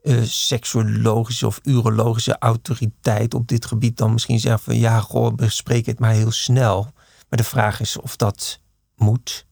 eh 0.07 0.23
seksuologische 0.23 1.47
of 1.47 1.59
urologische 1.63 2.37
autoriteit 2.39 3.33
op 3.33 3.47
dit 3.47 3.65
gebied 3.65 3.97
dan 3.97 4.13
misschien 4.13 4.39
zeg 4.39 4.61
van 4.61 4.77
ja, 4.77 4.99
goh, 4.99 5.35
bespreek 5.35 5.85
het 5.85 5.99
maar 5.99 6.11
heel 6.11 6.31
snel. 6.31 6.83
Maar 7.29 7.39
de 7.39 7.43
vraag 7.43 7.79
is 7.79 7.97
of 7.97 8.15
dat 8.15 8.59
moet. 8.95 9.45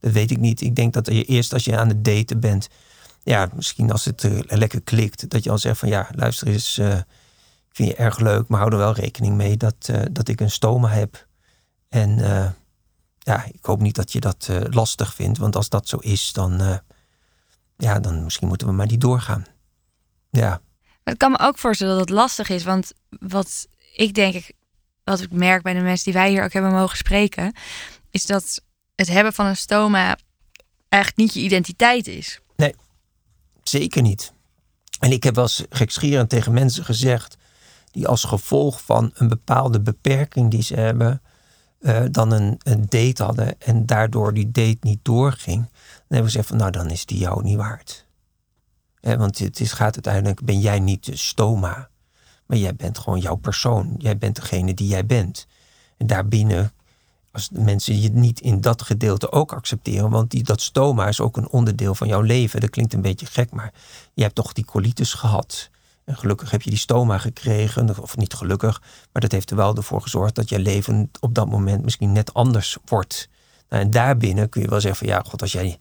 Dat 0.00 0.12
weet 0.12 0.30
ik 0.30 0.38
niet. 0.38 0.60
Ik 0.60 0.76
denk 0.76 0.92
dat 0.92 1.06
je 1.06 1.24
eerst 1.24 1.52
als 1.52 1.64
je 1.64 1.78
aan 1.78 1.88
het 1.88 2.04
daten 2.04 2.40
bent, 2.40 2.68
ja, 3.22 3.48
misschien 3.54 3.92
als 3.92 4.04
het 4.04 4.24
eh, 4.24 4.38
lekker 4.58 4.82
klikt, 4.82 5.30
dat 5.30 5.44
je 5.44 5.50
al 5.50 5.58
zegt 5.58 5.78
van 5.78 5.88
ja, 5.88 6.08
luister 6.14 6.46
eens, 6.46 6.78
eh, 6.78 6.96
ik 6.96 7.72
vind 7.72 7.88
je 7.88 7.96
erg 7.96 8.18
leuk, 8.18 8.48
maar 8.48 8.60
hou 8.60 8.72
er 8.72 8.78
wel 8.78 8.92
rekening 8.94 9.36
mee 9.36 9.56
dat, 9.56 9.90
dat 10.12 10.28
ik 10.28 10.40
een 10.40 10.50
stoma 10.50 10.88
heb. 10.88 11.26
En 11.88 12.18
ja, 13.18 13.44
ik 13.44 13.64
hoop 13.64 13.80
niet 13.80 13.94
dat 13.94 14.12
je 14.12 14.20
dat 14.20 14.48
lastig 14.70 15.14
vindt, 15.14 15.38
want 15.38 15.56
als 15.56 15.68
dat 15.68 15.88
zo 15.88 15.96
is, 15.96 16.32
dan, 16.32 16.80
ja, 17.76 18.00
dan 18.00 18.24
misschien 18.24 18.48
moeten 18.48 18.66
we 18.66 18.72
maar 18.72 18.86
niet 18.86 19.00
doorgaan. 19.00 19.44
Ja, 20.30 20.60
Maar 21.04 21.14
ik 21.14 21.18
kan 21.18 21.30
me 21.30 21.38
ook 21.38 21.58
voorstellen 21.58 21.92
dat 21.98 22.08
het 22.08 22.16
lastig 22.16 22.48
is. 22.48 22.64
Want 22.64 22.92
wat 23.08 23.66
ik 23.94 24.14
denk, 24.14 24.34
ik- 24.34 24.52
wat 25.04 25.20
ik 25.20 25.30
merk 25.32 25.62
bij 25.62 25.72
de 25.74 25.80
mensen 25.80 26.04
die 26.04 26.20
wij 26.20 26.30
hier 26.30 26.44
ook 26.44 26.52
hebben 26.52 26.72
mogen 26.72 26.96
spreken, 26.96 27.52
is 28.10 28.26
dat 28.26 28.60
het 28.94 29.08
hebben 29.08 29.32
van 29.32 29.46
een 29.46 29.56
stoma 29.56 30.16
eigenlijk 30.88 31.22
niet 31.22 31.34
je 31.34 31.40
identiteit 31.40 32.06
is. 32.06 32.40
zeker 33.62 34.02
niet. 34.02 34.32
En 35.00 35.12
ik 35.12 35.22
heb 35.22 35.34
wel 35.34 35.44
eens 35.44 35.64
gekschierend 35.70 36.28
tegen 36.28 36.52
mensen 36.52 36.84
gezegd 36.84 37.36
die 37.90 38.08
als 38.08 38.24
gevolg 38.24 38.82
van 38.84 39.10
een 39.14 39.28
bepaalde 39.28 39.80
beperking 39.80 40.50
die 40.50 40.62
ze 40.62 40.74
hebben, 40.74 41.22
eh, 41.80 42.02
dan 42.10 42.32
een, 42.32 42.60
een 42.62 42.86
date 42.88 43.22
hadden 43.22 43.60
en 43.60 43.86
daardoor 43.86 44.34
die 44.34 44.50
date 44.50 44.76
niet 44.80 44.98
doorging. 45.04 45.56
Dan 45.56 45.72
hebben 45.98 46.18
we 46.18 46.24
gezegd 46.24 46.46
van 46.48 46.56
nou 46.56 46.70
dan 46.70 46.90
is 46.90 47.06
die 47.06 47.18
jou 47.18 47.42
niet 47.42 47.56
waard. 47.56 48.06
Want 49.00 49.38
het 49.38 49.60
is, 49.60 49.72
gaat 49.72 49.94
uiteindelijk, 49.94 50.44
ben 50.44 50.60
jij 50.60 50.80
niet 50.80 51.04
de 51.04 51.16
stoma, 51.16 51.88
maar 52.46 52.58
jij 52.58 52.74
bent 52.74 52.98
gewoon 52.98 53.20
jouw 53.20 53.36
persoon. 53.36 53.94
Jij 53.98 54.18
bent 54.18 54.36
degene 54.36 54.74
die 54.74 54.88
jij 54.88 55.06
bent. 55.06 55.46
En 55.96 56.06
daarbinnen, 56.06 56.72
als 57.32 57.50
mensen 57.52 58.00
je 58.00 58.10
niet 58.10 58.40
in 58.40 58.60
dat 58.60 58.82
gedeelte 58.82 59.32
ook 59.32 59.52
accepteren, 59.52 60.10
want 60.10 60.30
die, 60.30 60.42
dat 60.42 60.60
stoma 60.60 61.08
is 61.08 61.20
ook 61.20 61.36
een 61.36 61.48
onderdeel 61.48 61.94
van 61.94 62.08
jouw 62.08 62.20
leven. 62.20 62.60
Dat 62.60 62.70
klinkt 62.70 62.92
een 62.92 63.02
beetje 63.02 63.26
gek, 63.26 63.50
maar 63.50 63.72
je 64.14 64.22
hebt 64.22 64.34
toch 64.34 64.52
die 64.52 64.64
colitis 64.64 65.12
gehad. 65.12 65.70
En 66.04 66.16
gelukkig 66.16 66.50
heb 66.50 66.62
je 66.62 66.70
die 66.70 66.78
stoma 66.78 67.18
gekregen, 67.18 68.02
of 68.02 68.16
niet 68.16 68.34
gelukkig, 68.34 68.82
maar 69.12 69.22
dat 69.22 69.32
heeft 69.32 69.50
er 69.50 69.56
wel 69.56 69.76
ervoor 69.76 70.02
gezorgd 70.02 70.34
dat 70.34 70.48
je 70.48 70.58
leven 70.58 71.10
op 71.20 71.34
dat 71.34 71.48
moment 71.48 71.84
misschien 71.84 72.12
net 72.12 72.34
anders 72.34 72.76
wordt. 72.84 73.28
Nou, 73.68 73.82
en 73.82 73.90
daarbinnen 73.90 74.48
kun 74.48 74.62
je 74.62 74.68
wel 74.68 74.80
zeggen 74.80 75.06
van 75.06 75.16
ja, 75.16 75.22
god, 75.26 75.42
als 75.42 75.52
jij, 75.52 75.78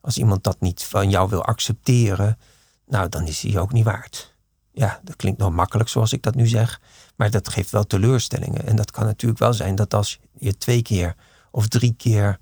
als 0.00 0.16
iemand 0.16 0.44
dat 0.44 0.60
niet 0.60 0.84
van 0.84 1.10
jou 1.10 1.28
wil 1.28 1.44
accepteren, 1.44 2.38
nou 2.86 3.08
dan 3.08 3.26
is 3.26 3.42
hij 3.42 3.58
ook 3.58 3.72
niet 3.72 3.84
waard. 3.84 4.34
Ja, 4.72 5.00
dat 5.04 5.16
klinkt 5.16 5.38
nog 5.38 5.52
makkelijk 5.52 5.88
zoals 5.88 6.12
ik 6.12 6.22
dat 6.22 6.34
nu 6.34 6.46
zeg, 6.46 6.80
maar 7.16 7.30
dat 7.30 7.48
geeft 7.48 7.70
wel 7.70 7.86
teleurstellingen. 7.86 8.66
En 8.66 8.76
dat 8.76 8.90
kan 8.90 9.04
natuurlijk 9.04 9.40
wel 9.40 9.52
zijn 9.52 9.74
dat 9.74 9.94
als 9.94 10.20
je 10.38 10.56
twee 10.56 10.82
keer 10.82 11.14
of 11.50 11.68
drie 11.68 11.94
keer 11.96 12.38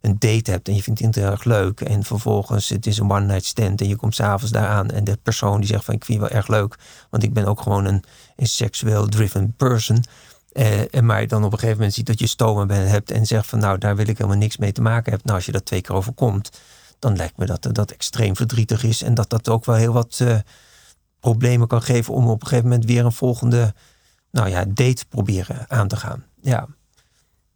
een 0.00 0.16
date 0.18 0.50
hebt 0.50 0.68
en 0.68 0.74
je 0.74 0.82
vindt 0.82 1.00
het 1.00 1.14
heel 1.14 1.30
erg 1.30 1.44
leuk 1.44 1.80
en 1.80 2.04
vervolgens 2.04 2.68
het 2.68 2.86
is 2.86 2.98
een 2.98 3.10
one 3.10 3.26
night 3.26 3.44
stand 3.44 3.80
en 3.80 3.88
je 3.88 3.96
komt 3.96 4.14
s'avonds 4.14 4.52
daar 4.52 4.68
aan 4.68 4.90
en 4.90 5.04
de 5.04 5.18
persoon 5.22 5.60
die 5.60 5.68
zegt 5.68 5.84
van 5.84 5.94
ik 5.94 6.04
vind 6.04 6.18
je 6.20 6.24
wel 6.28 6.36
erg 6.36 6.48
leuk, 6.48 6.76
want 7.10 7.22
ik 7.22 7.32
ben 7.32 7.44
ook 7.44 7.60
gewoon 7.60 7.84
een, 7.84 8.04
een 8.36 8.46
seksueel 8.46 9.06
driven 9.06 9.54
person. 9.56 10.04
Eh, 10.52 10.94
en 10.94 11.06
maar 11.06 11.26
dan 11.26 11.44
op 11.44 11.52
een 11.52 11.58
gegeven 11.58 11.78
moment 11.78 11.94
ziet 11.94 12.06
dat 12.06 12.18
je 12.18 12.26
stoma 12.26 12.66
bent, 12.66 12.88
hebt 12.88 13.10
en 13.10 13.26
zegt 13.26 13.46
van 13.46 13.58
nou 13.58 13.78
daar 13.78 13.96
wil 13.96 14.08
ik 14.08 14.18
helemaal 14.18 14.38
niks 14.38 14.56
mee 14.56 14.72
te 14.72 14.82
maken 14.82 15.10
hebben. 15.10 15.22
Nou 15.24 15.36
als 15.36 15.46
je 15.46 15.52
dat 15.52 15.64
twee 15.64 15.80
keer 15.80 15.94
overkomt, 15.94 16.60
dan 16.98 17.16
lijkt 17.16 17.36
me 17.36 17.46
dat 17.46 17.68
dat 17.72 17.90
extreem 17.90 18.36
verdrietig 18.36 18.82
is 18.82 19.02
en 19.02 19.14
dat 19.14 19.30
dat 19.30 19.48
ook 19.48 19.64
wel 19.64 19.76
heel 19.76 19.92
wat 19.92 20.20
eh, 20.20 20.38
problemen 21.20 21.68
kan 21.68 21.82
geven 21.82 22.14
om 22.14 22.28
op 22.28 22.40
een 22.40 22.46
gegeven 22.46 22.68
moment 22.68 22.84
weer 22.84 23.04
een 23.04 23.12
volgende 23.12 23.74
nou 24.30 24.48
ja, 24.48 24.64
date 24.64 25.06
proberen 25.08 25.70
aan 25.70 25.88
te 25.88 25.96
gaan. 25.96 26.24
Ja. 26.40 26.66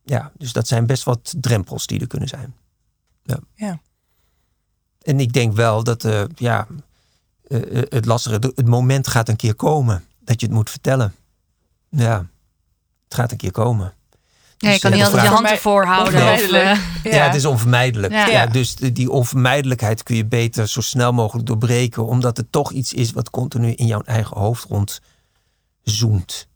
ja, 0.03 0.33
dus 0.37 0.53
dat 0.53 0.69
zijn 0.69 0.87
best 0.87 1.05
wat 1.05 1.35
drempels 1.41 1.87
die 1.87 2.01
er 2.01 2.07
kunnen 2.07 2.29
zijn. 2.29 2.55
Ja. 3.23 3.39
Ja. 3.55 3.81
En 5.03 5.21
ik 5.21 5.33
denk 5.33 5.55
wel 5.55 5.85
dat 5.85 6.05
eh, 6.05 6.23
ja, 6.35 6.67
eh, 7.47 7.83
het 7.89 8.05
lastige, 8.05 8.53
het 8.55 8.67
moment 8.67 9.09
gaat 9.09 9.29
een 9.29 9.37
keer 9.37 9.55
komen 9.55 10.05
dat 10.21 10.41
je 10.41 10.47
het 10.47 10.55
moet 10.55 10.71
vertellen. 10.71 11.15
Ja, 11.89 12.27
het 13.05 13.15
gaat 13.15 13.31
een 13.31 13.37
keer 13.37 13.53
komen. 13.53 13.95
Ja, 14.61 14.69
je 14.69 14.75
Dus, 14.75 14.81
kan 14.83 14.91
eh, 14.91 14.97
niet 14.97 15.07
altijd 15.07 15.23
je 15.23 15.29
hand 15.29 15.47
ervoor 15.51 15.85
houden. 15.85 16.21
Eh, 16.21 16.77
Ja. 17.13 17.25
het 17.25 17.35
is 17.35 17.45
onvermijdelijk. 17.45 18.13
Ja. 18.13 18.27
Ja. 18.27 18.47
dus 18.47 18.75
die 18.77 19.11
onvermijdelijkheid 19.11 20.03
kun 20.03 20.17
je 20.17 20.25
beter 20.27 20.69
zo 20.69 20.81
snel 20.81 21.13
mogelijk 21.13 21.47
doorbreken, 21.47 22.07
omdat 22.07 22.37
het 22.37 22.53
toch 22.53 22.73
iets 22.73 22.93
is 22.93 23.13
wat 23.13 23.31
continu 23.31 23.73
in 23.73 23.87
jouw 23.87 24.03
eigen 24.03 24.37
hoofd 24.39 24.65
rondzoemt. 25.85 26.49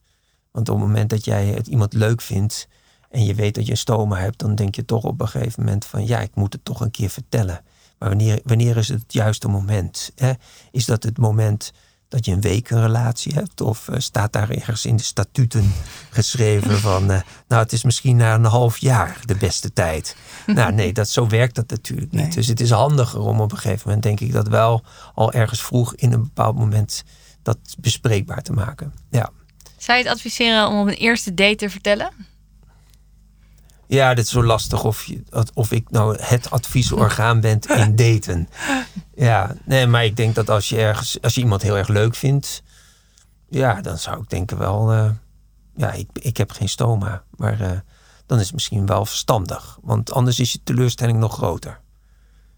Want 0.51 0.69
op 0.69 0.77
het 0.77 0.87
moment 0.87 1.11
dat 1.11 1.25
jij 1.25 1.47
het 1.47 1.67
iemand 1.67 1.93
leuk 1.93 2.21
vindt 2.21 2.69
en 3.11 3.25
je 3.25 3.35
weet 3.35 3.55
dat 3.55 3.65
je 3.65 3.71
een 3.71 3.77
stoma 3.79 4.17
hebt, 4.19 4.39
dan 4.39 4.55
denk 4.55 4.75
je 4.75 4.85
toch 4.85 5.03
op 5.05 5.21
een 5.21 5.29
gegeven 5.29 5.65
moment 5.65 5.85
van 5.85 6.07
ja, 6.07 6.21
ik 6.21 6.35
moet 6.35 6.53
het 6.53 6.65
toch 6.65 6.81
een 6.81 6.91
keer 6.91 7.11
vertellen. 7.11 7.61
Maar 7.99 8.09
wanneer, 8.09 8.41
wanneer 8.45 8.77
is 8.77 8.89
het 8.89 9.03
het 9.03 9.13
juiste 9.13 9.49
moment? 9.49 10.11
Hè? 10.17 10.33
Is 10.71 10.85
dat 10.85 11.03
het 11.03 11.19
moment 11.19 11.73
dat 12.15 12.25
je 12.25 12.33
een 12.33 12.41
week 12.41 12.71
een 12.71 12.81
relatie 12.81 13.35
hebt? 13.35 13.61
Of 13.61 13.89
eh, 13.89 13.99
staat 13.99 14.33
daar 14.33 14.51
ergens 14.51 14.87
in 14.87 14.97
de 14.97 15.03
statuten 15.03 15.73
geschreven 16.11 16.79
van, 16.79 17.11
eh, 17.11 17.21
nou 17.49 17.63
het 17.63 17.73
is 17.73 17.85
misschien 17.85 18.17
na 18.17 18.35
een 18.35 18.45
half 18.45 18.79
jaar 18.79 19.21
de 19.25 19.35
beste 19.35 19.73
tijd. 19.73 20.17
nou 20.47 20.73
nee, 20.73 20.93
dat, 20.93 21.09
zo 21.09 21.27
werkt 21.27 21.55
dat 21.55 21.71
natuurlijk 21.71 22.13
niet. 22.13 22.23
Nee. 22.23 22.31
Dus 22.31 22.47
het 22.47 22.61
is 22.61 22.71
handiger 22.71 23.21
om 23.21 23.41
op 23.41 23.53
een 23.53 23.59
gegeven 23.59 23.83
moment, 23.85 24.03
denk 24.03 24.21
ik, 24.21 24.33
dat 24.33 24.49
wel 24.49 24.85
al 25.15 25.33
ergens 25.33 25.63
vroeg 25.63 25.95
in 25.95 26.13
een 26.13 26.23
bepaald 26.23 26.57
moment 26.57 27.05
dat 27.43 27.59
bespreekbaar 27.79 28.43
te 28.43 28.53
maken. 28.53 28.93
Ja. 29.11 29.31
Zou 29.77 29.99
je 29.99 30.05
het 30.05 30.13
adviseren 30.13 30.69
om 30.69 30.81
op 30.81 30.87
een 30.87 30.95
eerste 30.95 31.35
date 31.35 31.57
te 31.57 31.71
vertellen? 31.71 32.11
Ja, 33.95 34.15
dit 34.15 34.25
is 34.25 34.31
zo 34.31 34.43
lastig 34.43 34.85
of, 34.85 35.05
je, 35.05 35.23
of 35.55 35.73
ik 35.73 35.91
nou 35.91 36.17
het 36.21 36.51
adviesorgaan 36.51 37.41
ben 37.41 37.61
in 37.87 37.97
daten. 37.97 38.49
Ja, 39.15 39.55
nee, 39.65 39.87
maar 39.87 40.05
ik 40.05 40.17
denk 40.17 40.35
dat 40.35 40.51
als 40.51 40.69
je 40.69 40.77
ergens, 40.77 41.23
als 41.23 41.35
je 41.35 41.41
iemand 41.41 41.63
heel 41.63 41.77
erg 41.77 41.89
leuk 41.89 42.15
vindt, 42.15 42.63
ja, 43.49 43.81
dan 43.81 43.99
zou 43.99 44.21
ik 44.21 44.31
denken 44.31 44.59
wel, 44.59 44.93
eh, 44.93 45.11
ja, 45.77 45.93
ik, 45.93 46.09
ik 46.13 46.37
heb 46.37 46.51
geen 46.51 46.69
stoma, 46.69 47.23
maar 47.37 47.61
eh, 47.61 47.79
dan 48.27 48.39
is 48.39 48.45
het 48.45 48.55
misschien 48.55 48.87
wel 48.87 49.07
verstandig, 49.07 49.79
want 49.83 50.13
anders 50.13 50.41
is 50.41 50.53
je 50.53 50.61
teleurstelling 50.65 51.19
nog 51.19 51.35
groter. 51.35 51.81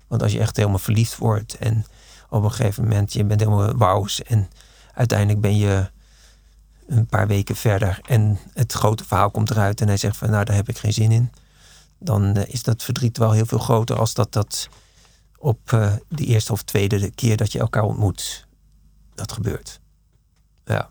Want 0.09 0.23
als 0.23 0.33
je 0.33 0.41
echt 0.41 0.57
helemaal 0.57 0.79
verliefd 0.79 1.17
wordt 1.17 1.59
en 1.59 1.85
op 2.29 2.45
een 2.45 2.53
gegeven 2.53 2.83
moment 2.83 3.13
je 3.13 3.25
bent 3.25 3.41
helemaal 3.41 3.77
wauws 3.77 4.23
en 4.23 4.49
uiteindelijk 4.95 5.41
ben 5.41 5.57
je 5.57 5.91
een 6.87 7.07
paar 7.07 7.27
weken 7.27 7.57
verder 7.57 8.01
en 8.07 8.39
het 8.53 8.73
grote 8.73 9.05
verhaal 9.05 9.31
komt 9.31 9.51
eruit 9.51 9.81
en 9.81 9.87
hij 9.89 9.97
zegt 9.97 10.17
van 10.17 10.31
nou 10.31 10.45
daar 10.45 10.57
heb 10.57 10.69
ik 10.69 10.79
geen 10.79 10.93
zin 10.93 11.13
in. 11.13 11.31
Dan 11.99 12.37
eh, 12.37 12.53
is 12.55 12.63
dat 12.63 12.83
verdriet 12.83 13.19
wel 13.19 13.33
heel 13.33 13.47
veel 13.47 13.59
groter 13.59 13.99
als 13.99 14.15
dat 14.15 14.33
dat 14.33 14.69
op 15.39 15.73
eh, 15.73 15.93
de 16.09 16.25
eerste 16.25 16.53
of 16.53 16.63
tweede 16.63 17.11
keer 17.11 17.37
dat 17.37 17.53
je 17.53 17.59
elkaar 17.59 17.83
ontmoet 17.83 18.47
dat 19.15 19.33
gebeurt. 19.33 19.81
Ja. 20.65 20.89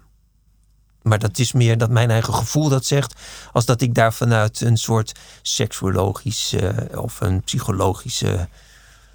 Maar 1.02 1.20
dat 1.20 1.38
is 1.38 1.52
meer 1.52 1.78
dat 1.78 1.90
mijn 1.90 2.10
eigen 2.10 2.34
gevoel 2.34 2.70
dat 2.70 2.86
zegt, 2.86 3.14
als 3.52 3.66
dat 3.66 3.82
ik 3.82 3.94
daar 3.94 4.14
vanuit 4.14 4.62
een 4.62 4.78
soort 4.78 5.20
seksuologische 5.42 6.90
of 6.96 7.22
een 7.22 7.42
psychologische 7.42 8.50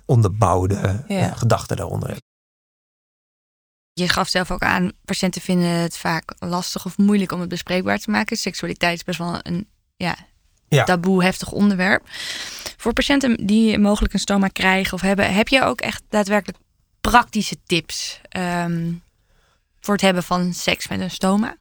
onderbouwde 0.05 1.05
Ja. 1.09 1.31
eh, 1.31 1.37
gedachte 1.37 1.75
daaronder 1.75 2.09
heb. 2.09 2.19
Je 4.01 4.09
gaf 4.09 4.29
zelf 4.29 4.51
ook 4.51 4.63
aan, 4.63 4.93
patiënten 5.05 5.41
vinden 5.41 5.69
het 5.69 5.97
vaak 5.97 6.35
lastig 6.39 6.87
of 6.87 6.99
moeilijk 6.99 7.33
om 7.33 7.41
het 7.41 7.49
bespreekbaar 7.49 7.99
te 7.99 8.11
maken. 8.11 8.37
Seksualiteit 8.37 8.97
is 8.97 9.05
best 9.05 9.19
wel 9.19 9.39
een 9.43 9.69
ja, 9.97 10.17
Ja. 10.69 10.85
taboe, 10.85 11.23
heftig 11.23 11.53
onderwerp. 11.53 12.03
Voor 12.77 12.93
patiënten 12.93 13.47
die 13.47 13.79
mogelijk 13.79 14.13
een 14.13 14.21
stoma 14.21 14.49
krijgen 14.49 14.95
of 14.95 15.01
hebben, 15.01 15.35
heb 15.35 15.49
je 15.49 15.63
ook 15.63 15.81
echt 15.81 16.03
daadwerkelijk 16.09 16.59
praktische 17.01 17.57
tips 17.67 18.21
ehm, 18.29 18.93
voor 19.81 19.95
het 19.95 20.03
hebben 20.03 20.23
van 20.23 20.53
seks 20.53 20.89
met 20.89 21.01
een 21.01 21.11
stoma? 21.11 21.59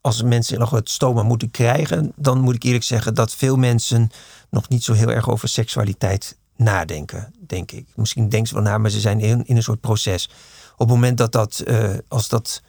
als 0.00 0.22
mensen 0.22 0.58
nog 0.58 0.70
het 0.70 0.90
stoma 0.90 1.22
moeten 1.22 1.50
krijgen, 1.50 2.12
dan 2.16 2.40
moet 2.40 2.54
ik 2.54 2.62
eerlijk 2.62 2.84
zeggen 2.84 3.14
dat 3.14 3.34
veel 3.34 3.56
mensen 3.56 4.10
nog 4.50 4.68
niet 4.68 4.84
zo 4.84 4.92
heel 4.92 5.10
erg 5.10 5.30
over 5.30 5.48
seksualiteit 5.48 6.36
nadenken, 6.56 7.34
denk 7.46 7.72
ik. 7.72 7.86
Misschien 7.94 8.28
denken 8.28 8.48
ze 8.48 8.54
wel 8.54 8.62
na, 8.62 8.78
maar 8.78 8.90
ze 8.90 9.00
zijn 9.00 9.20
in, 9.20 9.46
in 9.46 9.56
een 9.56 9.62
soort 9.62 9.80
proces. 9.80 10.28
Op 10.78 10.86
het 10.86 10.96
moment 10.96 11.18
dat 11.18 11.32
dat, 11.32 11.58
eh, 11.58 11.90
als 12.08 12.28
dat 12.28 12.62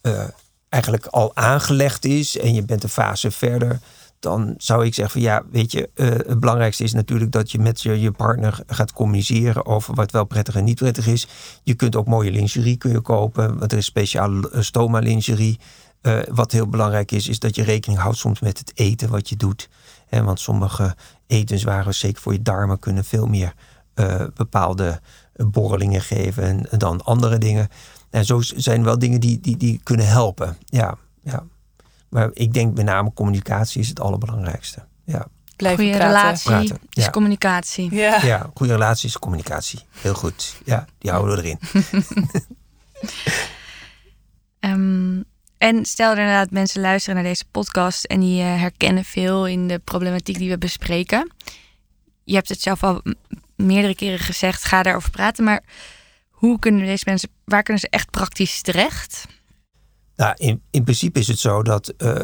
eh, 0.00 0.24
eigenlijk 0.68 1.06
al 1.06 1.36
aangelegd 1.36 2.04
is 2.04 2.38
en 2.38 2.54
je 2.54 2.64
bent 2.64 2.82
een 2.82 2.88
fase 2.88 3.30
verder, 3.30 3.80
dan 4.20 4.54
zou 4.58 4.84
ik 4.84 4.94
zeggen 4.94 5.20
van 5.20 5.30
ja, 5.30 5.42
weet 5.50 5.72
je, 5.72 5.90
uh, 5.94 6.08
het 6.08 6.40
belangrijkste 6.40 6.84
is 6.84 6.92
natuurlijk 6.92 7.32
dat 7.32 7.50
je 7.50 7.58
met 7.58 7.82
je, 7.82 8.00
je 8.00 8.10
partner 8.10 8.60
gaat 8.66 8.92
communiceren 8.92 9.66
over 9.66 9.94
wat 9.94 10.10
wel 10.10 10.24
prettig 10.24 10.54
en 10.54 10.64
niet 10.64 10.78
prettig 10.78 11.06
is. 11.06 11.28
Je 11.62 11.74
kunt 11.74 11.96
ook 11.96 12.06
mooie 12.06 12.30
lingerie 12.30 12.76
kun 12.76 12.90
je 12.90 13.00
kopen, 13.00 13.58
want 13.58 13.72
er 13.72 13.78
is 13.78 13.84
speciale 13.84 14.50
eh, 14.50 14.60
stoma 14.60 14.98
lingerie. 14.98 15.58
Wat 16.30 16.52
heel 16.52 16.68
belangrijk 16.68 17.12
is, 17.12 17.28
is 17.28 17.38
dat 17.38 17.54
je 17.54 17.62
rekening 17.62 18.00
houdt 18.00 18.18
soms 18.18 18.40
met 18.40 18.58
het 18.58 18.72
eten 18.74 19.08
wat 19.08 19.28
je 19.28 19.36
doet. 19.36 19.68
Want 20.10 20.40
sommige 20.40 20.96
etenswaren, 21.26 21.94
zeker 21.94 22.22
voor 22.22 22.32
je 22.32 22.42
darmen, 22.42 22.78
kunnen 22.78 23.04
veel 23.04 23.26
meer 23.26 23.54
bepaalde 24.34 25.00
borrelingen 25.50 26.00
geven 26.00 26.70
en, 26.70 26.78
dan 26.78 27.04
andere 27.04 27.38
dingen. 27.38 27.68
En 28.10 28.24
zo 28.24 28.40
zijn 28.40 28.84
wel 28.84 28.98
dingen 28.98 29.20
die, 29.20 29.40
die, 29.40 29.56
die 29.56 29.80
kunnen 29.82 30.06
helpen. 30.06 30.56
Ja, 30.64 30.96
ja. 31.22 31.44
Maar 32.08 32.30
ik 32.32 32.52
denk 32.52 32.76
met 32.76 32.84
name 32.84 33.12
communicatie 33.12 33.80
is 33.80 33.88
het 33.88 34.00
allerbelangrijkste. 34.00 34.84
Ja. 35.04 35.26
Blijven 35.56 35.84
goede 35.84 35.98
praten. 35.98 36.16
relatie 36.16 36.50
praten. 36.50 36.78
is 36.92 37.10
communicatie. 37.10 37.94
Ja. 37.94 38.24
ja, 38.24 38.50
goede 38.54 38.72
relatie 38.72 39.08
is 39.08 39.18
communicatie. 39.18 39.80
Heel 39.90 40.14
goed. 40.14 40.56
Ja, 40.64 40.86
die 40.98 41.10
houden 41.10 41.36
we 41.36 41.42
erin. 41.42 41.58
um, 44.60 45.24
en 45.68 45.84
stel 45.84 46.10
er 46.10 46.18
inderdaad 46.18 46.50
mensen 46.50 46.80
luisteren 46.80 47.14
naar 47.14 47.24
deze 47.24 47.44
podcast 47.50 48.04
en 48.04 48.20
die 48.20 48.42
uh, 48.42 48.60
herkennen 48.60 49.04
veel 49.04 49.46
in 49.46 49.68
de 49.68 49.78
problematiek 49.78 50.38
die 50.38 50.50
we 50.50 50.58
bespreken. 50.58 51.32
Je 52.24 52.34
hebt 52.34 52.48
het 52.48 52.60
zelf 52.60 52.82
al 52.82 53.02
meerdere 53.66 53.94
keren 53.94 54.18
gezegd, 54.18 54.64
ga 54.64 54.82
daarover 54.82 55.10
praten. 55.10 55.44
Maar 55.44 55.62
hoe 56.30 56.58
kunnen 56.58 56.86
deze 56.86 57.04
mensen, 57.06 57.28
waar 57.44 57.62
kunnen 57.62 57.82
ze 57.82 57.88
echt 57.88 58.10
praktisch 58.10 58.62
terecht? 58.62 59.26
Nou, 60.16 60.34
in, 60.36 60.62
in 60.70 60.82
principe 60.82 61.18
is 61.18 61.28
het 61.28 61.38
zo 61.38 61.62
dat, 61.62 61.94
uh, 61.98 62.16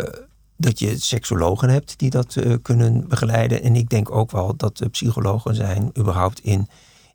dat 0.57 0.79
je 0.79 0.99
seksologen 0.99 1.69
hebt 1.69 1.99
die 1.99 2.11
dat 2.11 2.35
uh, 2.35 2.55
kunnen 2.63 3.09
begeleiden. 3.09 3.63
En 3.63 3.77
ik 3.77 3.89
denk 3.89 4.11
ook 4.11 4.31
wel 4.31 4.57
dat 4.57 4.81
er 4.81 4.89
psychologen 4.91 5.55
zijn, 5.55 5.91
überhaupt 5.99 6.41
in, 6.41 6.69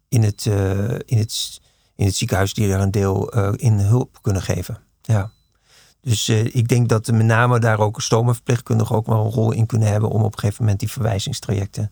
in, 0.10 0.24
het, 0.24 0.46
uh, 0.46 0.80
in, 1.06 1.18
het, 1.18 1.62
in 1.96 2.06
het 2.06 2.16
ziekenhuis, 2.16 2.54
die 2.54 2.68
daar 2.68 2.82
een 2.82 2.92
deel 2.92 3.30
in 3.56 3.80
hulp 3.80 4.18
kunnen 4.22 4.42
geven. 4.42 4.78
Ja. 5.02 5.32
Dus 6.02 6.30
ik 6.30 6.68
denk 6.68 6.90
dat 6.90 7.08
met 7.08 7.26
name 7.26 7.60
daar 7.60 7.80
ook 7.80 8.02
stomenverpleegkundigen 8.02 8.96
ook 8.96 9.06
wel 9.06 9.26
een 9.26 9.32
rol 9.32 9.52
in 9.52 9.66
kunnen 9.66 9.88
hebben 9.88 10.10
om 10.10 10.24
op 10.24 10.34
een 10.34 10.40
gegeven 10.40 10.64
moment 10.64 10.80
die 10.80 10.92
verwijzingstrajecten 10.92 11.92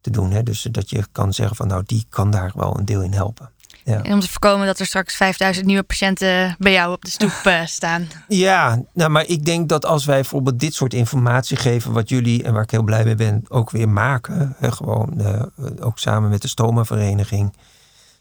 te 0.00 0.10
doen. 0.10 0.30
Hè? 0.30 0.42
Dus 0.42 0.62
dat 0.70 0.90
je 0.90 1.04
kan 1.12 1.32
zeggen 1.32 1.56
van 1.56 1.66
nou, 1.66 1.82
die 1.86 2.06
kan 2.08 2.30
daar 2.30 2.52
wel 2.54 2.78
een 2.78 2.84
deel 2.84 3.02
in 3.02 3.12
helpen. 3.12 3.50
Ja. 3.84 4.02
En 4.02 4.12
om 4.12 4.20
te 4.20 4.28
voorkomen 4.28 4.66
dat 4.66 4.78
er 4.78 4.86
straks 4.86 5.16
5000 5.16 5.66
nieuwe 5.66 5.82
patiënten 5.82 6.56
bij 6.58 6.72
jou 6.72 6.92
op 6.92 7.04
de 7.04 7.10
stoep 7.10 7.42
uh, 7.46 7.66
staan. 7.76 8.08
Ja, 8.28 8.82
nou, 8.92 9.10
maar 9.10 9.26
ik 9.26 9.44
denk 9.44 9.68
dat 9.68 9.86
als 9.86 10.04
wij 10.04 10.20
bijvoorbeeld 10.20 10.60
dit 10.60 10.74
soort 10.74 10.94
informatie 10.94 11.56
geven, 11.56 11.92
wat 11.92 12.08
jullie, 12.08 12.42
en 12.42 12.52
waar 12.52 12.62
ik 12.62 12.70
heel 12.70 12.82
blij 12.82 13.04
mee 13.04 13.14
ben, 13.14 13.44
ook 13.48 13.70
weer 13.70 13.88
maken, 13.88 14.54
hè, 14.58 14.72
gewoon 14.72 15.14
uh, 15.16 15.42
ook 15.80 15.98
samen 15.98 16.30
met 16.30 16.42
de 16.42 16.48
Stoma-vereniging. 16.48 17.56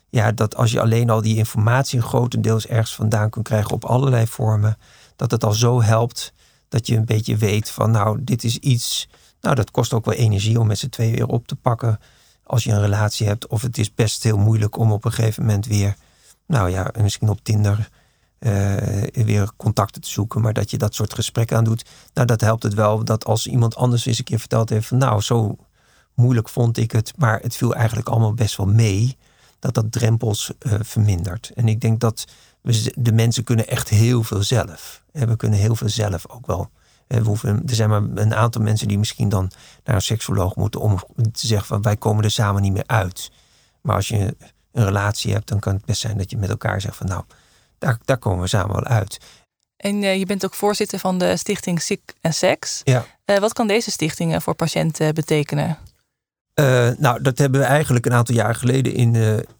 Ja, 0.09 0.31
dat 0.31 0.55
als 0.55 0.71
je 0.71 0.81
alleen 0.81 1.09
al 1.09 1.21
die 1.21 1.37
informatie 1.37 2.01
grotendeels 2.01 2.67
ergens 2.67 2.95
vandaan 2.95 3.29
kunt 3.29 3.47
krijgen 3.47 3.71
op 3.71 3.85
allerlei 3.85 4.27
vormen, 4.27 4.77
dat 5.15 5.31
het 5.31 5.43
al 5.43 5.53
zo 5.53 5.81
helpt 5.81 6.33
dat 6.69 6.87
je 6.87 6.95
een 6.95 7.05
beetje 7.05 7.37
weet 7.37 7.69
van 7.69 7.91
nou, 7.91 8.17
dit 8.21 8.43
is 8.43 8.57
iets 8.57 9.09
nou, 9.41 9.55
dat 9.55 9.71
kost 9.71 9.93
ook 9.93 10.05
wel 10.05 10.13
energie 10.13 10.59
om 10.59 10.67
met 10.67 10.77
z'n 10.77 10.89
tweeën 10.89 11.15
weer 11.15 11.27
op 11.27 11.47
te 11.47 11.55
pakken. 11.55 11.99
Als 12.43 12.63
je 12.63 12.71
een 12.71 12.81
relatie 12.81 13.27
hebt. 13.27 13.47
Of 13.47 13.61
het 13.61 13.77
is 13.77 13.93
best 13.93 14.23
heel 14.23 14.37
moeilijk 14.37 14.77
om 14.77 14.91
op 14.91 15.05
een 15.05 15.11
gegeven 15.11 15.45
moment 15.45 15.65
weer. 15.65 15.95
Nou 16.45 16.69
ja, 16.69 16.91
misschien 17.01 17.29
op 17.29 17.43
Tinder. 17.43 17.89
Uh, 18.39 18.75
weer 19.11 19.49
contacten 19.57 20.01
te 20.01 20.09
zoeken. 20.09 20.41
Maar 20.41 20.53
dat 20.53 20.71
je 20.71 20.77
dat 20.77 20.95
soort 20.95 21.13
gesprekken 21.13 21.57
aan 21.57 21.63
doet. 21.63 21.85
Nou, 22.13 22.27
dat 22.27 22.41
helpt 22.41 22.63
het 22.63 22.73
wel. 22.73 23.03
Dat 23.03 23.25
als 23.25 23.47
iemand 23.47 23.75
anders 23.75 24.05
eens 24.05 24.17
een 24.17 24.23
keer 24.23 24.39
verteld 24.39 24.69
heeft. 24.69 24.91
Nou, 24.91 25.21
zo 25.21 25.55
moeilijk 26.13 26.49
vond 26.49 26.77
ik 26.77 26.91
het. 26.91 27.13
Maar 27.17 27.39
het 27.39 27.55
viel 27.55 27.75
eigenlijk 27.75 28.09
allemaal 28.09 28.33
best 28.33 28.57
wel 28.57 28.67
mee. 28.67 29.17
Dat 29.59 29.73
dat 29.73 29.91
drempels 29.91 30.51
uh, 30.59 30.73
vermindert. 30.79 31.51
En 31.55 31.67
ik 31.67 31.81
denk 31.81 31.99
dat 31.99 32.25
we, 32.61 32.93
de 32.95 33.11
mensen 33.11 33.43
kunnen 33.43 33.67
echt 33.67 33.89
heel 33.89 34.23
veel 34.23 34.43
zelf. 34.43 35.03
En 35.11 35.27
we 35.27 35.35
kunnen 35.35 35.59
heel 35.59 35.75
veel 35.75 35.89
zelf 35.89 36.29
ook 36.29 36.47
wel 36.47 36.69
we 37.17 37.23
hoeven, 37.23 37.61
er 37.65 37.75
zijn 37.75 37.89
maar 37.89 38.03
een 38.15 38.35
aantal 38.35 38.61
mensen 38.61 38.87
die 38.87 38.97
misschien 38.97 39.29
dan 39.29 39.51
naar 39.83 39.95
een 39.95 40.01
seksoloog 40.01 40.55
moeten 40.55 40.81
om 40.81 40.99
te 41.15 41.47
zeggen 41.47 41.67
van 41.67 41.81
wij 41.81 41.97
komen 41.97 42.23
er 42.23 42.31
samen 42.31 42.61
niet 42.61 42.73
meer 42.73 42.87
uit. 42.87 43.31
Maar 43.81 43.95
als 43.95 44.07
je 44.07 44.35
een 44.71 44.85
relatie 44.85 45.33
hebt, 45.33 45.47
dan 45.47 45.59
kan 45.59 45.73
het 45.73 45.85
best 45.85 46.01
zijn 46.01 46.17
dat 46.17 46.29
je 46.29 46.37
met 46.37 46.49
elkaar 46.49 46.81
zegt 46.81 46.95
van 46.95 47.07
nou, 47.07 47.23
daar, 47.77 47.97
daar 48.05 48.17
komen 48.17 48.41
we 48.41 48.47
samen 48.47 48.75
wel 48.75 48.83
uit. 48.83 49.17
En 49.77 50.03
uh, 50.03 50.17
je 50.17 50.25
bent 50.25 50.45
ook 50.45 50.53
voorzitter 50.53 50.99
van 50.99 51.17
de 51.17 51.37
stichting 51.37 51.81
Sick 51.81 52.13
en 52.21 52.33
Seks. 52.33 52.81
Ja. 52.83 53.05
Uh, 53.25 53.37
wat 53.37 53.53
kan 53.53 53.67
deze 53.67 53.91
stichting 53.91 54.43
voor 54.43 54.55
patiënten 54.55 55.13
betekenen? 55.13 55.77
Uh, 56.55 56.89
nou, 56.97 57.21
dat 57.21 57.37
hebben 57.37 57.59
we 57.59 57.65
eigenlijk 57.65 58.05
een 58.05 58.13
aantal 58.13 58.35
jaar 58.35 58.55
geleden 58.55 58.93
in, 58.93 59.15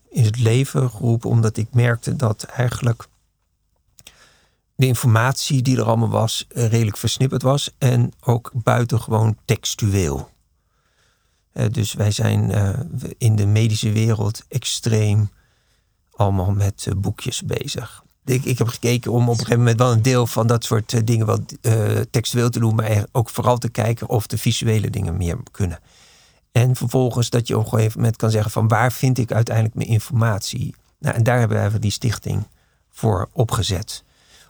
in 0.10 0.24
het 0.24 0.40
leven 0.40 0.90
geroepen, 0.90 1.30
omdat 1.30 1.58
ik 1.58 1.68
merkte 1.72 2.16
dat 2.16 2.44
eigenlijk 2.44 3.08
de 4.80 4.86
informatie 4.86 5.62
die 5.62 5.78
er 5.78 5.84
allemaal 5.84 6.10
was 6.10 6.46
eh, 6.50 6.68
redelijk 6.68 6.98
versnipperd 6.98 7.42
was 7.42 7.76
en 7.78 8.12
ook 8.20 8.52
buitengewoon 8.54 9.38
textueel. 9.46 10.30
Uh, 11.54 11.66
dus 11.72 11.94
wij 11.94 12.12
zijn 12.12 12.50
uh, 12.50 12.80
in 13.18 13.36
de 13.36 13.46
medische 13.46 13.92
wereld 13.92 14.46
extreem 14.48 15.30
allemaal 16.12 16.52
met 16.52 16.88
boekjes 16.98 17.42
bezig. 17.42 18.04
Ik, 18.26 18.46
ik, 18.46 18.58
heb 18.58 18.68
gekeken 18.68 19.12
om 19.12 19.24
op 19.24 19.30
een 19.30 19.36
gegeven 19.36 19.58
moment 19.58 19.80
wel 19.80 19.92
een 19.92 20.02
deel 20.02 20.28
van 20.28 20.48
dat 20.48 20.64
soort 20.64 21.08
dingen 21.08 21.26
wel 21.26 21.40
textueel 22.12 22.50
te 22.50 22.60
doen, 22.60 22.76
maar 22.76 23.06
ook 23.12 23.30
vooral 23.30 23.58
te 23.58 23.70
kijken 23.70 24.10
of 24.10 24.28
de 24.28 24.38
visuele 24.38 24.90
dingen 24.90 25.18
meer 25.18 25.38
kunnen. 25.52 25.80
En 26.52 26.76
vervolgens 26.76 27.30
dat 27.30 27.48
je 27.48 27.58
op 27.58 27.64
een 27.64 27.70
gegeven 27.70 28.00
moment 28.00 28.18
kan 28.18 28.32
zeggen 28.32 28.52
van 28.52 28.68
waar 28.68 28.92
vind 28.92 29.18
ik 29.18 29.32
uiteindelijk 29.32 29.76
mijn 29.76 29.88
informatie? 29.88 30.76
Nou, 31.00 31.16
en 31.16 31.24
daar 31.24 31.40
hebben 31.40 31.72
we 31.72 31.80
die 31.80 31.92
stichting 31.92 32.48
voor 32.90 33.30
opgezet 33.32 34.04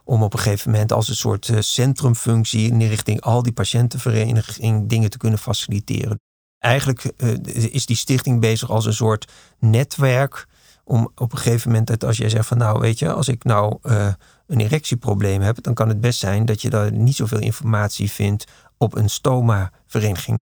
om 0.09 0.23
op 0.23 0.33
een 0.33 0.39
gegeven 0.39 0.71
moment 0.71 0.91
als 0.91 1.09
een 1.09 1.15
soort 1.15 1.49
eh, 1.49 1.59
centrumfunctie 1.59 2.71
in 2.71 2.81
richting 2.81 3.21
al 3.21 3.43
die 3.43 3.53
patiëntenvereniging 3.53 4.89
dingen 4.89 5.09
te 5.09 5.17
kunnen 5.17 5.39
faciliteren. 5.39 6.19
Eigenlijk 6.57 7.11
uh, 7.17 7.33
is 7.71 7.85
die 7.85 7.95
stichting 7.95 8.39
bezig 8.39 8.69
als 8.69 8.85
een 8.85 8.93
soort 8.93 9.31
netwerk 9.59 10.47
om 10.83 11.11
op 11.15 11.31
een 11.31 11.37
gegeven 11.37 11.69
moment 11.69 11.87
dat 11.87 12.03
als 12.03 12.17
jij 12.17 12.29
zegt 12.29 12.47
van 12.47 12.57
nou 12.57 12.79
weet 12.79 12.99
je, 12.99 13.13
als 13.13 13.27
ik 13.27 13.43
nou 13.43 13.77
uh, 13.83 14.13
een 14.47 14.59
erectieprobleem 14.59 15.41
heb, 15.41 15.63
dan 15.63 15.73
kan 15.73 15.87
het 15.87 16.01
best 16.01 16.19
zijn 16.19 16.45
dat 16.45 16.61
je 16.61 16.69
daar 16.69 16.91
niet 16.91 17.15
zoveel 17.15 17.39
informatie 17.39 18.11
vindt 18.11 18.45
op 18.77 18.95
een 18.95 19.09
stoma-vereniging. 19.09 20.39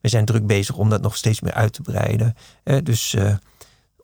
We 0.00 0.08
zijn 0.08 0.24
druk 0.24 0.46
bezig 0.46 0.76
om 0.76 0.90
dat 0.90 1.02
nog 1.02 1.16
steeds 1.16 1.40
meer 1.40 1.52
uit 1.52 1.72
te 1.72 1.82
breiden. 1.82 2.34
dus 2.82 3.16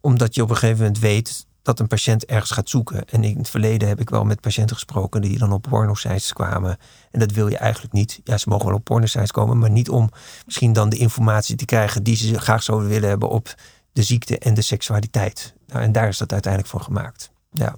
omdat 0.00 0.34
je 0.34 0.42
op 0.42 0.50
een 0.50 0.56
gegeven 0.56 0.78
moment 0.78 0.98
weet 0.98 1.46
dat 1.62 1.80
een 1.80 1.86
patiënt 1.86 2.24
ergens 2.24 2.50
gaat 2.50 2.68
zoeken. 2.68 3.08
En 3.08 3.24
in 3.24 3.38
het 3.38 3.48
verleden 3.48 3.88
heb 3.88 4.00
ik 4.00 4.10
wel 4.10 4.24
met 4.24 4.40
patiënten 4.40 4.76
gesproken 4.76 5.20
die 5.20 5.38
dan 5.38 5.52
op 5.52 5.62
pornosites 5.62 6.32
kwamen. 6.32 6.78
En 7.10 7.18
dat 7.18 7.32
wil 7.32 7.48
je 7.48 7.56
eigenlijk 7.56 7.92
niet. 7.92 8.20
Ja, 8.24 8.38
ze 8.38 8.48
mogen 8.48 8.66
wel 8.66 8.74
op 8.74 8.84
pornosites 8.84 9.30
komen, 9.30 9.58
maar 9.58 9.70
niet 9.70 9.88
om 9.88 10.10
misschien 10.46 10.72
dan 10.72 10.88
de 10.88 10.96
informatie 10.96 11.56
te 11.56 11.64
krijgen 11.64 12.02
die 12.02 12.16
ze 12.16 12.40
graag 12.40 12.62
zouden 12.62 12.88
willen 12.88 13.08
hebben 13.08 13.28
op 13.28 13.54
de 13.92 14.02
ziekte 14.02 14.38
en 14.38 14.54
de 14.54 14.62
seksualiteit. 14.62 15.54
Nou, 15.66 15.82
en 15.82 15.92
daar 15.92 16.08
is 16.08 16.18
dat 16.18 16.32
uiteindelijk 16.32 16.72
voor 16.72 16.80
gemaakt. 16.80 17.30
Ja. 17.50 17.76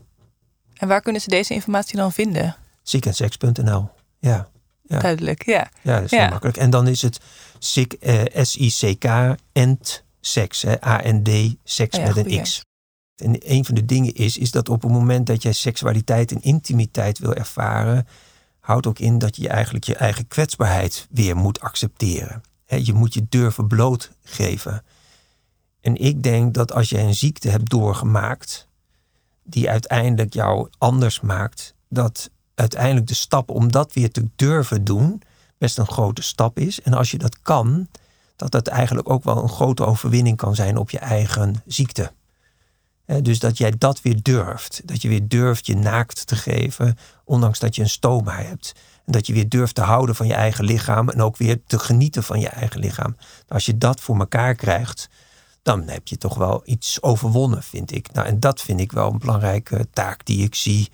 En 0.74 0.88
waar 0.88 1.00
kunnen 1.00 1.20
ze 1.20 1.28
deze 1.28 1.54
informatie 1.54 1.96
dan 1.96 2.12
vinden? 2.12 2.56
Ziekenseks.nl. 2.82 3.88
Ja. 4.18 4.48
ja. 4.82 4.98
Duidelijk, 4.98 5.44
ja. 5.44 5.70
Ja, 5.82 5.94
dat 5.94 6.04
is 6.04 6.10
heel 6.10 6.28
makkelijk. 6.28 6.56
En 6.56 6.70
dan 6.70 6.86
is 6.88 7.02
het 7.02 7.20
SIC, 7.58 7.92
eh, 7.92 8.44
S-I-C-K, 8.44 9.36
END, 9.52 10.04
seks, 10.20 10.66
A-N-D, 10.66 11.54
seks 11.64 11.98
oh 11.98 12.04
met 12.04 12.16
een 12.16 12.42
X. 12.42 12.62
En 13.16 13.52
een 13.52 13.64
van 13.64 13.74
de 13.74 13.84
dingen 13.84 14.14
is, 14.14 14.38
is 14.38 14.50
dat 14.50 14.68
op 14.68 14.82
het 14.82 14.90
moment 14.90 15.26
dat 15.26 15.42
jij 15.42 15.52
seksualiteit 15.52 16.32
en 16.32 16.42
intimiteit 16.42 17.18
wil 17.18 17.34
ervaren, 17.34 18.06
houdt 18.60 18.86
ook 18.86 18.98
in 18.98 19.18
dat 19.18 19.36
je 19.36 19.48
eigenlijk 19.48 19.84
je 19.84 19.96
eigen 19.96 20.28
kwetsbaarheid 20.28 21.06
weer 21.10 21.36
moet 21.36 21.60
accepteren. 21.60 22.42
je 22.66 22.92
moet 22.92 23.14
je 23.14 23.26
durven 23.28 23.66
blootgeven. 23.66 24.82
En 25.80 25.96
ik 25.96 26.22
denk 26.22 26.54
dat 26.54 26.72
als 26.72 26.88
jij 26.88 27.04
een 27.04 27.14
ziekte 27.14 27.48
hebt 27.48 27.70
doorgemaakt, 27.70 28.68
die 29.42 29.70
uiteindelijk 29.70 30.32
jou 30.32 30.68
anders 30.78 31.20
maakt, 31.20 31.74
dat 31.88 32.30
uiteindelijk 32.54 33.06
de 33.06 33.14
stap 33.14 33.50
om 33.50 33.72
dat 33.72 33.92
weer 33.92 34.10
te 34.10 34.28
durven 34.36 34.84
doen 34.84 35.22
best 35.58 35.78
een 35.78 35.86
grote 35.86 36.22
stap 36.22 36.58
is. 36.58 36.80
En 36.80 36.92
als 36.92 37.10
je 37.10 37.18
dat 37.18 37.42
kan, 37.42 37.88
dat 38.36 38.50
dat 38.50 38.66
eigenlijk 38.66 39.10
ook 39.10 39.24
wel 39.24 39.42
een 39.42 39.48
grote 39.48 39.84
overwinning 39.84 40.36
kan 40.36 40.54
zijn 40.54 40.76
op 40.76 40.90
je 40.90 40.98
eigen 40.98 41.62
ziekte 41.66 42.12
dus 43.06 43.38
dat 43.38 43.58
jij 43.58 43.72
dat 43.78 44.02
weer 44.02 44.22
durft. 44.22 44.82
Dat 44.84 45.02
je 45.02 45.08
weer 45.08 45.28
durft 45.28 45.66
je 45.66 45.76
naakt 45.76 46.26
te 46.26 46.36
geven, 46.36 46.98
ondanks 47.24 47.58
dat 47.58 47.74
je 47.74 47.82
een 47.82 47.88
stoma 47.88 48.36
hebt. 48.36 48.72
En 49.04 49.12
dat 49.12 49.26
je 49.26 49.32
weer 49.32 49.48
durft 49.48 49.74
te 49.74 49.82
houden 49.82 50.14
van 50.14 50.26
je 50.26 50.34
eigen 50.34 50.64
lichaam 50.64 51.08
en 51.08 51.22
ook 51.22 51.36
weer 51.36 51.60
te 51.66 51.78
genieten 51.78 52.22
van 52.22 52.40
je 52.40 52.48
eigen 52.48 52.80
lichaam. 52.80 53.16
Als 53.48 53.66
je 53.66 53.78
dat 53.78 54.00
voor 54.00 54.18
elkaar 54.18 54.54
krijgt, 54.54 55.08
dan 55.62 55.88
heb 55.88 56.08
je 56.08 56.16
toch 56.16 56.34
wel 56.34 56.62
iets 56.64 57.02
overwonnen, 57.02 57.62
vind 57.62 57.92
ik. 57.92 58.12
Nou, 58.12 58.26
en 58.26 58.40
dat 58.40 58.60
vind 58.60 58.80
ik 58.80 58.92
wel 58.92 59.12
een 59.12 59.18
belangrijke 59.18 59.86
taak 59.92 60.24
die 60.24 60.44
ik 60.44 60.54
zie. 60.54 60.90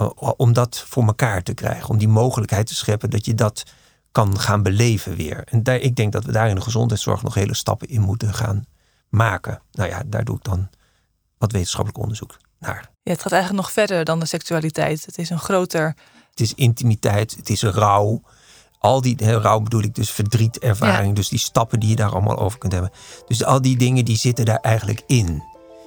Uh, 0.00 0.10
om 0.36 0.52
dat 0.52 0.84
voor 0.88 1.04
elkaar 1.06 1.42
te 1.42 1.54
krijgen. 1.54 1.88
Om 1.88 1.98
die 1.98 2.08
mogelijkheid 2.08 2.66
te 2.66 2.74
scheppen 2.74 3.10
dat 3.10 3.26
je 3.26 3.34
dat 3.34 3.64
kan 4.12 4.38
gaan 4.38 4.62
beleven 4.62 5.16
weer. 5.16 5.44
En 5.44 5.62
daar, 5.62 5.76
ik 5.76 5.96
denk 5.96 6.12
dat 6.12 6.24
we 6.24 6.32
daar 6.32 6.48
in 6.48 6.54
de 6.54 6.60
gezondheidszorg 6.60 7.22
nog 7.22 7.34
hele 7.34 7.54
stappen 7.54 7.88
in 7.88 8.00
moeten 8.00 8.34
gaan 8.34 8.64
maken. 9.08 9.62
Nou 9.72 9.88
ja, 9.88 10.02
daar 10.06 10.24
doe 10.24 10.36
ik 10.36 10.44
dan 10.44 10.68
wat 11.38 11.52
wetenschappelijk 11.52 11.98
onderzoek 11.98 12.36
naar. 12.58 12.90
Ja, 13.02 13.12
het 13.12 13.22
gaat 13.22 13.32
eigenlijk 13.32 13.62
nog 13.62 13.72
verder 13.72 14.04
dan 14.04 14.20
de 14.20 14.26
seksualiteit. 14.26 15.06
Het 15.06 15.18
is 15.18 15.30
een 15.30 15.38
groter. 15.38 15.96
Het 16.30 16.40
is 16.40 16.54
intimiteit, 16.54 17.36
het 17.36 17.48
is 17.48 17.62
rouw. 17.62 18.20
Al 18.78 19.00
die 19.00 19.38
rouw 19.38 19.60
bedoel 19.60 19.82
ik 19.82 19.94
dus 19.94 20.10
verdriet, 20.10 20.58
ervaring. 20.58 21.14
Dus 21.14 21.28
die 21.28 21.38
stappen 21.38 21.80
die 21.80 21.88
je 21.88 21.96
daar 21.96 22.10
allemaal 22.10 22.38
over 22.38 22.58
kunt 22.58 22.72
hebben. 22.72 22.90
Dus 23.26 23.44
al 23.44 23.62
die 23.62 23.76
dingen 23.76 24.04
die 24.04 24.16
zitten 24.16 24.44
daar 24.44 24.60
eigenlijk 24.60 25.02
in. 25.06 25.42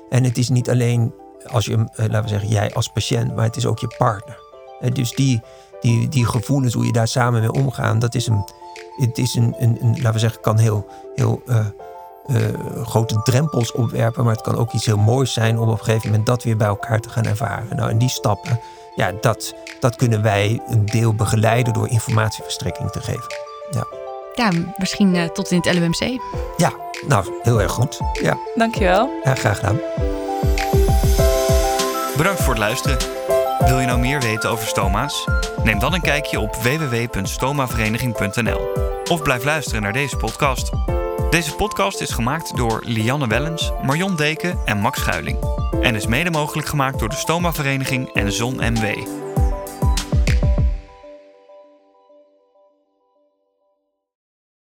En 0.10 0.24
het 0.24 0.38
is 0.38 0.50
niet 0.50 0.70
alleen 0.70 1.14
als 1.48 1.66
je, 1.66 1.74
eh, 1.74 2.06
laten 2.06 2.22
we 2.22 2.28
zeggen, 2.28 2.50
jij 2.50 2.74
als 2.74 2.88
patiënt, 2.88 3.36
maar 3.36 3.46
het 3.46 3.56
is 3.56 3.66
ook 3.66 3.80
je 3.80 3.96
partner. 3.98 4.40
Eh, 4.80 4.92
dus 4.92 5.12
die, 5.12 5.42
die, 5.80 6.08
die 6.08 6.26
gevoelens, 6.26 6.74
hoe 6.74 6.86
je 6.86 6.92
daar 6.92 7.08
samen 7.08 7.40
mee 7.40 7.52
omgaat, 7.52 8.02
dat 8.02 8.16
is 8.16 8.28
een, 8.28 8.46
het 8.96 9.18
is 9.18 9.36
een, 9.36 9.56
een, 9.58 9.78
een 9.82 9.96
laten 9.96 10.14
we 10.14 10.20
zeggen, 10.20 10.42
kan 10.42 10.58
heel, 10.58 10.88
heel 11.16 11.42
uh, 11.46 11.66
uh, 12.28 12.38
grote 12.86 13.22
drempels 13.24 13.72
opwerpen, 13.72 14.24
maar 14.24 14.34
het 14.34 14.44
kan 14.44 14.58
ook 14.58 14.72
iets 14.72 14.86
heel 14.86 14.98
moois 14.98 15.34
zijn 15.34 15.60
om 15.60 15.70
op 15.70 15.80
een 15.80 15.86
gegeven 15.86 16.10
moment 16.10 16.28
dat 16.28 16.44
weer 16.44 16.58
bij 16.58 16.68
elkaar 16.68 17.00
te 17.00 17.10
gaan 17.10 17.26
ervaren. 17.26 17.76
Nou, 17.76 17.90
en 17.90 17.98
die 17.98 18.10
stappen, 18.10 18.60
ja, 18.96 19.12
dat, 19.22 19.56
dat 19.80 19.96
kunnen 19.96 20.22
wij 20.22 20.62
een 20.68 20.86
deel 20.86 21.14
begeleiden 21.14 21.74
door 21.74 21.90
informatieverstrekking 21.90 22.90
te 22.90 23.02
geven. 23.02 23.34
Ja. 23.70 23.86
Ja, 24.36 24.50
misschien 24.78 25.16
uh, 25.16 25.24
tot 25.24 25.52
in 25.52 25.58
het 25.58 25.74
LUMC. 25.74 26.22
Ja, 26.58 26.72
nou, 27.08 27.26
heel 27.42 27.62
erg 27.62 27.72
goed. 27.72 28.00
Ja. 28.22 28.38
Dankjewel. 28.56 29.10
Ja, 29.24 29.36
graag 29.36 29.60
gedaan. 29.60 29.80
Bedankt 32.18 32.42
voor 32.42 32.54
het 32.54 32.64
luisteren. 32.64 32.98
Wil 33.66 33.80
je 33.80 33.86
nou 33.86 34.00
meer 34.00 34.20
weten 34.20 34.50
over 34.50 34.68
stoma's? 34.68 35.28
Neem 35.64 35.80
dan 35.80 35.94
een 35.94 36.02
kijkje 36.02 36.40
op 36.40 36.56
www.stomavereniging.nl 36.56 38.60
of 39.10 39.22
blijf 39.22 39.44
luisteren 39.44 39.82
naar 39.82 39.94
deze 39.94 40.18
podcast. 40.18 40.72
Deze 41.32 41.56
podcast 41.56 42.02
is 42.02 42.12
gemaakt 42.12 42.58
door 42.58 42.82
Lianne 42.86 43.28
Wellens, 43.28 43.72
Marion 43.84 44.16
Deken 44.16 44.60
en 44.66 44.78
Max 44.78 45.00
Schuiling 45.00 45.38
en 45.82 45.96
is 45.96 46.08
mede 46.08 46.30
mogelijk 46.30 46.68
gemaakt 46.68 47.00
door 47.00 47.10
de 47.10 47.16
Stoma 47.16 47.54
Vereniging 47.54 48.14
en 48.14 48.32
Zon 48.32 48.56
MW. 48.56 48.86